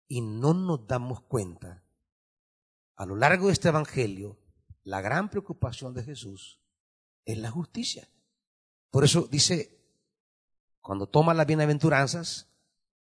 Y 0.07 0.21
no 0.21 0.53
nos 0.53 0.87
damos 0.87 1.21
cuenta, 1.21 1.83
a 2.95 3.05
lo 3.05 3.15
largo 3.15 3.47
de 3.47 3.53
este 3.53 3.69
Evangelio, 3.69 4.37
la 4.83 5.01
gran 5.01 5.29
preocupación 5.29 5.93
de 5.93 6.03
Jesús 6.03 6.61
es 7.25 7.37
la 7.37 7.51
justicia. 7.51 8.09
Por 8.89 9.03
eso 9.03 9.27
dice, 9.29 9.77
cuando 10.81 11.07
toma 11.07 11.33
las 11.33 11.45
bienaventuranzas, 11.45 12.47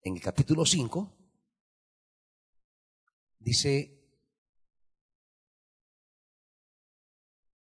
en 0.03 0.17
el 0.17 0.23
capítulo 0.23 0.65
5, 0.65 1.15
dice 3.39 3.98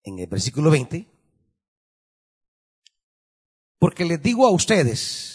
en 0.03 0.19
el 0.19 0.27
versículo 0.27 0.69
20, 0.69 1.07
porque 3.79 4.05
les 4.05 4.21
digo 4.21 4.47
a 4.47 4.51
ustedes, 4.51 5.33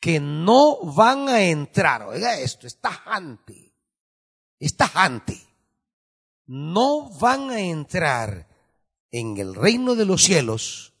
que 0.00 0.18
no 0.18 0.78
van 0.82 1.28
a 1.28 1.42
entrar. 1.42 2.02
Oiga 2.02 2.38
esto, 2.38 2.66
es 2.66 2.80
tajante. 2.80 3.74
Es 4.58 4.76
tajante. 4.76 5.38
No 6.46 7.10
van 7.10 7.50
a 7.50 7.60
entrar 7.60 8.48
en 9.10 9.36
el 9.36 9.54
reino 9.54 9.94
de 9.94 10.06
los 10.06 10.22
cielos 10.22 10.94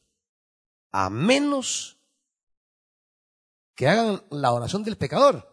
a 0.92 1.08
menos 1.08 1.98
que 3.74 3.88
hagan 3.88 4.22
la 4.30 4.52
oración 4.52 4.84
del 4.84 4.96
pecador. 4.96 5.48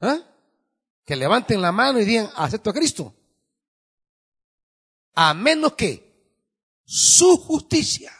¿Ah? 0.00 0.18
Que 1.04 1.14
levanten 1.16 1.62
la 1.62 1.72
mano 1.72 2.00
y 2.00 2.04
digan, 2.04 2.28
acepto 2.34 2.70
a 2.70 2.74
Cristo. 2.74 3.14
A 5.22 5.34
menos 5.34 5.74
que 5.74 6.32
su 6.82 7.36
justicia 7.36 8.10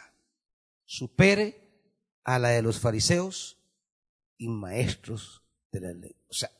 supere 0.85 1.81
a 2.23 2.37
la 2.37 2.49
de 2.49 2.61
los 2.61 2.79
fariseos 2.79 3.57
y 4.37 4.47
maestros 4.47 5.41
de 5.71 5.81
la 5.81 5.93
ley. 5.93 6.15
O 6.29 6.33
sea, 6.33 6.51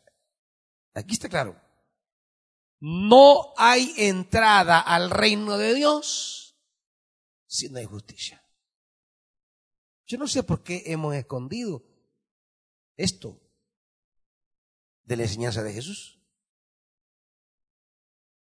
aquí 0.95 1.13
está 1.13 1.29
claro. 1.29 1.61
No 2.79 3.53
hay 3.55 3.93
entrada 3.97 4.79
al 4.79 5.11
reino 5.11 5.59
de 5.59 5.75
Dios 5.75 6.57
si 7.45 7.69
no 7.69 7.77
hay 7.77 7.85
justicia. 7.85 8.43
Yo 10.07 10.17
no 10.17 10.27
sé 10.27 10.41
por 10.41 10.63
qué 10.63 10.81
hemos 10.87 11.13
escondido 11.13 11.83
esto 12.97 13.39
de 15.03 15.17
la 15.17 15.23
enseñanza 15.23 15.61
de 15.61 15.71
Jesús. 15.71 16.19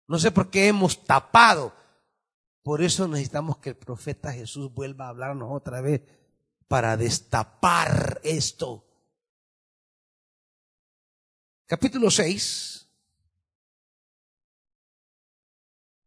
No 0.07 0.17
sé 0.21 0.31
por 0.31 0.49
qué 0.49 0.69
hemos 0.69 1.05
tapado. 1.05 1.75
Por 2.63 2.83
eso 2.83 3.09
necesitamos 3.09 3.59
que 3.59 3.71
el 3.71 3.77
profeta 3.77 4.33
Jesús 4.33 4.73
vuelva 4.73 5.07
a 5.07 5.11
hablarnos 5.11 5.49
otra 5.51 5.81
vez 5.81 6.03
para 6.67 6.97
destapar 6.97 8.21
esto. 8.23 8.85
Capítulo 11.67 12.11
6. 12.11 12.87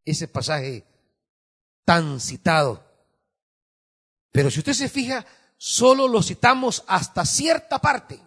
Ese 0.06 0.28
pasaje 0.28 0.86
tan 1.86 2.20
citado. 2.20 2.84
Pero 4.32 4.49
si 4.49 4.60
usted 4.60 4.74
se 4.74 4.89
fija, 4.89 5.26
solo 5.58 6.08
lo 6.08 6.24
citamos 6.24 6.84
hasta 6.88 7.26
cierta 7.26 7.80
parte. 7.80 8.20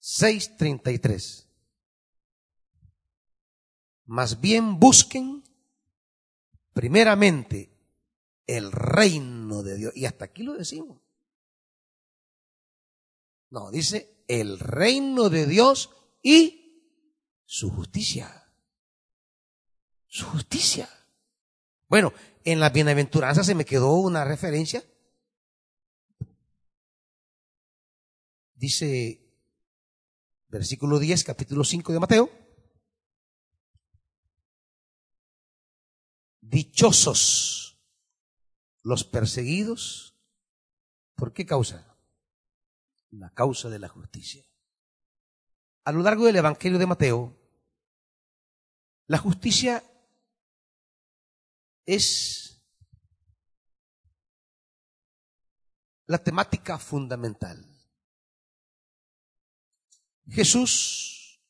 6.33. 0.00 1.46
Más 4.06 4.40
bien 4.40 4.80
busquen 4.80 5.44
primeramente 6.80 7.70
el 8.46 8.72
reino 8.72 9.62
de 9.62 9.76
Dios. 9.76 9.92
Y 9.94 10.06
hasta 10.06 10.24
aquí 10.24 10.42
lo 10.42 10.54
decimos. 10.54 10.98
No, 13.50 13.70
dice 13.70 14.24
el 14.28 14.58
reino 14.58 15.28
de 15.28 15.44
Dios 15.44 15.90
y 16.22 16.96
su 17.44 17.68
justicia. 17.68 18.50
Su 20.06 20.24
justicia. 20.24 20.88
Bueno, 21.86 22.14
en 22.44 22.60
la 22.60 22.70
bienaventuranza 22.70 23.44
se 23.44 23.54
me 23.54 23.66
quedó 23.66 23.92
una 23.96 24.24
referencia. 24.24 24.82
Dice 28.54 29.20
versículo 30.48 30.98
10, 30.98 31.24
capítulo 31.24 31.62
5 31.62 31.92
de 31.92 32.00
Mateo. 32.00 32.39
Dichosos 36.50 37.78
los 38.82 39.04
perseguidos. 39.04 40.16
¿Por 41.14 41.32
qué 41.32 41.46
causa? 41.46 41.96
La 43.10 43.30
causa 43.30 43.68
de 43.68 43.78
la 43.78 43.88
justicia. 43.88 44.44
A 45.84 45.92
lo 45.92 46.02
largo 46.02 46.26
del 46.26 46.36
Evangelio 46.36 46.80
de 46.80 46.86
Mateo, 46.86 47.36
la 49.06 49.18
justicia 49.18 49.84
es 51.86 52.60
la 56.06 56.18
temática 56.18 56.80
fundamental. 56.80 57.64
Jesús 60.28 61.40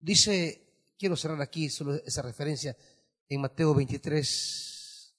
dice, 0.00 0.63
quiero 1.04 1.16
cerrar 1.16 1.42
aquí 1.42 1.68
solo 1.68 1.96
esa 1.96 2.22
referencia 2.22 2.74
en 3.28 3.42
Mateo 3.42 3.74
23. 3.74 5.12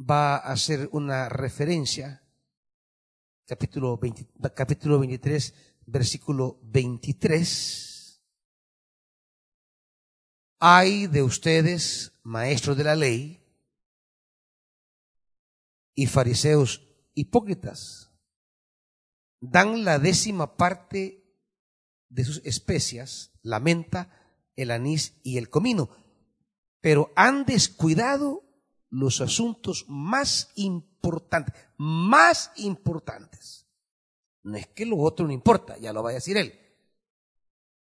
va 0.00 0.36
a 0.36 0.52
hacer 0.52 0.88
una 0.92 1.28
referencia, 1.28 2.22
capítulo, 3.46 4.00
capítulo 4.54 4.98
23, 4.98 5.54
versículo 5.84 6.58
23. 6.62 8.22
Hay 10.60 11.06
de 11.06 11.22
ustedes, 11.22 12.12
maestros 12.22 12.78
de 12.78 12.84
la 12.84 12.96
ley, 12.96 13.37
y 15.98 16.06
fariseos 16.06 16.80
hipócritas, 17.14 18.12
dan 19.40 19.84
la 19.84 19.98
décima 19.98 20.56
parte 20.56 21.24
de 22.08 22.24
sus 22.24 22.40
especias, 22.44 23.32
la 23.42 23.58
menta, 23.58 24.08
el 24.54 24.70
anís 24.70 25.18
y 25.24 25.38
el 25.38 25.50
comino, 25.50 25.90
pero 26.80 27.10
han 27.16 27.44
descuidado 27.46 28.44
los 28.90 29.20
asuntos 29.20 29.86
más 29.88 30.52
importantes, 30.54 31.52
más 31.78 32.52
importantes. 32.54 33.66
No 34.44 34.56
es 34.56 34.68
que 34.68 34.86
lo 34.86 34.98
otro 34.98 35.26
no 35.26 35.32
importa, 35.32 35.78
ya 35.78 35.92
lo 35.92 36.04
va 36.04 36.10
a 36.10 36.20
decir 36.20 36.36
él. 36.36 36.60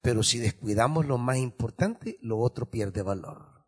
Pero 0.02 0.24
si 0.24 0.40
descuidamos 0.40 1.06
lo 1.06 1.20
más 1.20 1.38
importante, 1.38 2.18
lo 2.24 2.40
otro 2.40 2.72
pierde 2.72 3.04
valor. 3.04 3.64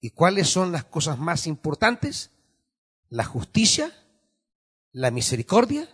¿Y 0.00 0.12
cuáles 0.12 0.48
son 0.48 0.72
las 0.72 0.84
cosas 0.84 1.18
más 1.18 1.46
importantes? 1.46 2.30
La 3.12 3.24
justicia, 3.24 3.92
la 4.90 5.10
misericordia 5.10 5.86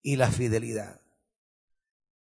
y 0.00 0.16
la 0.16 0.30
fidelidad. 0.30 1.02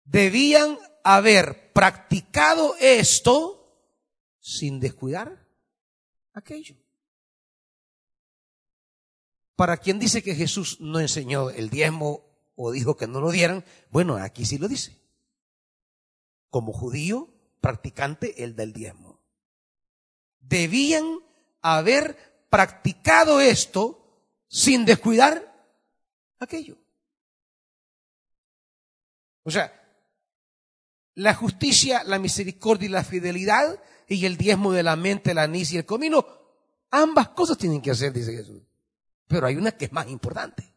Debían 0.05 0.79
haber 1.03 1.73
practicado 1.73 2.77
esto 2.79 3.75
sin 4.39 4.81
descuidar 4.81 5.49
aquello. 6.35 6.77
Para 9.57 9.79
quien 9.79 9.99
dice 9.99 10.23
que 10.23 10.35
Jesús 10.35 10.79
no 10.83 11.01
enseñó 11.01 11.49
el 11.49 11.71
diezmo 11.71 12.27
o 12.57 12.73
dijo 12.73 12.99
que 12.99 13.07
no 13.07 13.23
lo 13.23 13.31
dieran, 13.31 13.65
bueno, 13.91 14.19
aquí 14.19 14.45
sí 14.45 14.59
lo 14.59 14.69
dice. 14.69 15.01
Como 16.51 16.75
judío 16.75 17.33
practicante, 17.63 18.45
el 18.45 18.57
del 18.57 18.75
diezmo. 18.75 19.23
Debían 20.41 21.21
haber 21.63 22.30
practicado 22.51 23.41
esto 23.41 23.97
sin 24.49 24.85
descuidar 24.85 25.51
aquello. 26.39 26.77
O 29.45 29.51
sea, 29.51 29.73
la 31.15 31.35
justicia, 31.35 32.03
la 32.05 32.19
misericordia 32.19 32.87
y 32.87 32.91
la 32.91 33.05
fidelidad 33.05 33.83
y 34.07 34.27
el 34.27 34.37
diezmo 34.37 34.73
de 34.73 34.83
la 34.83 34.97
mente, 34.97 35.31
el 35.31 35.39
anís 35.39 35.73
y 35.73 35.79
el 35.79 35.87
comino, 35.87 36.27
ambas 36.91 37.29
cosas 37.29 37.57
tienen 37.57 37.81
que 37.81 37.93
hacer, 37.93 38.13
dice 38.13 38.33
Jesús. 38.33 38.63
Pero 39.27 39.47
hay 39.47 39.57
una 39.57 39.73
que 39.73 39.87
es 39.87 39.93
más 39.93 40.09
importante. 40.09 40.75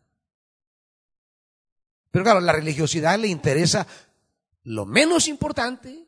Pero 2.12 2.24
claro, 2.24 2.40
la 2.40 2.54
religiosidad 2.54 3.18
le 3.18 3.28
interesa 3.28 3.88
lo 4.64 4.86
menos 4.86 5.28
importante 5.28 6.08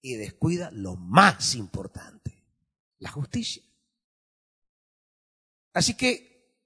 y 0.00 0.14
descuida 0.14 0.70
lo 0.72 0.96
más 0.96 1.54
importante, 1.54 2.42
la 2.98 3.10
justicia. 3.10 3.67
Así 5.78 5.94
que 5.94 6.58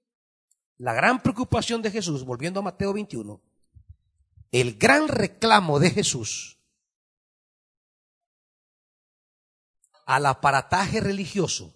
la 0.77 0.91
gran 0.91 1.21
preocupación 1.21 1.83
de 1.83 1.91
Jesús, 1.91 2.25
volviendo 2.25 2.59
a 2.59 2.63
Mateo 2.63 2.93
21, 2.93 3.39
el 4.51 4.73
gran 4.79 5.07
reclamo 5.07 5.79
de 5.79 5.91
Jesús 5.91 6.57
al 10.07 10.25
aparataje 10.25 10.99
religioso 10.99 11.75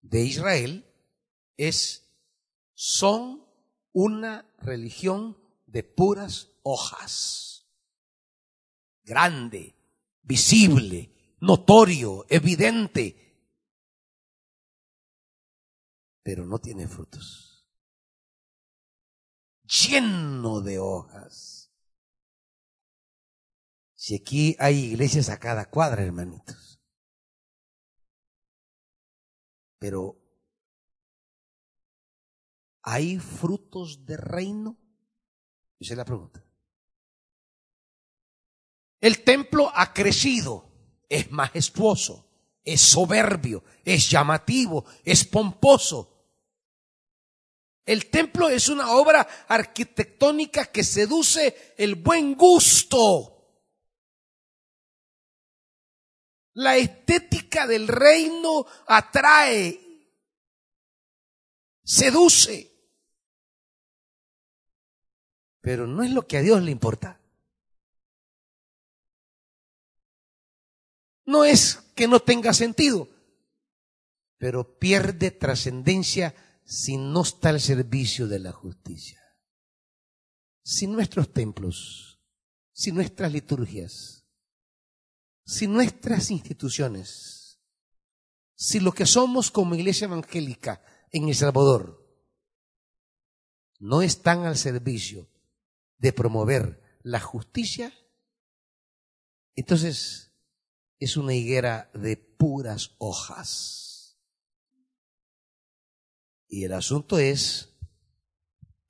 de 0.00 0.24
Israel 0.24 0.92
es, 1.56 2.10
son 2.74 3.46
una 3.92 4.52
religión 4.58 5.38
de 5.66 5.84
puras 5.84 6.48
hojas. 6.64 7.68
Grande, 9.04 9.76
visible, 10.22 11.36
notorio, 11.38 12.26
evidente, 12.28 13.31
pero 16.22 16.46
no 16.46 16.58
tiene 16.58 16.88
frutos. 16.88 17.66
Lleno 19.64 20.60
de 20.60 20.78
hojas. 20.78 21.72
Si 23.94 24.16
aquí 24.16 24.56
hay 24.58 24.78
iglesias 24.86 25.28
a 25.28 25.38
cada 25.38 25.70
cuadra, 25.70 26.02
hermanitos. 26.02 26.80
Pero 29.78 30.22
¿Hay 32.82 33.18
frutos 33.18 34.04
de 34.04 34.16
reino? 34.16 34.76
Esa 35.78 35.94
es 35.94 35.98
la 35.98 36.04
pregunta. 36.04 36.44
El 39.00 39.22
templo 39.24 39.70
ha 39.74 39.92
crecido, 39.92 40.70
es 41.08 41.30
majestuoso, 41.30 42.28
es 42.64 42.80
soberbio, 42.80 43.64
es 43.84 44.08
llamativo, 44.10 44.84
es 45.04 45.24
pomposo. 45.24 46.11
El 47.84 48.10
templo 48.10 48.48
es 48.48 48.68
una 48.68 48.92
obra 48.92 49.26
arquitectónica 49.48 50.66
que 50.66 50.84
seduce 50.84 51.74
el 51.76 51.96
buen 51.96 52.34
gusto. 52.34 53.28
La 56.54 56.76
estética 56.76 57.66
del 57.66 57.88
reino 57.88 58.66
atrae, 58.86 59.80
seduce. 61.82 62.70
Pero 65.60 65.86
no 65.86 66.02
es 66.02 66.10
lo 66.10 66.26
que 66.26 66.36
a 66.36 66.42
Dios 66.42 66.62
le 66.62 66.70
importa. 66.70 67.18
No 71.24 71.44
es 71.44 71.76
que 71.94 72.06
no 72.06 72.20
tenga 72.20 72.52
sentido, 72.52 73.08
pero 74.38 74.78
pierde 74.78 75.30
trascendencia 75.30 76.34
si 76.64 76.96
no 76.96 77.22
está 77.22 77.50
al 77.50 77.60
servicio 77.60 78.28
de 78.28 78.38
la 78.38 78.52
justicia. 78.52 79.20
Si 80.62 80.86
nuestros 80.86 81.32
templos, 81.32 82.20
si 82.72 82.92
nuestras 82.92 83.32
liturgias, 83.32 84.24
si 85.44 85.66
nuestras 85.66 86.30
instituciones, 86.30 87.60
si 88.54 88.80
lo 88.80 88.92
que 88.92 89.06
somos 89.06 89.50
como 89.50 89.74
iglesia 89.74 90.04
evangélica 90.04 90.82
en 91.10 91.28
El 91.28 91.34
Salvador 91.34 91.98
no 93.78 94.02
están 94.02 94.44
al 94.44 94.56
servicio 94.56 95.28
de 95.98 96.12
promover 96.12 97.00
la 97.02 97.18
justicia, 97.18 97.92
entonces 99.56 100.32
es 101.00 101.16
una 101.16 101.34
higuera 101.34 101.90
de 101.94 102.16
puras 102.16 102.94
hojas. 102.98 103.91
Y 106.52 106.64
el 106.64 106.74
asunto 106.74 107.18
es 107.18 107.74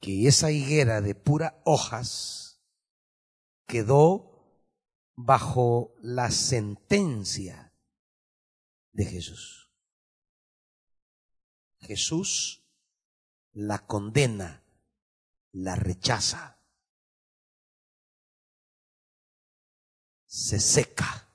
que 0.00 0.26
esa 0.26 0.50
higuera 0.50 1.00
de 1.00 1.14
puras 1.14 1.54
hojas 1.64 2.60
quedó 3.68 4.58
bajo 5.14 5.94
la 6.02 6.32
sentencia 6.32 7.72
de 8.90 9.04
Jesús. 9.04 9.70
Jesús 11.78 12.64
la 13.52 13.86
condena, 13.86 14.64
la 15.52 15.76
rechaza, 15.76 16.58
se 20.26 20.58
seca, 20.58 21.32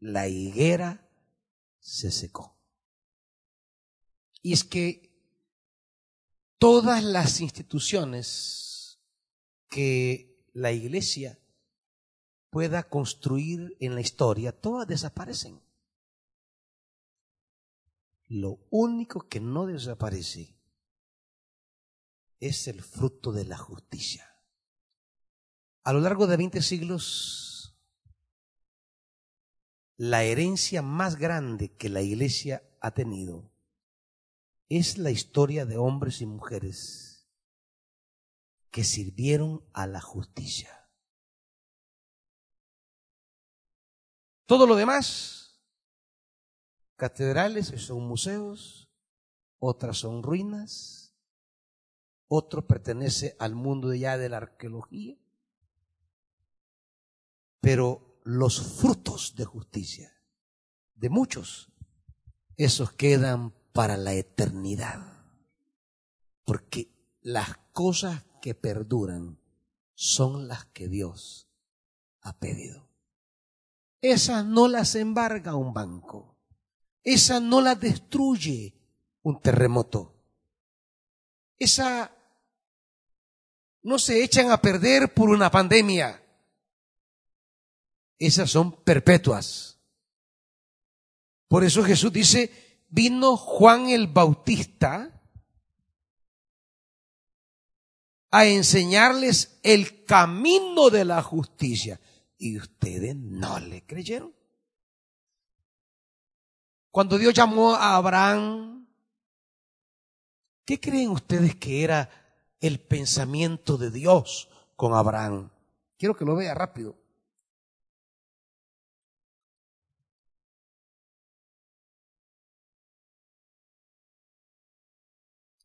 la 0.00 0.28
higuera 0.28 1.08
se 1.80 2.10
secó. 2.10 2.60
Y 4.42 4.52
es 4.52 4.64
que 4.64 5.11
todas 6.62 7.02
las 7.02 7.40
instituciones 7.40 9.00
que 9.68 10.46
la 10.52 10.70
iglesia 10.70 11.40
pueda 12.50 12.84
construir 12.84 13.76
en 13.80 13.96
la 13.96 14.00
historia, 14.00 14.52
todas 14.52 14.86
desaparecen. 14.86 15.60
Lo 18.28 18.60
único 18.70 19.28
que 19.28 19.40
no 19.40 19.66
desaparece 19.66 20.56
es 22.38 22.68
el 22.68 22.80
fruto 22.80 23.32
de 23.32 23.44
la 23.44 23.58
justicia. 23.58 24.32
A 25.82 25.92
lo 25.92 25.98
largo 25.98 26.28
de 26.28 26.36
20 26.36 26.62
siglos, 26.62 27.76
la 29.96 30.22
herencia 30.22 30.80
más 30.80 31.16
grande 31.16 31.72
que 31.72 31.88
la 31.88 32.02
iglesia 32.02 32.62
ha 32.80 32.92
tenido 32.92 33.51
es 34.68 34.98
la 34.98 35.10
historia 35.10 35.66
de 35.66 35.76
hombres 35.76 36.20
y 36.20 36.26
mujeres 36.26 37.28
que 38.70 38.84
sirvieron 38.84 39.64
a 39.72 39.86
la 39.86 40.00
justicia. 40.00 40.88
Todo 44.46 44.66
lo 44.66 44.76
demás, 44.76 45.62
catedrales 46.96 47.68
son 47.78 48.06
museos, 48.06 48.90
otras 49.58 49.98
son 49.98 50.22
ruinas, 50.22 51.14
otro 52.28 52.66
pertenece 52.66 53.36
al 53.38 53.54
mundo 53.54 53.92
ya 53.92 54.16
de 54.16 54.30
la 54.30 54.38
arqueología. 54.38 55.16
Pero 57.60 58.20
los 58.24 58.78
frutos 58.80 59.34
de 59.36 59.44
justicia, 59.44 60.12
de 60.94 61.10
muchos, 61.10 61.70
esos 62.56 62.92
quedan 62.92 63.54
para 63.72 63.96
la 63.96 64.14
eternidad. 64.14 65.24
Porque 66.44 66.90
las 67.20 67.56
cosas 67.72 68.24
que 68.40 68.54
perduran 68.54 69.38
son 69.94 70.48
las 70.48 70.66
que 70.66 70.88
Dios 70.88 71.48
ha 72.20 72.38
pedido. 72.38 72.88
Esas 74.00 74.44
no 74.44 74.68
las 74.68 74.94
embarga 74.96 75.54
un 75.54 75.72
banco. 75.72 76.36
Esa 77.04 77.40
no 77.40 77.60
las 77.60 77.80
destruye 77.80 78.74
un 79.22 79.40
terremoto. 79.40 80.16
Esa 81.58 82.12
no 83.82 83.98
se 83.98 84.22
echan 84.24 84.50
a 84.50 84.60
perder 84.60 85.14
por 85.14 85.30
una 85.30 85.50
pandemia. 85.50 86.20
Esas 88.18 88.50
son 88.50 88.82
perpetuas. 88.82 89.78
Por 91.48 91.64
eso 91.64 91.84
Jesús 91.84 92.12
dice, 92.12 92.71
vino 92.92 93.36
Juan 93.36 93.88
el 93.88 94.06
Bautista 94.06 95.20
a 98.30 98.46
enseñarles 98.46 99.58
el 99.64 100.04
camino 100.04 100.88
de 100.88 101.04
la 101.04 101.20
justicia. 101.20 102.00
Y 102.38 102.56
ustedes 102.56 103.16
no 103.16 103.58
le 103.58 103.84
creyeron. 103.84 104.32
Cuando 106.92 107.18
Dios 107.18 107.34
llamó 107.34 107.74
a 107.74 107.96
Abraham, 107.96 108.86
¿qué 110.64 110.78
creen 110.78 111.10
ustedes 111.10 111.56
que 111.56 111.82
era 111.82 112.08
el 112.62 112.78
pensamiento 112.78 113.76
de 113.76 113.90
Dios 113.90 114.48
con 114.76 114.94
Abraham. 114.94 115.50
Quiero 115.98 116.16
que 116.16 116.24
lo 116.24 116.36
vea 116.36 116.54
rápido. 116.54 116.96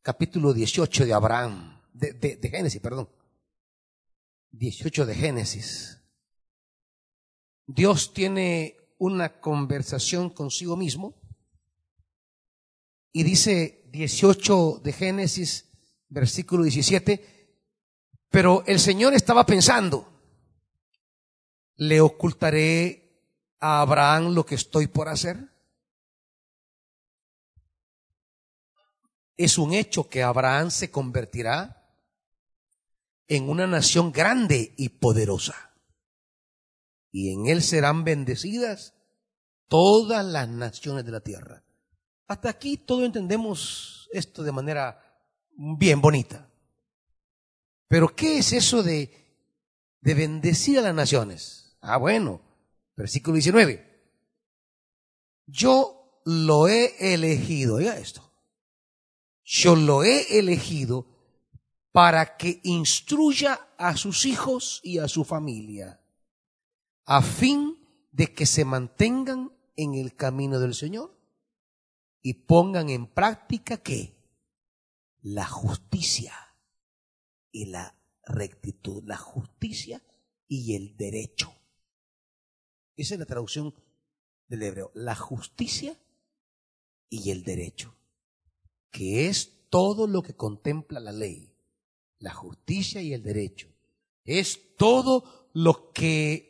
Capítulo 0.08 0.54
18 0.54 1.06
de 1.06 1.14
Abraham, 1.14 1.82
de, 1.92 2.14
de, 2.14 2.50
Génesis, 2.50 2.80
perdón. 2.80 3.10
18 4.52 5.06
de 5.06 5.14
Génesis. 5.14 6.02
Dios 7.66 8.14
tiene 8.14 8.78
una 9.00 9.42
conversación 9.42 10.30
consigo 10.30 10.78
mismo 10.78 11.14
y 13.12 13.24
dice 13.24 13.84
18 13.92 14.80
de 14.82 14.94
Génesis, 14.94 15.66
versículo 16.08 16.64
17, 16.64 17.58
pero 18.30 18.64
el 18.66 18.80
Señor 18.80 19.14
estaba 19.14 19.46
pensando, 19.46 20.08
¿le 21.76 22.00
ocultaré 22.00 23.26
a 23.60 23.82
Abraham 23.82 24.34
lo 24.34 24.46
que 24.46 24.56
estoy 24.56 24.88
por 24.88 25.10
hacer? 25.10 25.57
Es 29.38 29.58
un 29.58 29.74
hecho 29.74 30.10
que 30.10 30.24
Abraham 30.24 30.72
se 30.72 30.92
convertirá 30.92 31.78
en 33.28 33.50
una 33.50 33.68
nación 33.68 34.12
grande 34.12 34.74
y 34.78 34.90
poderosa. 34.90 35.74
Y 37.12 37.32
en 37.32 37.48
él 37.48 37.62
serán 37.62 38.04
bendecidas 38.04 38.94
todas 39.68 40.26
las 40.26 40.50
naciones 40.50 41.06
de 41.06 41.12
la 41.12 41.22
tierra. 41.22 41.64
Hasta 42.28 42.50
aquí 42.50 42.78
todo 42.78 43.06
entendemos 43.06 44.10
esto 44.12 44.44
de 44.44 44.52
manera 44.52 45.02
bien 45.56 46.02
bonita. 46.02 46.50
Pero 47.88 48.16
¿qué 48.16 48.40
es 48.40 48.54
eso 48.54 48.84
de, 48.84 49.12
de 50.02 50.14
bendecir 50.14 50.80
a 50.80 50.82
las 50.82 50.96
naciones? 50.96 51.78
Ah, 51.82 51.98
bueno, 51.98 52.42
versículo 52.96 53.36
19. 53.36 53.86
Yo 55.46 56.22
lo 56.26 56.68
he 56.68 57.14
elegido, 57.14 57.76
oiga 57.76 57.98
esto. 57.98 58.27
Yo 59.50 59.78
lo 59.78 60.04
he 60.04 60.40
elegido 60.40 61.06
para 61.94 62.36
que 62.36 62.60
instruya 62.64 63.70
a 63.78 63.96
sus 63.96 64.26
hijos 64.26 64.82
y 64.84 65.00
a 65.00 65.08
su 65.08 65.24
familia, 65.24 66.02
a 67.06 67.22
fin 67.22 67.80
de 68.12 68.34
que 68.34 68.46
se 68.46 68.66
mantengan 68.66 69.54
en 69.78 69.94
el 69.94 70.18
camino 70.18 70.60
del 70.60 70.74
Señor 70.74 71.18
y 72.22 72.34
pongan 72.34 72.90
en 72.90 73.08
práctica 73.08 73.78
qué? 73.78 74.18
la 75.22 75.46
justicia 75.46 76.34
y 77.52 77.68
la 77.68 77.96
rectitud, 78.24 79.04
la 79.06 79.18
justicia 79.18 80.02
y 80.48 80.76
el 80.76 80.98
derecho. 80.98 81.54
Esa 82.98 83.16
es 83.16 83.20
la 83.20 83.26
traducción 83.26 83.74
del 84.48 84.64
hebreo, 84.64 84.92
la 84.94 85.16
justicia 85.16 85.98
y 87.10 87.32
el 87.32 87.44
derecho, 87.44 87.97
que 88.92 89.28
es 89.28 89.70
todo 89.70 90.08
lo 90.08 90.22
que 90.22 90.36
contempla 90.36 91.00
la 91.00 91.12
ley, 91.12 91.54
la 92.20 92.34
justicia 92.34 93.02
y 93.02 93.14
el 93.14 93.24
derecho. 93.24 93.74
Es 94.24 94.76
todo 94.76 95.50
lo 95.54 95.92
que 95.92 96.48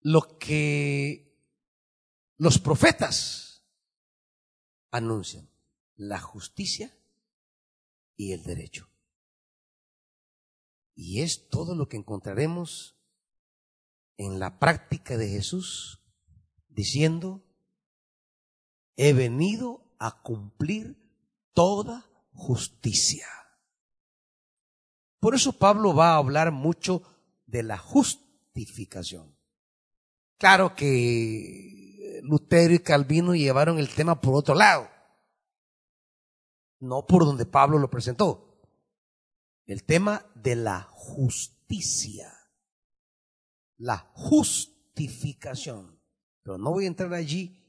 lo 0.00 0.38
que 0.38 1.36
los 2.36 2.58
profetas 2.58 3.64
anuncian, 4.90 5.50
la 5.96 6.20
justicia 6.20 6.96
y 8.16 8.32
el 8.32 8.44
derecho. 8.44 8.88
Y 10.94 11.22
es 11.22 11.48
todo 11.48 11.74
lo 11.74 11.88
que 11.88 11.96
encontraremos 11.96 12.96
en 14.16 14.38
la 14.38 14.58
práctica 14.58 15.16
de 15.16 15.28
Jesús 15.28 16.00
diciendo, 16.68 17.44
he 18.96 19.12
venido 19.12 19.85
a 19.98 20.22
cumplir 20.22 20.96
toda 21.52 22.06
justicia. 22.32 23.26
Por 25.20 25.34
eso 25.34 25.52
Pablo 25.52 25.94
va 25.94 26.12
a 26.12 26.16
hablar 26.16 26.52
mucho 26.52 27.02
de 27.46 27.62
la 27.62 27.78
justificación. 27.78 29.36
Claro 30.38 30.74
que 30.76 32.20
Lutero 32.22 32.74
y 32.74 32.78
Calvino 32.80 33.34
llevaron 33.34 33.78
el 33.78 33.88
tema 33.88 34.20
por 34.20 34.34
otro 34.34 34.54
lado 34.54 34.96
no 36.80 37.06
por 37.06 37.24
donde 37.24 37.46
Pablo 37.46 37.78
lo 37.78 37.90
presentó. 37.90 38.42
el 39.66 39.82
tema 39.82 40.24
de 40.36 40.54
la 40.54 40.82
justicia, 40.92 42.32
la 43.78 43.98
justificación. 44.14 46.00
Pero 46.44 46.56
no 46.56 46.70
voy 46.70 46.84
a 46.84 46.86
entrar 46.86 47.12
allí 47.14 47.64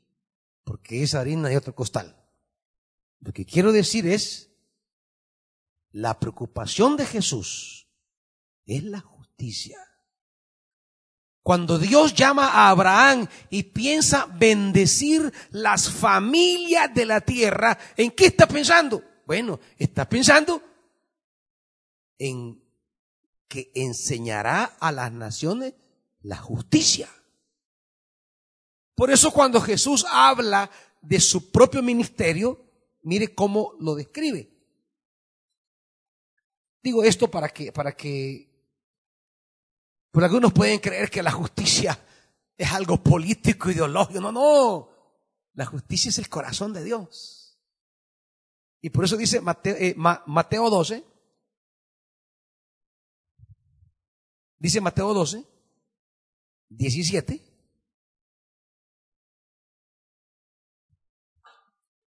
porque 0.64 1.02
es 1.02 1.16
harina 1.16 1.50
de 1.50 1.58
otro 1.58 1.74
costal. 1.74 2.17
Lo 3.20 3.34
que 3.34 3.46
quiero 3.46 3.72
decir 3.72 4.08
es, 4.08 4.52
la 5.92 6.20
preocupación 6.20 6.98
de 6.98 7.06
Jesús 7.06 7.88
es 8.66 8.84
la 8.84 9.00
justicia. 9.00 9.80
Cuando 11.42 11.80
Dios 11.80 12.14
llama 12.14 12.48
a 12.48 12.70
Abraham 12.70 13.28
y 13.50 13.64
piensa 13.64 14.26
bendecir 14.26 15.32
las 15.52 15.90
familias 15.90 16.94
de 16.94 17.06
la 17.06 17.22
tierra, 17.22 17.78
¿en 17.96 18.12
qué 18.12 18.26
está 18.26 18.48
pensando? 18.48 19.02
Bueno, 19.26 19.60
está 19.78 20.08
pensando 20.10 20.62
en 22.18 22.62
que 23.48 23.72
enseñará 23.76 24.76
a 24.80 24.92
las 24.92 25.12
naciones 25.12 25.74
la 26.22 26.36
justicia. 26.36 27.10
Por 28.94 29.10
eso 29.10 29.32
cuando 29.32 29.62
Jesús 29.62 30.06
habla 30.10 30.70
de 31.02 31.20
su 31.22 31.50
propio 31.50 31.82
ministerio, 31.82 32.67
mire 33.08 33.34
cómo 33.34 33.74
lo 33.80 33.96
describe. 33.96 34.52
Digo 36.84 37.04
esto 37.04 37.32
para 37.32 37.50
que, 37.50 37.72
para 37.72 37.94
que 37.94 38.48
porque 40.12 40.26
algunos 40.26 40.52
pueden 40.52 40.80
creer 40.80 41.10
que 41.10 41.24
la 41.24 41.32
justicia 41.32 41.98
es 42.58 42.72
algo 42.72 43.02
político, 43.02 43.70
ideológico. 43.70 44.20
No, 44.20 44.32
no. 44.32 44.90
La 45.54 45.66
justicia 45.66 46.10
es 46.10 46.18
el 46.18 46.28
corazón 46.28 46.74
de 46.74 46.84
Dios. 46.84 47.58
Y 48.82 48.90
por 48.90 49.06
eso 49.06 49.16
dice 49.16 49.42
Mateo, 49.42 49.76
eh, 49.78 49.96
Mateo 49.96 50.70
12. 50.70 51.04
Dice 54.60 54.82
Mateo 54.82 55.14
12, 55.14 55.46
17. 56.70 57.47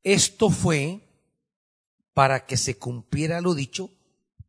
Esto 0.03 0.49
fue 0.49 1.01
para 2.13 2.45
que 2.45 2.57
se 2.57 2.77
cumpliera 2.77 3.41
lo 3.41 3.53
dicho 3.53 3.89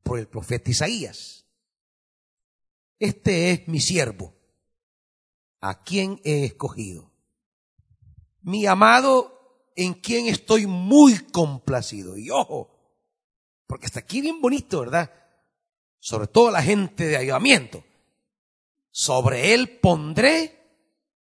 por 0.02 0.18
el 0.18 0.26
profeta 0.26 0.70
Isaías 0.70 1.40
este 3.00 3.50
es 3.50 3.66
mi 3.66 3.80
siervo, 3.80 4.34
a 5.60 5.82
quien 5.82 6.20
he 6.22 6.44
escogido. 6.44 7.10
Mi 8.42 8.66
amado, 8.66 9.72
en 9.74 9.94
quien 9.94 10.26
estoy 10.26 10.66
muy 10.66 11.18
complacido. 11.18 12.18
Y 12.18 12.28
ojo, 12.30 12.70
porque 13.66 13.86
hasta 13.86 14.00
aquí 14.00 14.20
bien 14.20 14.40
bonito, 14.42 14.80
¿verdad? 14.80 15.10
Sobre 15.98 16.26
todo 16.26 16.50
la 16.50 16.62
gente 16.62 17.06
de 17.06 17.16
ayudamiento. 17.16 17.82
Sobre 18.90 19.54
él 19.54 19.78
pondré 19.78 20.58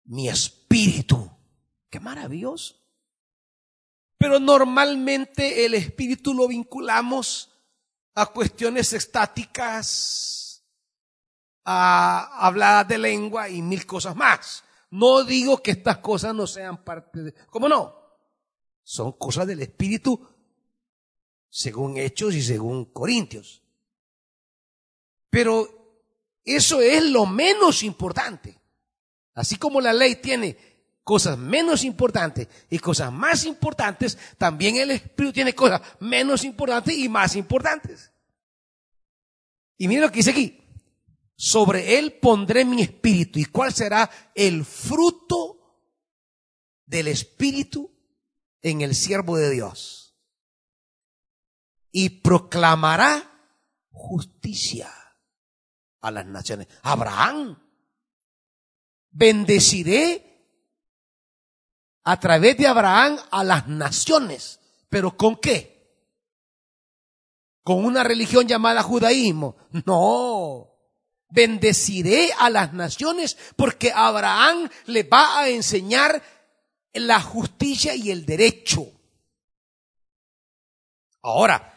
mi 0.03 0.27
espíritu. 0.27 1.31
Qué 1.89 2.01
maravilloso. 2.01 2.75
Pero 4.21 4.39
normalmente 4.39 5.65
el 5.65 5.73
espíritu 5.73 6.35
lo 6.35 6.47
vinculamos 6.47 7.49
a 8.13 8.27
cuestiones 8.27 8.93
estáticas, 8.93 10.63
a 11.65 12.45
hablar 12.45 12.87
de 12.87 12.99
lengua 12.99 13.49
y 13.49 13.63
mil 13.63 13.83
cosas 13.87 14.15
más. 14.15 14.63
No 14.91 15.23
digo 15.23 15.63
que 15.63 15.71
estas 15.71 15.97
cosas 15.97 16.35
no 16.35 16.45
sean 16.45 16.83
parte 16.83 17.23
de... 17.23 17.33
¿Cómo 17.47 17.67
no? 17.67 17.95
Son 18.83 19.13
cosas 19.13 19.47
del 19.47 19.63
Espíritu 19.63 20.23
según 21.49 21.97
Hechos 21.97 22.35
y 22.35 22.43
según 22.43 22.93
Corintios. 22.93 23.63
Pero 25.31 25.67
eso 26.45 26.79
es 26.79 27.03
lo 27.05 27.25
menos 27.25 27.81
importante. 27.81 28.61
Así 29.33 29.55
como 29.55 29.81
la 29.81 29.93
ley 29.93 30.17
tiene 30.17 30.70
cosas 31.11 31.37
menos 31.37 31.83
importantes 31.83 32.47
y 32.69 32.79
cosas 32.79 33.11
más 33.11 33.43
importantes, 33.43 34.17
también 34.37 34.77
el 34.77 34.91
Espíritu 34.91 35.33
tiene 35.33 35.53
cosas 35.53 35.81
menos 35.99 36.45
importantes 36.45 36.97
y 36.97 37.09
más 37.09 37.35
importantes. 37.35 38.13
Y 39.77 39.89
mira 39.89 40.03
lo 40.03 40.09
que 40.09 40.19
dice 40.19 40.31
aquí 40.31 40.57
sobre 41.35 41.99
él 41.99 42.13
pondré 42.13 42.63
mi 42.63 42.81
espíritu. 42.81 43.39
¿Y 43.39 43.43
cuál 43.43 43.73
será 43.73 44.09
el 44.33 44.63
fruto 44.63 45.83
del 46.85 47.09
espíritu 47.09 47.93
en 48.61 48.79
el 48.79 48.95
siervo 48.95 49.35
de 49.35 49.49
Dios? 49.49 50.17
Y 51.91 52.21
proclamará 52.21 53.51
justicia 53.89 54.89
a 55.99 56.09
las 56.09 56.25
naciones. 56.25 56.69
Abraham, 56.83 57.61
bendeciré 59.09 60.30
a 62.03 62.19
través 62.19 62.57
de 62.57 62.67
Abraham 62.67 63.17
a 63.31 63.43
las 63.43 63.67
naciones. 63.67 64.59
¿Pero 64.89 65.15
con 65.15 65.37
qué? 65.37 65.71
¿Con 67.63 67.85
una 67.85 68.03
religión 68.03 68.47
llamada 68.47 68.83
judaísmo? 68.83 69.55
No 69.85 70.71
bendeciré 71.31 72.31
a 72.37 72.49
las 72.49 72.73
naciones 72.73 73.37
porque 73.55 73.91
Abraham 73.93 74.69
le 74.85 75.03
va 75.03 75.39
a 75.39 75.49
enseñar 75.49 76.21
la 76.93 77.21
justicia 77.21 77.95
y 77.95 78.11
el 78.11 78.25
derecho. 78.25 78.85
Ahora, 81.21 81.73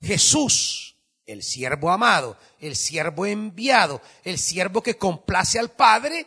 Jesús, 0.00 0.96
el 1.26 1.42
siervo 1.42 1.90
amado, 1.90 2.36
el 2.58 2.74
siervo 2.74 3.26
enviado, 3.26 4.02
el 4.24 4.38
siervo 4.38 4.82
que 4.82 4.98
complace 4.98 5.58
al 5.58 5.70
Padre, 5.70 6.26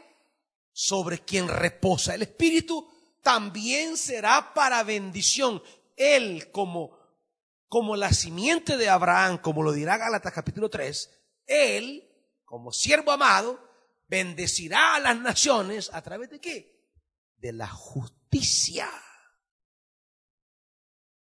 sobre 0.71 1.19
quien 1.19 1.47
reposa 1.47 2.15
el 2.15 2.21
Espíritu, 2.21 2.87
también 3.21 3.97
será 3.97 4.53
para 4.53 4.83
bendición. 4.83 5.61
Él 5.95 6.51
como, 6.51 6.97
como 7.67 7.95
la 7.95 8.13
simiente 8.13 8.77
de 8.77 8.89
Abraham, 8.89 9.37
como 9.37 9.63
lo 9.63 9.71
dirá 9.71 9.97
Gálatas 9.97 10.33
capítulo 10.33 10.69
3, 10.69 11.09
él 11.47 12.07
como 12.51 12.73
siervo 12.73 13.13
amado, 13.13 13.63
bendecirá 14.09 14.95
a 14.95 14.99
las 14.99 15.17
naciones 15.17 15.89
a 15.93 16.01
través 16.01 16.29
de 16.29 16.41
qué? 16.41 16.91
De 17.37 17.53
la 17.53 17.69
justicia. 17.69 18.89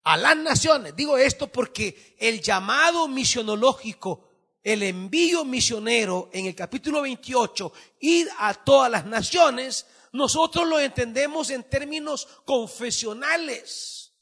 A 0.04 0.18
las 0.18 0.36
naciones. 0.36 0.96
Digo 0.96 1.16
esto 1.20 1.52
porque 1.52 2.16
el 2.20 2.42
llamado 2.42 3.08
misionológico, 3.08 4.28
el 4.64 4.82
envío 4.82 5.46
misionero 5.46 6.32
en 6.34 6.48
el 6.48 6.56
capítulo 6.56 7.04
28, 7.04 7.72
ir 8.00 8.28
a 8.40 8.56
todas 8.56 8.90
las 8.90 9.06
naciones, 9.06 9.86
nosotros 10.14 10.68
lo 10.68 10.80
entendemos 10.80 11.50
en 11.50 11.64
términos 11.64 12.28
confesionales. 12.46 14.14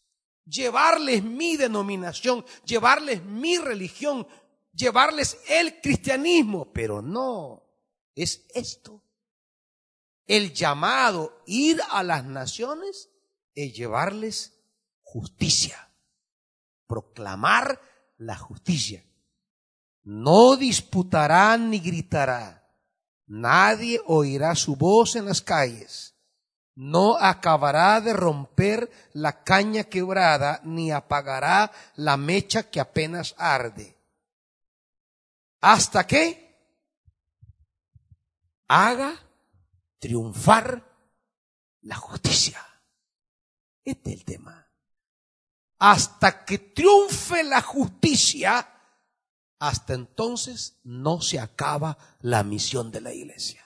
Llevarles 0.46 1.24
mi 1.24 1.58
denominación, 1.58 2.46
llevarles 2.66 3.24
mi 3.24 3.58
religión, 3.58 4.28
llevarles 4.74 5.40
el 5.48 5.82
cristianismo, 5.82 6.72
pero 6.72 7.02
no, 7.02 7.64
es 8.16 8.46
esto. 8.54 9.04
El 10.26 10.54
llamado 10.54 11.42
ir 11.46 11.82
a 11.90 12.04
las 12.04 12.24
naciones 12.26 13.10
es 13.56 13.74
llevarles 13.74 14.58
justicia, 15.02 15.90
proclamar 16.86 17.82
la 18.18 18.38
justicia. 18.38 19.04
No 20.04 20.56
disputará 20.56 21.58
ni 21.58 21.80
gritará, 21.80 22.57
nadie 23.28 24.02
oirá 24.08 24.56
su 24.56 24.76
voz 24.76 25.16
en 25.16 25.26
las 25.26 25.42
calles, 25.42 26.16
no 26.74 27.18
acabará 27.18 28.02
de 28.02 28.14
romper 28.14 28.90
la 29.14 29.44
caña 29.44 29.84
quebrada, 29.84 30.62
ni 30.64 30.92
apagará 30.92 31.72
la 31.96 32.18
mecha 32.18 32.64
que 32.64 32.80
apenas 32.80 33.36
arde 33.38 33.98
hasta 35.62 36.06
que 36.06 36.56
haga 38.68 39.20
triunfar 40.00 40.84
la 41.82 41.96
justicia. 41.96 42.64
Este 43.84 44.12
es 44.12 44.20
el 44.20 44.26
tema. 44.26 44.68
Hasta 45.80 46.44
que 46.44 46.58
triunfe 46.58 47.44
la 47.44 47.62
justicia, 47.62 48.77
hasta 49.60 49.94
entonces 49.94 50.78
no 50.84 51.22
se 51.22 51.40
acaba 51.40 51.98
la 52.22 52.44
misión 52.44 52.92
de 52.92 53.02
la 53.02 53.14
iglesia. 53.14 53.64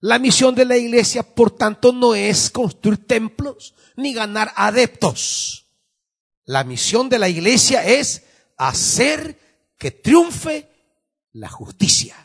La 0.00 0.18
misión 0.18 0.54
de 0.54 0.64
la 0.64 0.76
iglesia, 0.76 1.22
por 1.22 1.50
tanto, 1.50 1.92
no 1.92 2.14
es 2.14 2.50
construir 2.50 3.06
templos 3.06 3.74
ni 3.96 4.14
ganar 4.14 4.52
adeptos. 4.54 5.66
La 6.44 6.64
misión 6.64 7.08
de 7.08 7.18
la 7.18 7.28
iglesia 7.28 7.84
es 7.84 8.24
hacer 8.56 9.38
que 9.76 9.90
triunfe 9.90 10.68
la 11.32 11.48
justicia. 11.48 12.16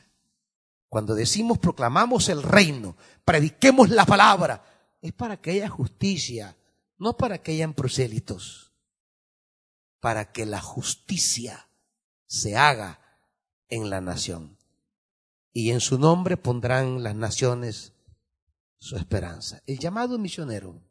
Cuando 0.88 1.16
decimos 1.16 1.58
proclamamos 1.58 2.30
el 2.30 2.44
reino, 2.44 2.96
prediquemos 3.26 3.90
la 3.90 4.06
palabra, 4.06 4.64
es 5.02 5.12
para 5.12 5.42
que 5.42 5.52
haya 5.52 5.68
justicia, 5.68 6.56
no 7.00 7.18
para 7.18 7.42
que 7.42 7.54
hayan 7.54 7.74
prosélitos, 7.74 8.72
para 10.00 10.32
que 10.32 10.46
la 10.46 10.62
justicia 10.62 11.68
se 12.34 12.58
haga 12.58 13.00
en 13.70 13.92
la 13.92 14.02
nación. 14.02 14.58
Y 15.54 15.70
en 15.70 15.80
su 15.80 16.00
nombre 16.00 16.36
pondrán 16.36 17.04
las 17.04 17.14
naciones 17.14 17.94
su 18.80 18.96
esperanza. 18.96 19.62
El 19.68 19.78
llamado 19.78 20.18
misionero 20.18 20.82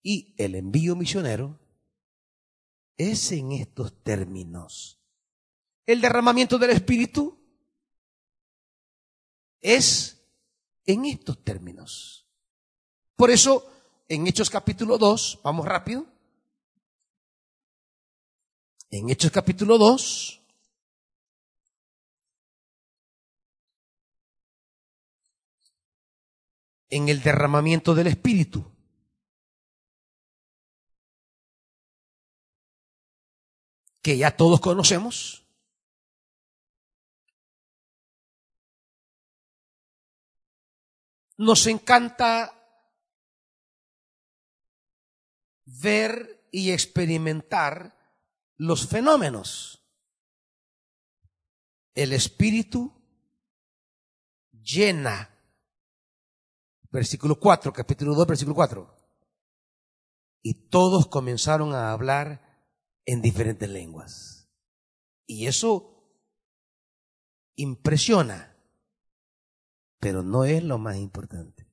y 0.00 0.36
el 0.38 0.54
envío 0.54 0.94
misionero 0.94 1.58
es 2.96 3.32
en 3.32 3.50
estos 3.50 3.92
términos. 4.04 5.00
El 5.84 6.00
derramamiento 6.00 6.56
del 6.56 6.70
Espíritu 6.70 7.36
es 9.60 10.22
en 10.86 11.04
estos 11.04 11.42
términos. 11.42 12.28
Por 13.16 13.32
eso, 13.32 13.68
en 14.08 14.28
Hechos 14.28 14.50
capítulo 14.50 14.98
2, 14.98 15.40
vamos 15.42 15.66
rápido. 15.66 16.06
En 18.90 19.10
Hechos 19.10 19.30
capítulo 19.30 19.76
2, 19.76 20.40
en 26.88 27.08
el 27.10 27.22
derramamiento 27.22 27.94
del 27.94 28.06
Espíritu. 28.06 28.64
que 34.00 34.16
ya 34.16 34.34
todos 34.34 34.60
conocemos. 34.60 35.44
Nos 41.36 41.66
encanta 41.66 42.54
ver 45.66 46.48
y 46.50 46.70
experimentar 46.70 47.97
los 48.58 48.86
fenómenos. 48.86 49.82
El 51.94 52.12
Espíritu 52.12 52.92
llena. 54.52 55.34
Versículo 56.90 57.38
4, 57.38 57.72
capítulo 57.72 58.14
2, 58.14 58.26
versículo 58.26 58.54
4. 58.54 58.96
Y 60.42 60.68
todos 60.68 61.06
comenzaron 61.06 61.74
a 61.74 61.92
hablar 61.92 62.66
en 63.04 63.22
diferentes 63.22 63.68
lenguas. 63.68 64.50
Y 65.26 65.46
eso 65.46 65.94
impresiona, 67.56 68.56
pero 69.98 70.22
no 70.22 70.44
es 70.44 70.62
lo 70.62 70.78
más 70.78 70.96
importante. 70.96 71.66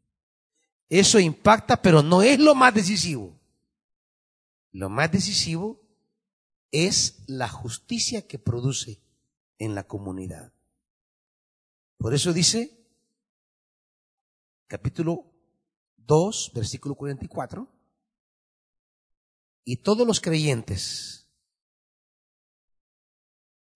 Eso 0.89 1.19
impacta, 1.19 1.81
pero 1.81 2.03
no 2.03 2.21
es 2.21 2.39
lo 2.39 2.53
más 2.53 2.73
decisivo. 2.73 3.39
Lo 4.71 4.89
más 4.89 5.11
decisivo 5.11 5.84
es 6.75 7.23
la 7.27 7.47
justicia 7.47 8.27
que 8.27 8.37
produce 8.37 9.01
en 9.59 9.75
la 9.75 9.87
comunidad. 9.87 10.53
Por 11.97 12.13
eso 12.13 12.33
dice, 12.33 12.85
capítulo 14.67 15.31
2, 15.95 16.51
versículo 16.53 16.95
44, 16.95 17.71
y 19.63 19.77
todos 19.77 20.05
los 20.05 20.19
creyentes 20.19 21.29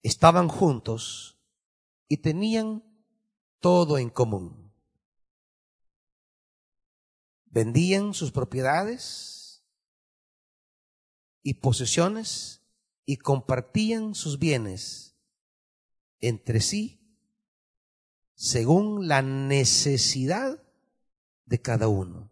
estaban 0.03 0.49
juntos 0.49 1.39
y 2.09 2.17
tenían 2.17 2.83
todo 3.59 3.97
en 3.97 4.09
común. 4.09 4.73
Vendían 7.45 8.13
sus 8.13 8.31
propiedades 8.33 9.63
y 11.41 11.53
posesiones 11.55 12.58
y 13.09 13.17
compartían 13.17 14.13
sus 14.13 14.37
bienes 14.37 15.15
entre 16.19 16.61
sí 16.61 17.01
según 18.35 19.07
la 19.07 19.23
necesidad 19.23 20.61
de 21.45 21.59
cada 21.59 21.87
uno. 21.87 22.31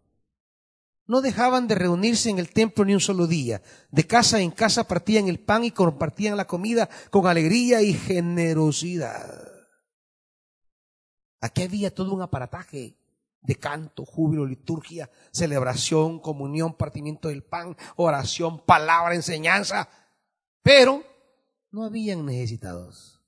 No 1.04 1.20
dejaban 1.20 1.66
de 1.66 1.74
reunirse 1.74 2.30
en 2.30 2.38
el 2.38 2.50
templo 2.50 2.84
ni 2.84 2.94
un 2.94 3.00
solo 3.00 3.26
día. 3.26 3.60
De 3.90 4.06
casa 4.06 4.40
en 4.40 4.52
casa 4.52 4.86
partían 4.86 5.26
el 5.26 5.40
pan 5.40 5.64
y 5.64 5.72
compartían 5.72 6.36
la 6.36 6.46
comida 6.46 6.88
con 7.10 7.26
alegría 7.26 7.82
y 7.82 7.92
generosidad. 7.92 9.50
Aquí 11.40 11.64
había 11.64 11.92
todo 11.92 12.14
un 12.14 12.22
aparataje 12.22 12.96
de 13.40 13.56
canto, 13.56 14.04
júbilo, 14.04 14.46
liturgia, 14.46 15.10
celebración, 15.32 16.20
comunión, 16.20 16.74
partimiento 16.74 17.30
del 17.30 17.42
pan, 17.42 17.76
oración, 17.96 18.64
palabra, 18.64 19.16
enseñanza. 19.16 19.88
Pero 20.68 21.02
no 21.70 21.86
habían 21.86 22.26
necesitados. 22.26 23.22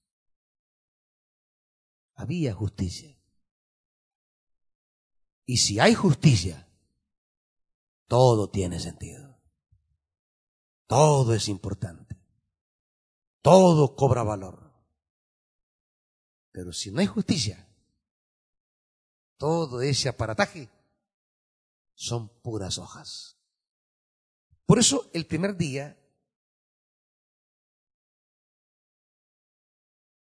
Había 2.15 2.53
justicia. 2.53 3.19
Y 5.47 5.57
si 5.57 5.81
hay 5.81 5.95
justicia, 5.95 6.69
todo 8.09 8.51
tiene 8.51 8.79
sentido. 8.79 9.41
Todo 10.87 11.33
es 11.33 11.49
importante. 11.49 12.21
Todo 13.41 13.97
cobra 13.97 14.23
valor. 14.23 14.75
Pero 16.53 16.75
si 16.75 16.91
no 16.91 17.01
hay 17.01 17.07
justicia, 17.07 17.67
todo 19.39 19.81
ese 19.81 20.11
aparataje 20.11 20.69
son 21.95 22.29
puras 22.43 22.77
hojas. 22.77 23.39
Por 24.67 24.79
eso 24.79 25.09
el 25.15 25.25
primer 25.27 25.57
día 25.57 25.97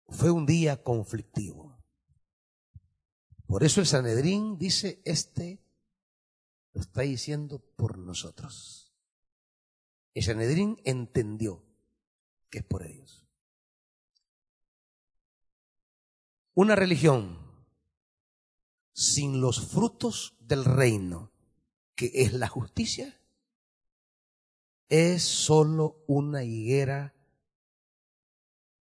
fue 0.08 0.32
un 0.32 0.46
día 0.46 0.84
conflictivo. 0.84 1.78
Por 3.48 3.64
eso 3.64 3.80
el 3.80 3.88
Sanedrín 3.88 4.58
dice, 4.58 5.02
este 5.06 5.62
lo 6.74 6.82
está 6.82 7.02
diciendo 7.02 7.60
por 7.60 7.98
nosotros. 7.98 8.94
El 10.14 10.24
Sanedrín 10.24 10.82
entendió 10.84 11.64
que 12.50 12.60
es 12.60 12.66
por 12.66 12.84
ellos. 12.84 13.26
Una 16.54 16.76
religión 16.76 17.38
sin 18.94 19.42
los 19.42 19.68
frutos 19.68 20.38
del 20.40 20.64
reino, 20.64 21.32
que 21.96 22.12
es 22.14 22.34
la 22.34 22.48
justicia, 22.48 23.20
es 24.88 25.24
sólo 25.24 26.04
una 26.08 26.44
higuera 26.44 27.15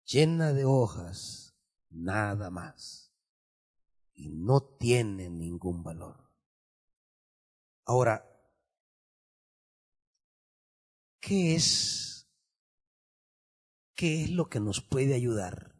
llena 0.06 0.52
de 0.52 0.64
hojas, 0.64 1.54
nada 1.90 2.50
más, 2.50 3.12
y 4.14 4.28
no 4.28 4.62
tiene 4.62 5.28
ningún 5.28 5.82
valor. 5.82 6.30
Ahora, 7.84 8.24
¿qué 11.20 11.54
es, 11.54 12.28
qué 13.94 14.24
es 14.24 14.30
lo 14.30 14.48
que 14.48 14.60
nos 14.60 14.80
puede 14.80 15.14
ayudar 15.14 15.76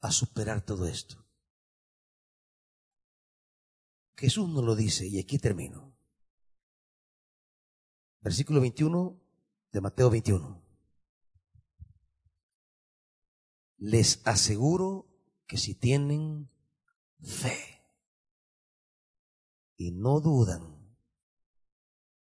a 0.00 0.10
superar 0.12 0.64
todo 0.64 0.86
esto? 0.86 1.24
Jesús 4.16 4.48
nos 4.48 4.64
lo 4.64 4.74
dice 4.74 5.06
y 5.06 5.20
aquí 5.20 5.38
termino. 5.38 5.96
Versículo 8.20 8.60
21 8.60 9.20
de 9.70 9.80
Mateo 9.80 10.10
21. 10.10 10.67
Les 13.78 14.20
aseguro 14.24 15.06
que 15.46 15.56
si 15.56 15.74
tienen 15.74 16.50
fe 17.20 17.82
y 19.76 19.92
no 19.92 20.20
dudan, 20.20 20.78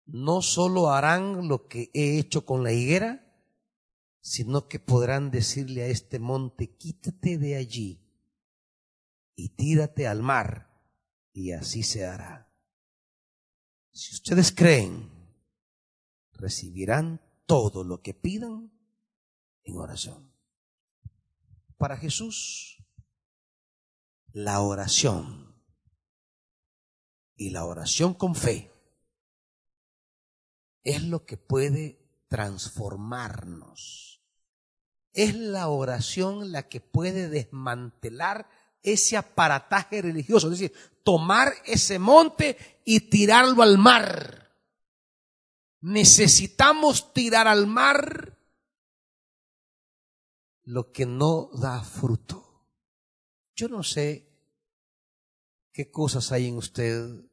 no 0.05 0.41
solo 0.41 0.89
harán 0.89 1.47
lo 1.47 1.67
que 1.67 1.91
he 1.93 2.17
hecho 2.17 2.45
con 2.45 2.63
la 2.63 2.71
higuera, 2.71 3.23
sino 4.21 4.67
que 4.67 4.79
podrán 4.79 5.31
decirle 5.31 5.83
a 5.83 5.87
este 5.87 6.17
monte, 6.17 6.77
quítate 6.77 7.37
de 7.37 7.57
allí 7.57 7.99
y 9.35 9.49
tírate 9.49 10.07
al 10.07 10.23
mar 10.23 10.69
y 11.33 11.51
así 11.51 11.83
se 11.83 12.05
hará. 12.05 12.49
Si 13.91 14.15
ustedes 14.15 14.51
creen, 14.51 15.11
recibirán 16.31 17.21
todo 17.45 17.83
lo 17.83 18.01
que 18.01 18.13
pidan 18.13 18.71
en 19.63 19.77
oración. 19.77 20.32
Para 21.83 21.97
Jesús, 21.97 22.77
la 24.31 24.61
oración 24.61 25.53
y 27.35 27.49
la 27.49 27.65
oración 27.65 28.13
con 28.13 28.35
fe 28.35 28.71
es 30.85 31.03
lo 31.03 31.25
que 31.25 31.35
puede 31.35 31.99
transformarnos. 32.29 34.23
Es 35.11 35.35
la 35.35 35.67
oración 35.67 36.53
la 36.53 36.69
que 36.69 36.79
puede 36.79 37.27
desmantelar 37.27 38.49
ese 38.81 39.17
aparataje 39.17 40.01
religioso, 40.01 40.47
es 40.47 40.59
decir, 40.59 40.73
tomar 41.03 41.51
ese 41.65 41.99
monte 41.99 42.79
y 42.85 43.09
tirarlo 43.09 43.61
al 43.61 43.77
mar. 43.77 44.55
Necesitamos 45.81 47.11
tirar 47.11 47.49
al 47.49 47.67
mar 47.67 48.32
lo 50.63 50.91
que 50.91 51.05
no 51.05 51.49
da 51.53 51.83
fruto. 51.83 52.67
Yo 53.55 53.67
no 53.67 53.83
sé 53.83 54.29
qué 55.71 55.91
cosas 55.91 56.31
hay 56.31 56.47
en 56.47 56.57
usted 56.57 57.25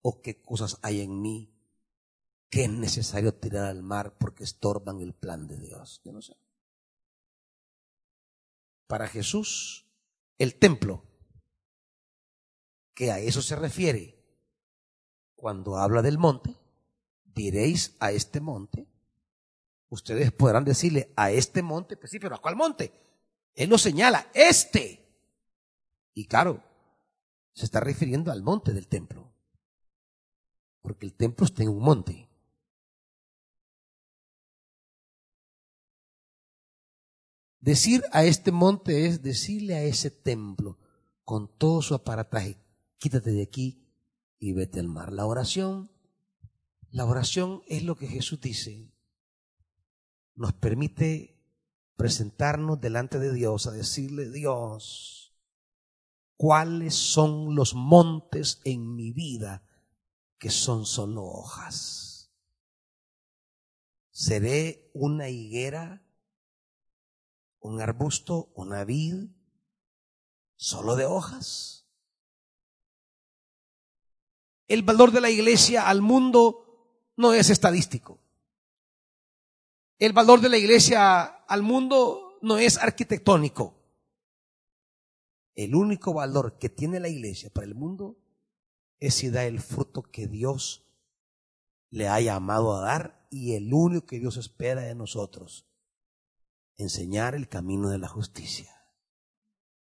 o 0.00 0.20
qué 0.20 0.40
cosas 0.40 0.78
hay 0.82 1.00
en 1.00 1.20
mí 1.20 1.52
que 2.52 2.64
es 2.64 2.70
necesario 2.70 3.34
tirar 3.34 3.64
al 3.64 3.82
mar 3.82 4.18
porque 4.18 4.44
estorban 4.44 5.00
el 5.00 5.14
plan 5.14 5.46
de 5.46 5.58
Dios. 5.58 6.02
Yo 6.04 6.12
no 6.12 6.20
sé. 6.20 6.36
Para 8.86 9.08
Jesús, 9.08 9.86
el 10.36 10.58
templo, 10.58 11.02
que 12.92 13.10
a 13.10 13.20
eso 13.20 13.40
se 13.40 13.56
refiere 13.56 14.22
cuando 15.34 15.78
habla 15.78 16.02
del 16.02 16.18
monte, 16.18 16.54
diréis 17.24 17.96
a 18.00 18.12
este 18.12 18.42
monte, 18.42 18.86
ustedes 19.92 20.32
podrán 20.32 20.64
decirle 20.64 21.12
a 21.16 21.30
este 21.30 21.62
monte, 21.62 21.98
pues 21.98 22.10
sí, 22.10 22.18
pero 22.18 22.34
¿a 22.34 22.40
cuál 22.40 22.56
monte? 22.56 22.92
Él 23.54 23.68
lo 23.68 23.76
señala, 23.76 24.26
este. 24.32 25.06
Y 26.14 26.24
claro, 26.24 26.62
se 27.52 27.66
está 27.66 27.78
refiriendo 27.80 28.32
al 28.32 28.42
monte 28.42 28.72
del 28.72 28.88
templo, 28.88 29.30
porque 30.80 31.04
el 31.04 31.12
templo 31.12 31.44
está 31.44 31.62
en 31.62 31.68
un 31.68 31.80
monte. 31.80 32.26
Decir 37.60 38.02
a 38.12 38.24
este 38.24 38.50
monte 38.50 39.06
es 39.06 39.22
decirle 39.22 39.74
a 39.74 39.82
ese 39.82 40.10
templo 40.10 40.78
con 41.22 41.48
todo 41.58 41.82
su 41.82 41.94
aparataje, 41.94 42.56
quítate 42.96 43.30
de 43.30 43.42
aquí 43.42 43.86
y 44.38 44.54
vete 44.54 44.80
al 44.80 44.88
mar. 44.88 45.12
La 45.12 45.26
oración, 45.26 45.90
la 46.90 47.04
oración 47.04 47.62
es 47.66 47.84
lo 47.84 47.94
que 47.94 48.08
Jesús 48.08 48.40
dice. 48.40 48.91
Nos 50.34 50.52
permite 50.54 51.38
presentarnos 51.96 52.80
delante 52.80 53.18
de 53.18 53.32
Dios 53.32 53.66
a 53.66 53.70
decirle, 53.70 54.30
Dios, 54.30 55.34
¿cuáles 56.36 56.94
son 56.94 57.54
los 57.54 57.74
montes 57.74 58.60
en 58.64 58.94
mi 58.94 59.12
vida 59.12 59.62
que 60.38 60.50
son 60.50 60.86
solo 60.86 61.24
hojas? 61.24 62.32
¿Seré 64.10 64.90
una 64.94 65.28
higuera? 65.28 66.02
un 67.62 67.80
arbusto, 67.80 68.52
una 68.54 68.84
vid, 68.84 69.28
solo 70.56 70.96
de 70.96 71.06
hojas. 71.06 71.86
El 74.68 74.82
valor 74.82 75.12
de 75.12 75.20
la 75.20 75.30
iglesia 75.30 75.88
al 75.88 76.02
mundo 76.02 77.12
no 77.16 77.32
es 77.32 77.50
estadístico. 77.50 78.18
El 80.02 80.12
valor 80.12 80.40
de 80.40 80.48
la 80.48 80.58
iglesia 80.58 81.22
al 81.22 81.62
mundo 81.62 82.36
no 82.42 82.58
es 82.58 82.76
arquitectónico. 82.76 83.76
El 85.54 85.76
único 85.76 86.12
valor 86.12 86.58
que 86.58 86.68
tiene 86.68 86.98
la 86.98 87.08
iglesia 87.08 87.50
para 87.50 87.68
el 87.68 87.76
mundo 87.76 88.18
es 88.98 89.14
si 89.14 89.30
da 89.30 89.44
el 89.44 89.60
fruto 89.60 90.02
que 90.02 90.26
Dios 90.26 90.88
le 91.90 92.08
ha 92.08 92.20
llamado 92.20 92.74
a 92.74 92.80
dar 92.80 93.28
y 93.30 93.54
el 93.54 93.72
único 93.72 94.06
que 94.06 94.18
Dios 94.18 94.38
espera 94.38 94.80
de 94.80 94.96
nosotros 94.96 95.68
enseñar 96.76 97.36
el 97.36 97.48
camino 97.48 97.88
de 97.88 97.98
la 97.98 98.08
justicia. 98.08 98.74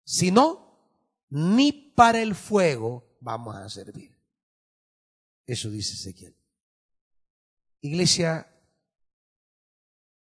Si 0.04 0.30
no, 0.30 0.88
ni 1.28 1.70
para 1.70 2.22
el 2.22 2.34
fuego 2.34 3.04
vamos 3.20 3.56
a 3.56 3.68
servir. 3.68 4.18
Eso 5.44 5.68
dice 5.68 5.92
Ezequiel. 5.92 6.34
Iglesia, 7.82 8.57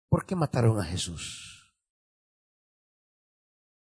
¿por 0.10 0.26
qué 0.26 0.36
mataron 0.36 0.80
a 0.80 0.84
Jesús? 0.84 1.74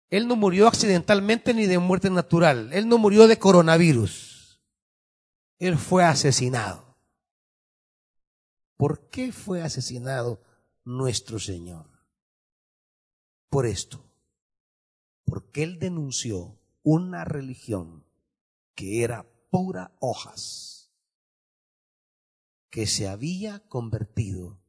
Él 0.10 0.27
no 0.27 0.35
murió 0.35 0.68
accidentalmente 0.68 1.53
ni 1.53 1.65
de 1.65 1.77
muerte 1.77 2.10
natural. 2.10 2.72
Él 2.73 2.88
no 2.88 2.97
murió 2.97 3.27
de 3.27 3.38
coronavirus. 3.38 4.60
Él 5.60 5.77
fue 5.77 6.03
asesinado. 6.03 6.97
¿Por 8.77 9.10
qué 9.10 9.31
fue 9.31 9.61
asesinado 9.61 10.41
nuestro 10.84 11.38
Señor? 11.38 11.99
por 13.49 13.65
esto, 13.65 14.06
porque 15.26 15.64
él 15.64 15.80
denunció 15.80 16.60
una 16.84 17.26
religión 17.26 18.06
que 18.76 19.03
era 19.03 19.26
pura 19.49 19.95
hojas, 19.99 20.91
que 22.69 22.85
se 22.85 23.07
había 23.07 23.68
convertido 23.68 24.61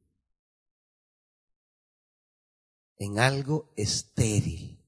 en 3.01 3.17
algo 3.17 3.73
estéril. 3.77 4.79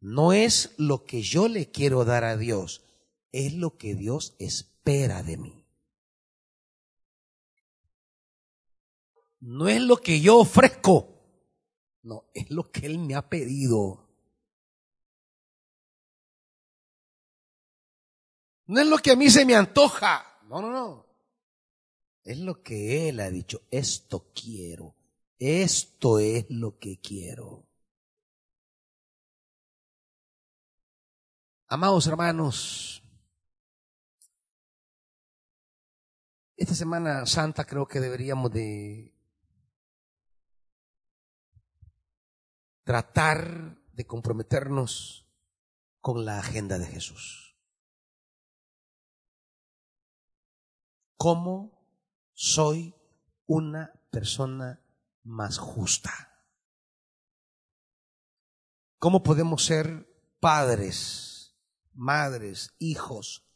No 0.00 0.32
es 0.32 0.74
lo 0.78 1.04
que 1.04 1.20
yo 1.20 1.46
le 1.46 1.70
quiero 1.70 2.06
dar 2.06 2.24
a 2.24 2.38
Dios, 2.38 2.82
es 3.30 3.52
lo 3.52 3.76
que 3.76 3.94
Dios 3.94 4.34
espera 4.38 5.22
de 5.22 5.36
mí. 5.36 5.66
No 9.40 9.68
es 9.68 9.82
lo 9.82 9.98
que 9.98 10.22
yo 10.22 10.38
ofrezco, 10.38 11.14
no, 12.02 12.24
es 12.32 12.48
lo 12.48 12.70
que 12.72 12.86
Él 12.86 12.98
me 12.98 13.14
ha 13.16 13.28
pedido. 13.28 14.08
No 18.64 18.80
es 18.80 18.86
lo 18.86 18.96
que 18.96 19.10
a 19.10 19.16
mí 19.16 19.28
se 19.28 19.44
me 19.44 19.54
antoja. 19.54 20.40
No, 20.48 20.62
no, 20.62 20.70
no. 20.70 21.06
Es 22.24 22.38
lo 22.38 22.62
que 22.62 23.10
Él 23.10 23.20
ha 23.20 23.30
dicho. 23.30 23.60
Esto 23.70 24.30
quiero. 24.34 24.97
Esto 25.38 26.18
es 26.18 26.46
lo 26.50 26.78
que 26.78 27.00
quiero. 27.00 27.68
Amados 31.68 32.06
hermanos, 32.06 33.02
esta 36.56 36.74
Semana 36.74 37.24
Santa 37.26 37.64
creo 37.64 37.86
que 37.86 38.00
deberíamos 38.00 38.50
de 38.50 39.14
tratar 42.82 43.78
de 43.92 44.06
comprometernos 44.06 45.28
con 46.00 46.24
la 46.24 46.38
agenda 46.40 46.78
de 46.78 46.86
Jesús. 46.86 47.56
¿Cómo 51.16 51.86
soy 52.32 52.94
una 53.46 53.92
persona 54.10 54.80
más 55.22 55.58
justa? 55.58 56.44
¿Cómo 58.98 59.22
podemos 59.22 59.64
ser 59.64 60.08
padres, 60.40 61.56
madres, 61.92 62.74
hijos 62.78 63.46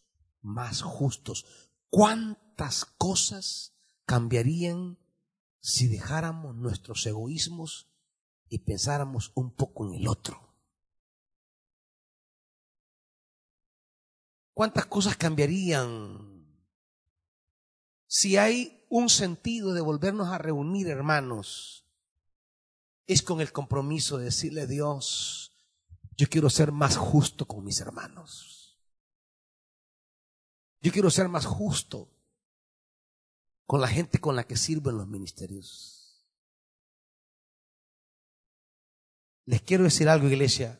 más 0.40 0.82
justos? 0.82 1.46
¿Cuántas 1.88 2.84
cosas 2.84 3.74
cambiarían 4.04 4.98
si 5.60 5.86
dejáramos 5.86 6.56
nuestros 6.56 7.06
egoísmos 7.06 7.88
y 8.48 8.58
pensáramos 8.58 9.32
un 9.34 9.54
poco 9.54 9.86
en 9.86 9.94
el 9.94 10.08
otro. 10.08 10.54
¿Cuántas 14.52 14.84
cosas 14.86 15.16
cambiarían 15.16 16.44
si 18.06 18.36
hay 18.36 18.81
un 18.92 19.08
sentido 19.08 19.72
de 19.72 19.80
volvernos 19.80 20.28
a 20.28 20.36
reunir, 20.36 20.88
hermanos? 20.88 21.86
Es 23.06 23.22
con 23.22 23.40
el 23.40 23.50
compromiso 23.50 24.18
de 24.18 24.26
decirle 24.26 24.60
a 24.60 24.66
Dios, 24.66 25.56
yo 26.14 26.28
quiero 26.28 26.50
ser 26.50 26.72
más 26.72 26.98
justo 26.98 27.46
con 27.46 27.64
mis 27.64 27.80
hermanos. 27.80 28.78
Yo 30.82 30.92
quiero 30.92 31.10
ser 31.10 31.30
más 31.30 31.46
justo 31.46 32.10
con 33.64 33.80
la 33.80 33.88
gente 33.88 34.20
con 34.20 34.36
la 34.36 34.44
que 34.44 34.58
sirvo 34.58 34.90
en 34.90 34.98
los 34.98 35.08
ministerios. 35.08 36.22
Les 39.46 39.62
quiero 39.62 39.84
decir 39.84 40.06
algo, 40.10 40.28
iglesia. 40.28 40.78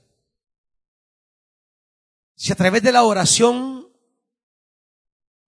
Si 2.37 2.53
a 2.53 2.57
través 2.57 2.83
de 2.83 2.93
la 2.93 3.05
oración 3.05 3.89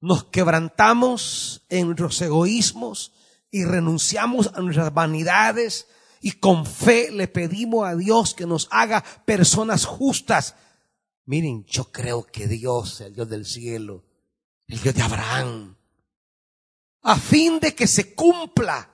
nos 0.05 0.25
quebrantamos 0.25 1.63
en 1.71 1.87
nuestros 1.87 2.21
egoísmos 2.21 3.13
y 3.51 3.65
renunciamos 3.65 4.51
a 4.55 4.61
nuestras 4.61 4.93
vanidades 4.93 5.87
y 6.21 6.33
con 6.33 6.67
fe 6.67 7.11
le 7.11 7.27
pedimos 7.27 7.89
a 7.89 7.97
Dios 7.97 8.35
que 8.35 8.45
nos 8.45 8.69
haga 8.71 9.03
personas 9.25 9.87
justas. 9.87 10.57
Miren, 11.25 11.65
yo 11.65 11.91
creo 11.91 12.27
que 12.27 12.47
Dios, 12.47 13.01
el 13.01 13.15
Dios 13.15 13.31
del 13.31 13.47
cielo, 13.47 14.05
el 14.69 14.79
Dios 14.79 14.95
de 14.95 15.03
Abraham, 15.03 15.75
a 17.01 17.17
fin 17.17 17.59
de 17.59 17.75
que 17.75 17.87
se 17.87 18.15
cumpla 18.15 18.91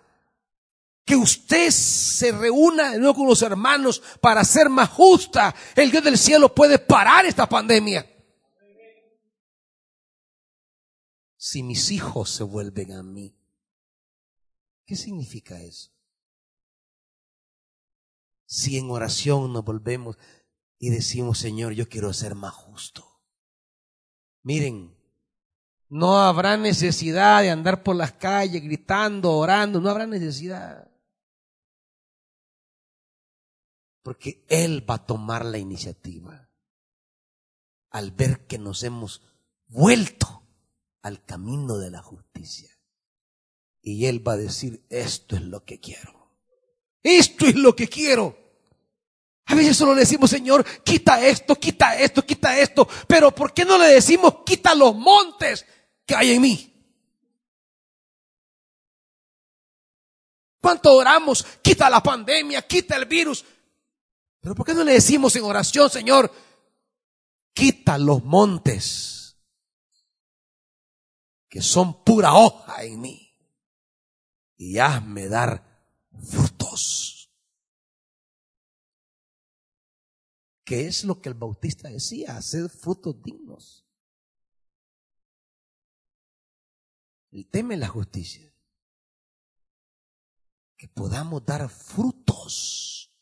que 1.04 1.16
usted 1.16 1.72
se 1.72 2.30
reúna 2.30 2.92
de 2.92 2.98
nuevo 2.98 3.16
con 3.16 3.26
los 3.26 3.42
hermanos 3.42 4.00
para 4.20 4.44
ser 4.44 4.68
más 4.68 4.90
justa, 4.90 5.56
el 5.74 5.90
Dios 5.90 6.04
del 6.04 6.16
cielo 6.16 6.54
puede 6.54 6.78
parar 6.78 7.26
esta 7.26 7.48
pandemia. 7.48 8.09
Si 11.40 11.62
mis 11.62 11.90
hijos 11.90 12.28
se 12.28 12.44
vuelven 12.44 12.92
a 12.92 13.02
mí, 13.02 13.34
¿qué 14.84 14.94
significa 14.94 15.58
eso? 15.62 15.90
si 18.50 18.76
en 18.76 18.90
oración 18.90 19.52
nos 19.52 19.64
volvemos 19.64 20.18
y 20.76 20.90
decimos, 20.90 21.38
Señor, 21.38 21.72
yo 21.72 21.88
quiero 21.88 22.12
ser 22.12 22.34
más 22.34 22.52
justo. 22.52 23.22
Miren, 24.42 24.92
no 25.88 26.18
habrá 26.18 26.56
necesidad 26.56 27.42
de 27.42 27.50
andar 27.50 27.84
por 27.84 27.94
las 27.94 28.12
calles 28.14 28.60
gritando, 28.60 29.30
orando, 29.36 29.80
no 29.80 29.88
habrá 29.88 30.04
necesidad. 30.04 30.90
Porque 34.02 34.44
Él 34.48 34.84
va 34.88 34.94
a 34.96 35.06
tomar 35.06 35.44
la 35.44 35.58
iniciativa 35.58 36.50
al 37.90 38.10
ver 38.10 38.48
que 38.48 38.58
nos 38.58 38.82
hemos 38.82 39.22
vuelto 39.68 40.39
al 41.02 41.24
camino 41.24 41.78
de 41.78 41.90
la 41.90 42.02
justicia. 42.02 42.70
Y 43.82 44.06
Él 44.06 44.26
va 44.26 44.34
a 44.34 44.36
decir, 44.36 44.84
esto 44.90 45.36
es 45.36 45.42
lo 45.42 45.64
que 45.64 45.80
quiero. 45.80 46.30
Esto 47.02 47.46
es 47.46 47.54
lo 47.54 47.74
que 47.74 47.88
quiero. 47.88 48.36
A 49.46 49.54
veces 49.54 49.76
solo 49.76 49.94
le 49.94 50.00
decimos, 50.00 50.30
Señor, 50.30 50.64
quita 50.84 51.26
esto, 51.26 51.56
quita 51.56 51.98
esto, 51.98 52.24
quita 52.24 52.58
esto. 52.58 52.86
Pero 53.08 53.34
¿por 53.34 53.52
qué 53.52 53.64
no 53.64 53.78
le 53.78 53.86
decimos, 53.86 54.38
quita 54.44 54.74
los 54.74 54.94
montes 54.94 55.66
que 56.06 56.14
hay 56.14 56.32
en 56.32 56.42
mí? 56.42 56.66
¿Cuánto 60.60 60.94
oramos? 60.94 61.44
Quita 61.62 61.88
la 61.88 62.02
pandemia, 62.02 62.62
quita 62.62 62.96
el 62.96 63.06
virus. 63.06 63.44
Pero 64.40 64.54
¿por 64.54 64.66
qué 64.66 64.74
no 64.74 64.84
le 64.84 64.92
decimos 64.92 65.34
en 65.36 65.44
oración, 65.44 65.90
Señor, 65.90 66.30
quita 67.54 67.98
los 67.98 68.22
montes 68.22 69.19
que 71.50 71.60
son 71.60 72.04
pura 72.04 72.32
hoja 72.32 72.84
en 72.84 73.00
mí 73.00 73.36
y 74.56 74.78
hazme 74.78 75.28
dar 75.28 75.62
frutos? 76.12 77.30
¿Qué 80.64 80.86
es 80.86 81.02
lo 81.02 81.20
que 81.20 81.28
el 81.28 81.34
bautista 81.34 81.88
decía? 81.88 82.36
Hacer 82.36 82.70
frutos 82.70 83.20
dignos. 83.20 83.84
El 87.32 87.48
tema 87.48 87.74
es 87.74 87.80
la 87.80 87.88
justicia. 87.88 88.54
Que 90.76 90.86
podamos 90.86 91.44
dar 91.44 91.68
frutos 91.68 93.12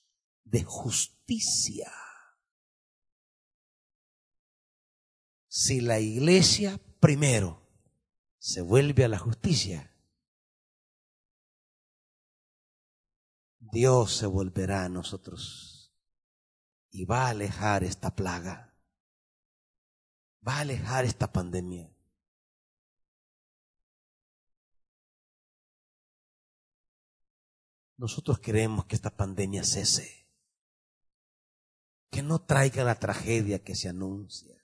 de 0.45 0.63
justicia. 0.63 1.91
Si 5.49 5.81
la 5.81 5.99
iglesia 5.99 6.79
primero 7.01 7.68
se 8.39 8.63
vuelve 8.63 9.05
a 9.05 9.09
la 9.09 9.19
justicia, 9.19 9.95
Dios 13.59 14.17
se 14.17 14.27
volverá 14.27 14.85
a 14.85 14.89
nosotros 14.89 15.93
y 16.91 17.05
va 17.05 17.27
a 17.27 17.31
alejar 17.31 17.85
esta 17.85 18.15
plaga, 18.15 18.75
va 20.47 20.57
a 20.57 20.61
alejar 20.61 21.05
esta 21.05 21.31
pandemia. 21.33 21.95
Nosotros 27.97 28.39
queremos 28.39 28.87
que 28.87 28.95
esta 28.95 29.11
pandemia 29.11 29.65
cese, 29.65 30.29
que 32.11 32.23
no 32.23 32.41
traiga 32.41 32.85
la 32.85 32.95
tragedia 32.95 33.63
que 33.63 33.75
se 33.75 33.89
anuncia. 33.89 34.58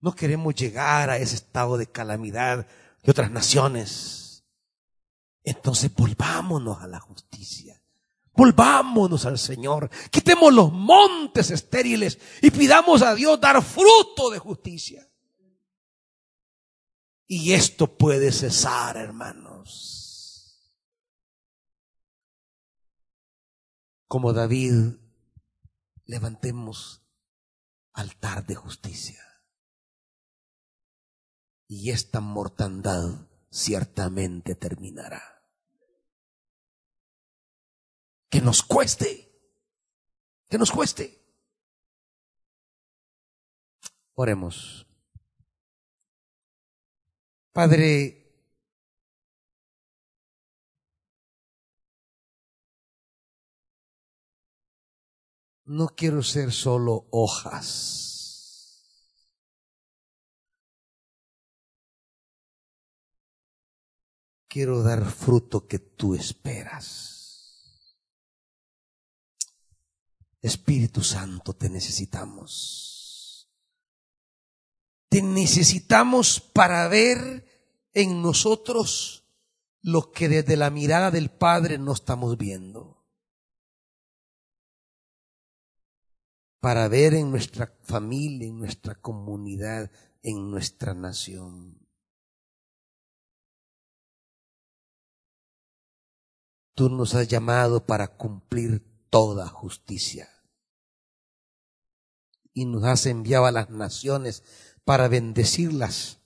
No 0.00 0.14
queremos 0.14 0.54
llegar 0.54 1.10
a 1.10 1.18
ese 1.18 1.34
estado 1.34 1.76
de 1.76 1.86
calamidad 1.86 2.66
de 3.02 3.10
otras 3.10 3.30
naciones. 3.30 4.44
Entonces 5.42 5.94
volvámonos 5.94 6.80
a 6.80 6.86
la 6.86 7.00
justicia. 7.00 7.80
Volvámonos 8.32 9.26
al 9.26 9.38
Señor. 9.38 9.90
Quitemos 10.10 10.52
los 10.52 10.72
montes 10.72 11.50
estériles 11.50 12.18
y 12.40 12.50
pidamos 12.50 13.02
a 13.02 13.14
Dios 13.14 13.40
dar 13.40 13.62
fruto 13.62 14.30
de 14.30 14.38
justicia. 14.38 15.06
Y 17.26 17.52
esto 17.52 17.86
puede 17.86 18.32
cesar, 18.32 18.96
hermanos. 18.96 20.00
Como 24.08 24.32
David, 24.32 24.96
levantemos 26.06 27.02
altar 27.92 28.44
de 28.46 28.56
justicia. 28.56 29.29
Y 31.72 31.92
esta 31.92 32.18
mortandad 32.18 33.28
ciertamente 33.48 34.56
terminará 34.56 35.22
que 38.28 38.40
nos 38.40 38.64
cueste, 38.64 39.30
que 40.48 40.58
nos 40.58 40.72
cueste. 40.72 41.24
Oremos. 44.14 44.84
Padre, 47.52 48.34
no 55.66 55.86
quiero 55.90 56.24
ser 56.24 56.50
solo 56.50 57.06
hojas. 57.12 58.19
Quiero 64.50 64.82
dar 64.82 65.08
fruto 65.08 65.68
que 65.68 65.78
tú 65.78 66.16
esperas. 66.16 67.94
Espíritu 70.42 71.04
Santo, 71.04 71.54
te 71.54 71.70
necesitamos. 71.70 73.48
Te 75.08 75.22
necesitamos 75.22 76.40
para 76.40 76.88
ver 76.88 77.46
en 77.94 78.22
nosotros 78.22 79.24
lo 79.82 80.10
que 80.10 80.28
desde 80.28 80.56
la 80.56 80.70
mirada 80.70 81.12
del 81.12 81.30
Padre 81.30 81.78
no 81.78 81.92
estamos 81.92 82.36
viendo. 82.36 83.06
Para 86.58 86.88
ver 86.88 87.14
en 87.14 87.30
nuestra 87.30 87.72
familia, 87.84 88.48
en 88.48 88.58
nuestra 88.58 88.96
comunidad, 88.96 89.92
en 90.24 90.50
nuestra 90.50 90.92
nación. 90.92 91.79
Tú 96.74 96.88
nos 96.88 97.14
has 97.14 97.28
llamado 97.28 97.86
para 97.86 98.16
cumplir 98.16 98.82
toda 99.10 99.48
justicia. 99.48 100.28
Y 102.52 102.64
nos 102.64 102.84
has 102.84 103.06
enviado 103.06 103.46
a 103.46 103.52
las 103.52 103.70
naciones 103.70 104.42
para 104.84 105.08
bendecirlas 105.08 106.20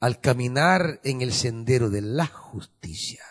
al 0.00 0.20
caminar 0.20 1.00
en 1.04 1.20
el 1.20 1.32
sendero 1.32 1.90
de 1.90 2.00
la 2.00 2.26
justicia. 2.26 3.22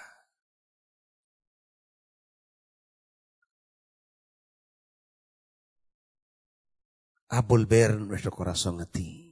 A 7.32 7.42
volver 7.42 8.00
nuestro 8.00 8.32
corazón 8.32 8.82
a 8.82 8.86
ti. 8.86 9.29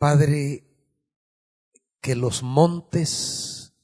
Padre, 0.00 0.64
que 2.00 2.16
los 2.16 2.42
montes 2.42 3.74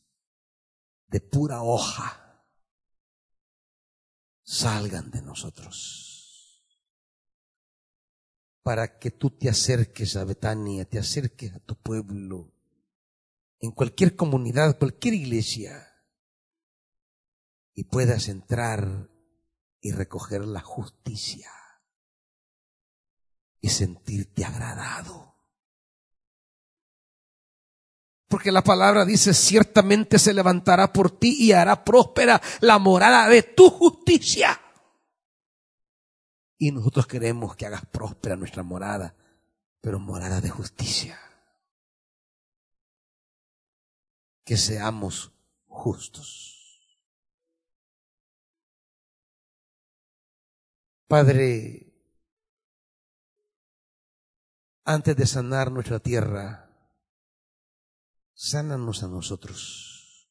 de 1.09 1.20
pura 1.20 1.60
hoja 1.62 2.43
salgan 4.43 5.10
de 5.10 5.20
nosotros. 5.20 6.64
Para 8.62 8.98
que 8.98 9.10
tú 9.10 9.28
te 9.28 9.51
acerques 9.51 10.16
a 10.16 10.24
Betania, 10.24 10.86
te 10.86 10.98
acerques 10.98 11.52
a 11.52 11.59
tu 11.59 11.76
pueblo, 11.76 12.51
en 13.60 13.72
cualquier 13.72 14.16
comunidad, 14.16 14.78
cualquier 14.78 15.12
iglesia, 15.12 15.86
y 17.74 17.84
puedas 17.84 18.28
entrar 18.28 19.10
y 19.82 19.93
recoger 19.93 20.47
la 20.47 20.62
justicia 20.62 21.52
y 23.60 23.68
sentirte 23.68 24.47
agradado 24.47 25.35
porque 28.28 28.51
la 28.51 28.62
palabra 28.62 29.05
dice, 29.05 29.32
ciertamente 29.35 30.19
se 30.19 30.35
levantará 30.35 30.93
por 30.93 31.11
ti 31.11 31.36
y 31.39 31.53
hará 31.53 31.85
próspera 31.85 32.40
la 32.61 32.78
morada 32.78 33.28
de 33.28 33.43
tu 33.43 33.70
justicia. 33.70 34.61
Y 36.59 36.73
nosotros 36.73 37.07
queremos 37.07 37.55
que 37.55 37.66
hagas 37.66 37.86
próspera 37.86 38.35
nuestra 38.35 38.62
morada, 38.62 39.15
pero 39.81 40.01
morada 40.01 40.40
de 40.40 40.51
justicia. 40.51 41.20
Que 44.44 44.57
seamos 44.57 45.32
justos. 45.66 46.55
Padre, 51.07 51.93
antes 54.85 55.16
de 55.16 55.27
sanar 55.27 55.70
nuestra 55.70 56.01
tierra, 56.01 56.65
sánanos 58.36 59.02
a 59.02 59.08
nosotros. 59.08 60.28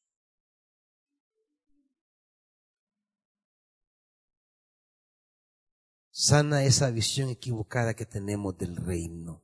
Sana 6.10 6.64
esa 6.64 6.90
visión 6.90 7.28
equivocada 7.28 7.94
que 7.94 8.06
tenemos 8.06 8.56
del 8.56 8.76
reino. 8.76 9.42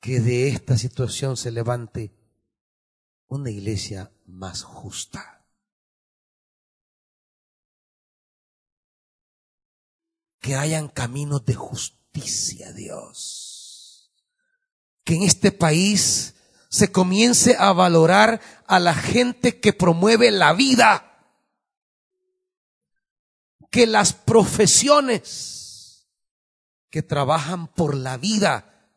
Que 0.00 0.20
de 0.20 0.48
esta 0.48 0.76
situación 0.76 1.36
se 1.36 1.50
levante 1.50 2.14
una 3.28 3.50
iglesia 3.50 4.12
más 4.26 4.62
justa. 4.62 5.35
Que 10.46 10.54
hayan 10.54 10.86
caminos 10.86 11.44
de 11.44 11.54
justicia, 11.54 12.72
Dios. 12.72 14.12
Que 15.02 15.16
en 15.16 15.24
este 15.24 15.50
país 15.50 16.36
se 16.68 16.92
comience 16.92 17.56
a 17.58 17.72
valorar 17.72 18.40
a 18.68 18.78
la 18.78 18.94
gente 18.94 19.58
que 19.58 19.72
promueve 19.72 20.30
la 20.30 20.52
vida. 20.52 21.20
Que 23.72 23.88
las 23.88 24.12
profesiones 24.12 26.06
que 26.90 27.02
trabajan 27.02 27.66
por 27.66 27.96
la 27.96 28.16
vida 28.16 28.92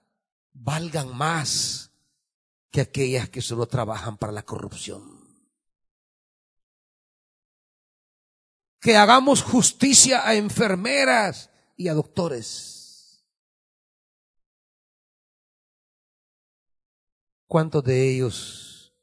valgan 0.53 1.17
más 1.17 1.89
que 2.69 2.81
aquellas 2.81 3.27
que 3.29 3.41
solo 3.41 3.65
trabajan 3.65 4.17
para 4.17 4.33
la 4.33 4.43
corrupción. 4.43 5.18
Que 8.79 8.95
hagamos 8.95 9.43
justicia 9.43 10.27
a 10.27 10.35
enfermeras 10.35 11.49
y 11.75 11.87
a 11.87 11.93
doctores. 11.93 13.25
¿Cuántos 17.47 17.83
de 17.83 18.09
ellos 18.09 18.93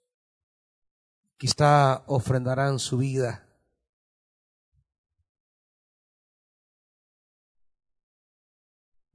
quizá 1.36 2.04
ofrendarán 2.06 2.78
su 2.78 2.98
vida? 2.98 3.46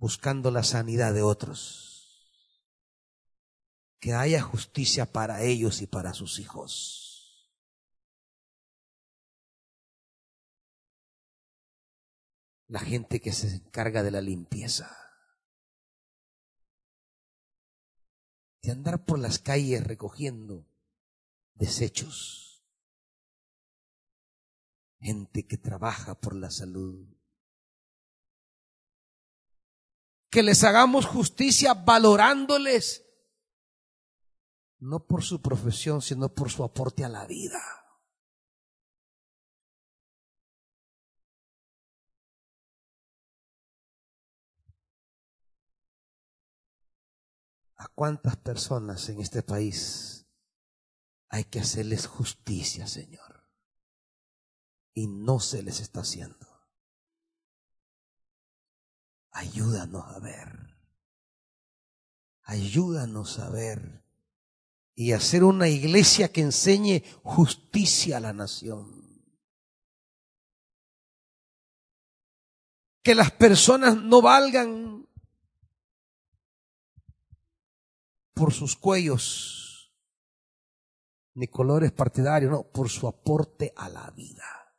buscando 0.01 0.49
la 0.49 0.63
sanidad 0.63 1.13
de 1.13 1.21
otros 1.21 2.33
que 3.99 4.15
haya 4.15 4.41
justicia 4.41 5.05
para 5.05 5.43
ellos 5.43 5.83
y 5.83 5.85
para 5.85 6.15
sus 6.15 6.39
hijos. 6.39 7.00
La 12.71 12.79
gente 12.79 13.19
que 13.19 13.33
se 13.33 13.53
encarga 13.53 14.01
de 14.01 14.11
la 14.11 14.21
limpieza. 14.21 14.97
De 18.61 18.71
andar 18.71 19.03
por 19.03 19.19
las 19.19 19.39
calles 19.39 19.83
recogiendo 19.83 20.65
desechos. 21.53 22.63
Gente 25.01 25.45
que 25.45 25.57
trabaja 25.57 26.15
por 26.15 26.33
la 26.33 26.49
salud. 26.49 27.13
Que 30.29 30.41
les 30.41 30.63
hagamos 30.63 31.05
justicia 31.05 31.73
valorándoles 31.73 33.05
no 34.79 35.05
por 35.05 35.23
su 35.23 35.41
profesión, 35.41 36.01
sino 36.01 36.33
por 36.33 36.49
su 36.49 36.63
aporte 36.63 37.03
a 37.03 37.09
la 37.09 37.25
vida. 37.27 37.80
¿A 47.81 47.87
cuántas 47.95 48.37
personas 48.37 49.09
en 49.09 49.21
este 49.21 49.41
país 49.41 50.27
hay 51.29 51.45
que 51.45 51.61
hacerles 51.61 52.05
justicia, 52.05 52.85
Señor? 52.85 53.49
Y 54.93 55.07
no 55.07 55.39
se 55.39 55.63
les 55.63 55.79
está 55.79 56.01
haciendo. 56.01 56.47
Ayúdanos 59.31 60.05
a 60.15 60.19
ver. 60.19 60.77
Ayúdanos 62.43 63.39
a 63.39 63.49
ver 63.49 64.05
y 64.93 65.13
hacer 65.13 65.43
una 65.43 65.67
iglesia 65.67 66.31
que 66.31 66.41
enseñe 66.41 67.03
justicia 67.23 68.17
a 68.17 68.19
la 68.19 68.33
nación. 68.33 69.25
Que 73.01 73.15
las 73.15 73.31
personas 73.31 73.95
no 73.95 74.21
valgan 74.21 75.00
por 78.33 78.53
sus 78.53 78.75
cuellos 78.75 79.61
ni 81.33 81.47
colores 81.47 81.91
partidarios, 81.91 82.51
no, 82.51 82.63
por 82.63 82.89
su 82.89 83.07
aporte 83.07 83.73
a 83.75 83.89
la 83.89 84.09
vida. 84.11 84.75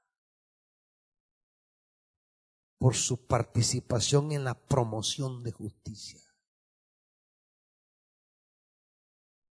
Por 2.79 2.95
su 2.95 3.27
participación 3.27 4.33
en 4.33 4.45
la 4.45 4.55
promoción 4.55 5.43
de 5.43 5.53
justicia. 5.53 6.21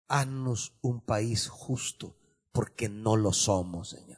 Haznos 0.07 0.77
un 0.81 1.01
país 1.01 1.49
justo, 1.49 2.15
porque 2.53 2.87
no 2.87 3.17
lo 3.17 3.33
somos, 3.33 3.89
Señor. 3.89 4.16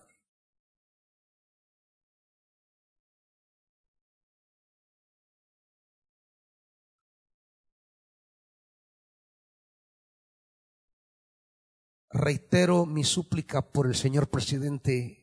Reitero 12.12 12.88
mi 12.88 13.04
súplica 13.04 13.62
por 13.62 13.86
el 13.86 13.94
señor 13.94 14.30
presidente. 14.30 15.16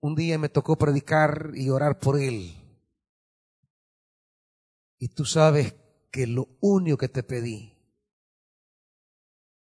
Un 0.00 0.14
día 0.14 0.38
me 0.38 0.48
tocó 0.48 0.78
predicar 0.78 1.52
y 1.54 1.68
orar 1.68 1.98
por 1.98 2.18
él. 2.18 2.56
Y 4.98 5.08
tú 5.08 5.26
sabes 5.26 5.74
que 6.10 6.26
lo 6.26 6.48
único 6.60 6.96
que 6.96 7.08
te 7.08 7.22
pedí 7.22 7.76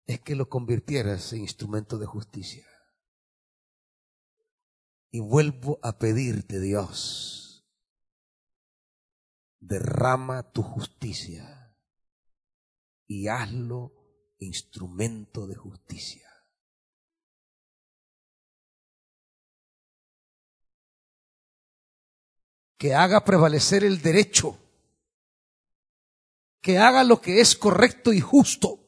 es 0.06 0.22
que 0.22 0.36
lo 0.36 0.48
convirtieras 0.48 1.34
en 1.34 1.42
instrumento 1.42 1.98
de 1.98 2.06
justicia. 2.06 2.66
Y 5.12 5.20
vuelvo 5.20 5.80
a 5.84 5.98
pedirte, 6.00 6.62
Dios, 6.62 7.70
derrama 9.60 10.44
tu 10.52 10.64
justicia 10.64 11.61
y 13.12 13.28
hazlo 13.28 13.92
instrumento 14.40 15.46
de 15.46 15.56
justicia. 15.56 16.30
Que 22.78 22.96
haga 22.96 23.26
prevalecer 23.26 23.84
el 23.84 24.02
derecho 24.02 24.58
que 26.62 26.78
haga 26.78 27.04
lo 27.04 27.20
que 27.20 27.42
es 27.42 27.56
correcto 27.56 28.14
y 28.14 28.22
justo. 28.22 28.80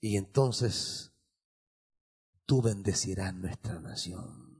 Y 0.00 0.16
entonces 0.16 1.12
tú 2.46 2.62
bendecirás 2.62 3.34
nuestra 3.34 3.78
nación. 3.80 4.53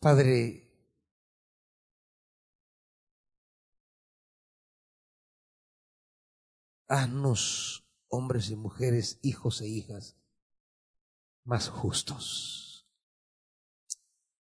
Padre, 0.00 0.70
haznos 6.86 7.84
hombres 8.08 8.50
y 8.50 8.56
mujeres, 8.56 9.18
hijos 9.22 9.60
e 9.60 9.68
hijas, 9.68 10.16
más 11.44 11.68
justos 11.68 12.68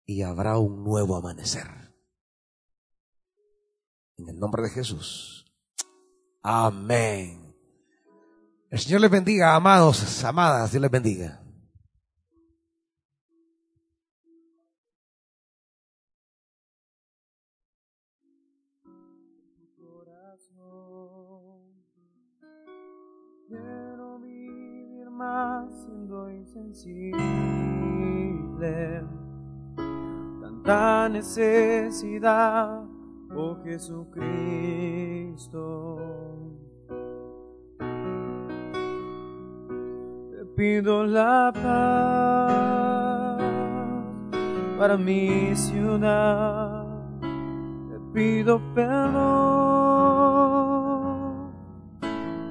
y 0.07 0.23
habrá 0.23 0.57
un 0.59 0.85
nuevo 0.85 1.17
amanecer. 1.17 1.67
En 4.17 4.29
el 4.29 4.39
nombre 4.39 4.63
de 4.63 4.71
Jesús. 4.71 5.53
Amén. 6.43 7.55
El 8.71 8.79
Señor 8.79 9.01
les 9.01 9.11
bendiga, 9.11 9.55
amados, 9.55 10.25
amadas, 10.25 10.71
Dios 10.71 10.81
les 10.81 10.91
bendiga. 10.91 11.46
estás 25.27 25.67
siendo 25.83 26.31
insensible. 26.31 27.17
Tanta 30.41 31.09
necesidad, 31.09 32.85
oh 33.35 33.57
Jesucristo. 33.65 34.23
Te 40.31 40.45
pido 40.57 41.05
la 41.05 41.53
paz 41.55 43.43
para 44.79 44.97
mi 44.97 45.55
ciudad. 45.57 46.87
Te 47.91 47.99
pido 48.15 48.61
perdón 48.75 49.17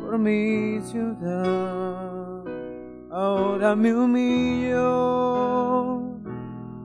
por 0.02 0.18
mi 0.19 0.81
ciudad. 0.81 2.14
Ahora 3.15 3.77
me 3.77 3.95
humillo 3.95 4.81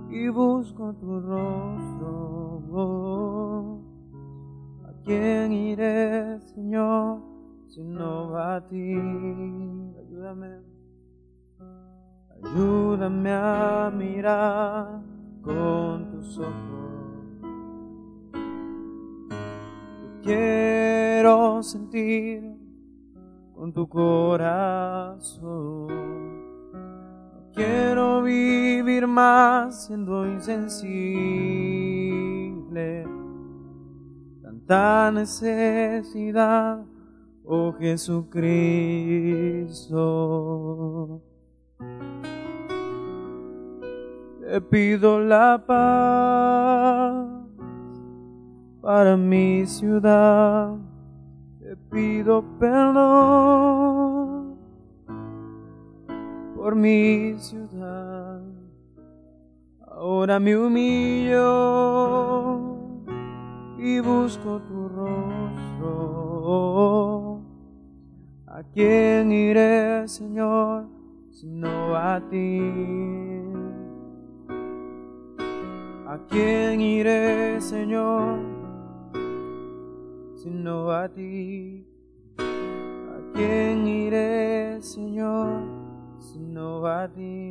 y 0.09 0.29
busco 0.29 0.95
tu 0.95 1.19
rostro. 1.19 2.63
¿A 4.85 4.93
quién 5.03 5.51
iré, 5.53 6.39
Señor, 6.55 7.19
si 7.67 7.83
no 7.83 8.31
va 8.31 8.55
a 8.55 8.65
ti? 8.69 8.95
Ayúdame. 8.95 10.61
Ayúdame 12.45 13.33
a 13.33 13.91
mirar 13.93 15.03
con 15.43 16.13
tus 16.13 16.39
ojos. 16.39 17.41
Quiero 20.23 21.61
sentir 21.65 22.50
con 23.61 23.73
tu 23.75 23.87
corazón. 23.87 25.39
No 26.73 27.53
quiero 27.53 28.23
vivir 28.23 29.07
más 29.07 29.85
siendo 29.85 30.27
insensible. 30.27 30.89
Tanta 34.41 35.13
necesidad, 35.13 36.87
oh 37.45 37.75
Jesucristo. 37.79 38.41
Te 44.41 44.59
pido 44.63 45.21
la 45.21 45.63
paz 45.67 47.27
para 48.81 49.19
mi 49.19 49.67
ciudad. 49.67 50.79
Te 51.71 51.77
pido 51.77 52.43
perdón 52.59 54.57
por 56.57 56.75
mi 56.75 57.35
ciudad. 57.39 58.43
Ahora 59.87 60.41
me 60.41 60.57
humillo 60.57 61.39
y 63.79 64.01
busco 64.01 64.61
tu 64.63 64.89
rostro. 64.89 65.91
¿A 68.49 68.65
quién 68.75 69.31
iré, 69.31 70.09
Señor, 70.09 70.89
sino 71.31 71.95
a 71.95 72.21
ti? 72.29 72.61
¿A 76.05 76.19
quién 76.29 76.81
iré, 76.81 77.61
Señor, 77.61 78.41
sino 80.43 80.91
a 80.91 81.07
ti? 81.07 81.87
¿A 82.39 83.33
quién 83.35 83.87
iré, 83.87 84.81
Señor, 84.81 85.61
sino 86.19 86.87
a 86.87 87.07
ti? 87.09 87.51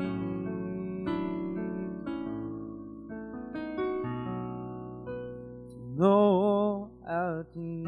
Sino 5.67 6.89
a 7.05 7.43
ti. 7.53 7.85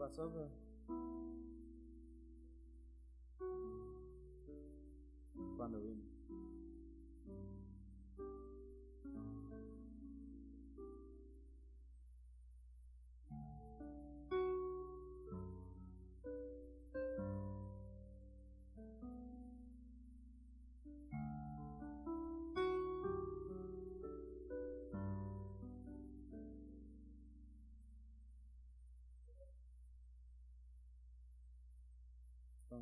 Pasó? 0.00 0.30
bro? 0.30 0.48
Cuando 5.58 5.78
vino. 5.82 6.19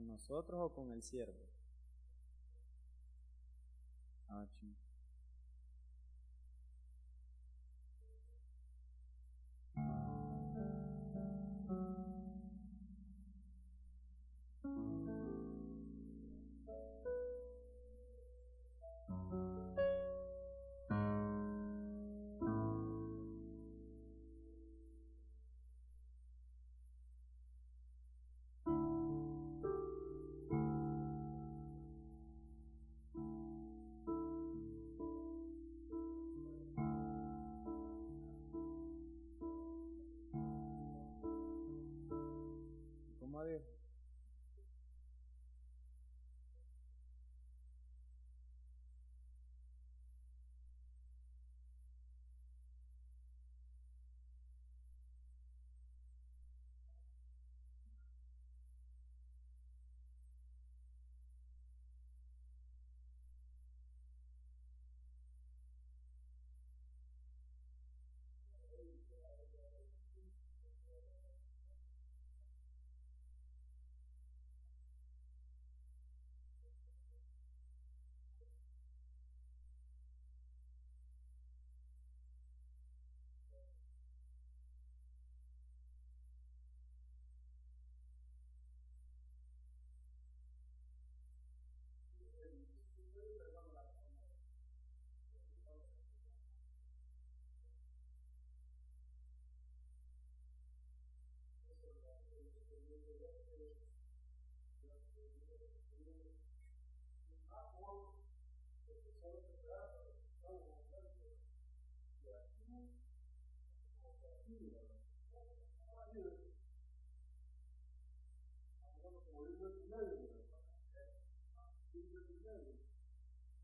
Nosotros 0.09 0.61
o 0.61 0.75
con 0.75 0.91
el 0.91 1.03
siervo? 1.03 1.47
Ah, 4.29 4.47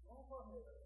Vamos 0.07 0.29
correr. 0.29 0.84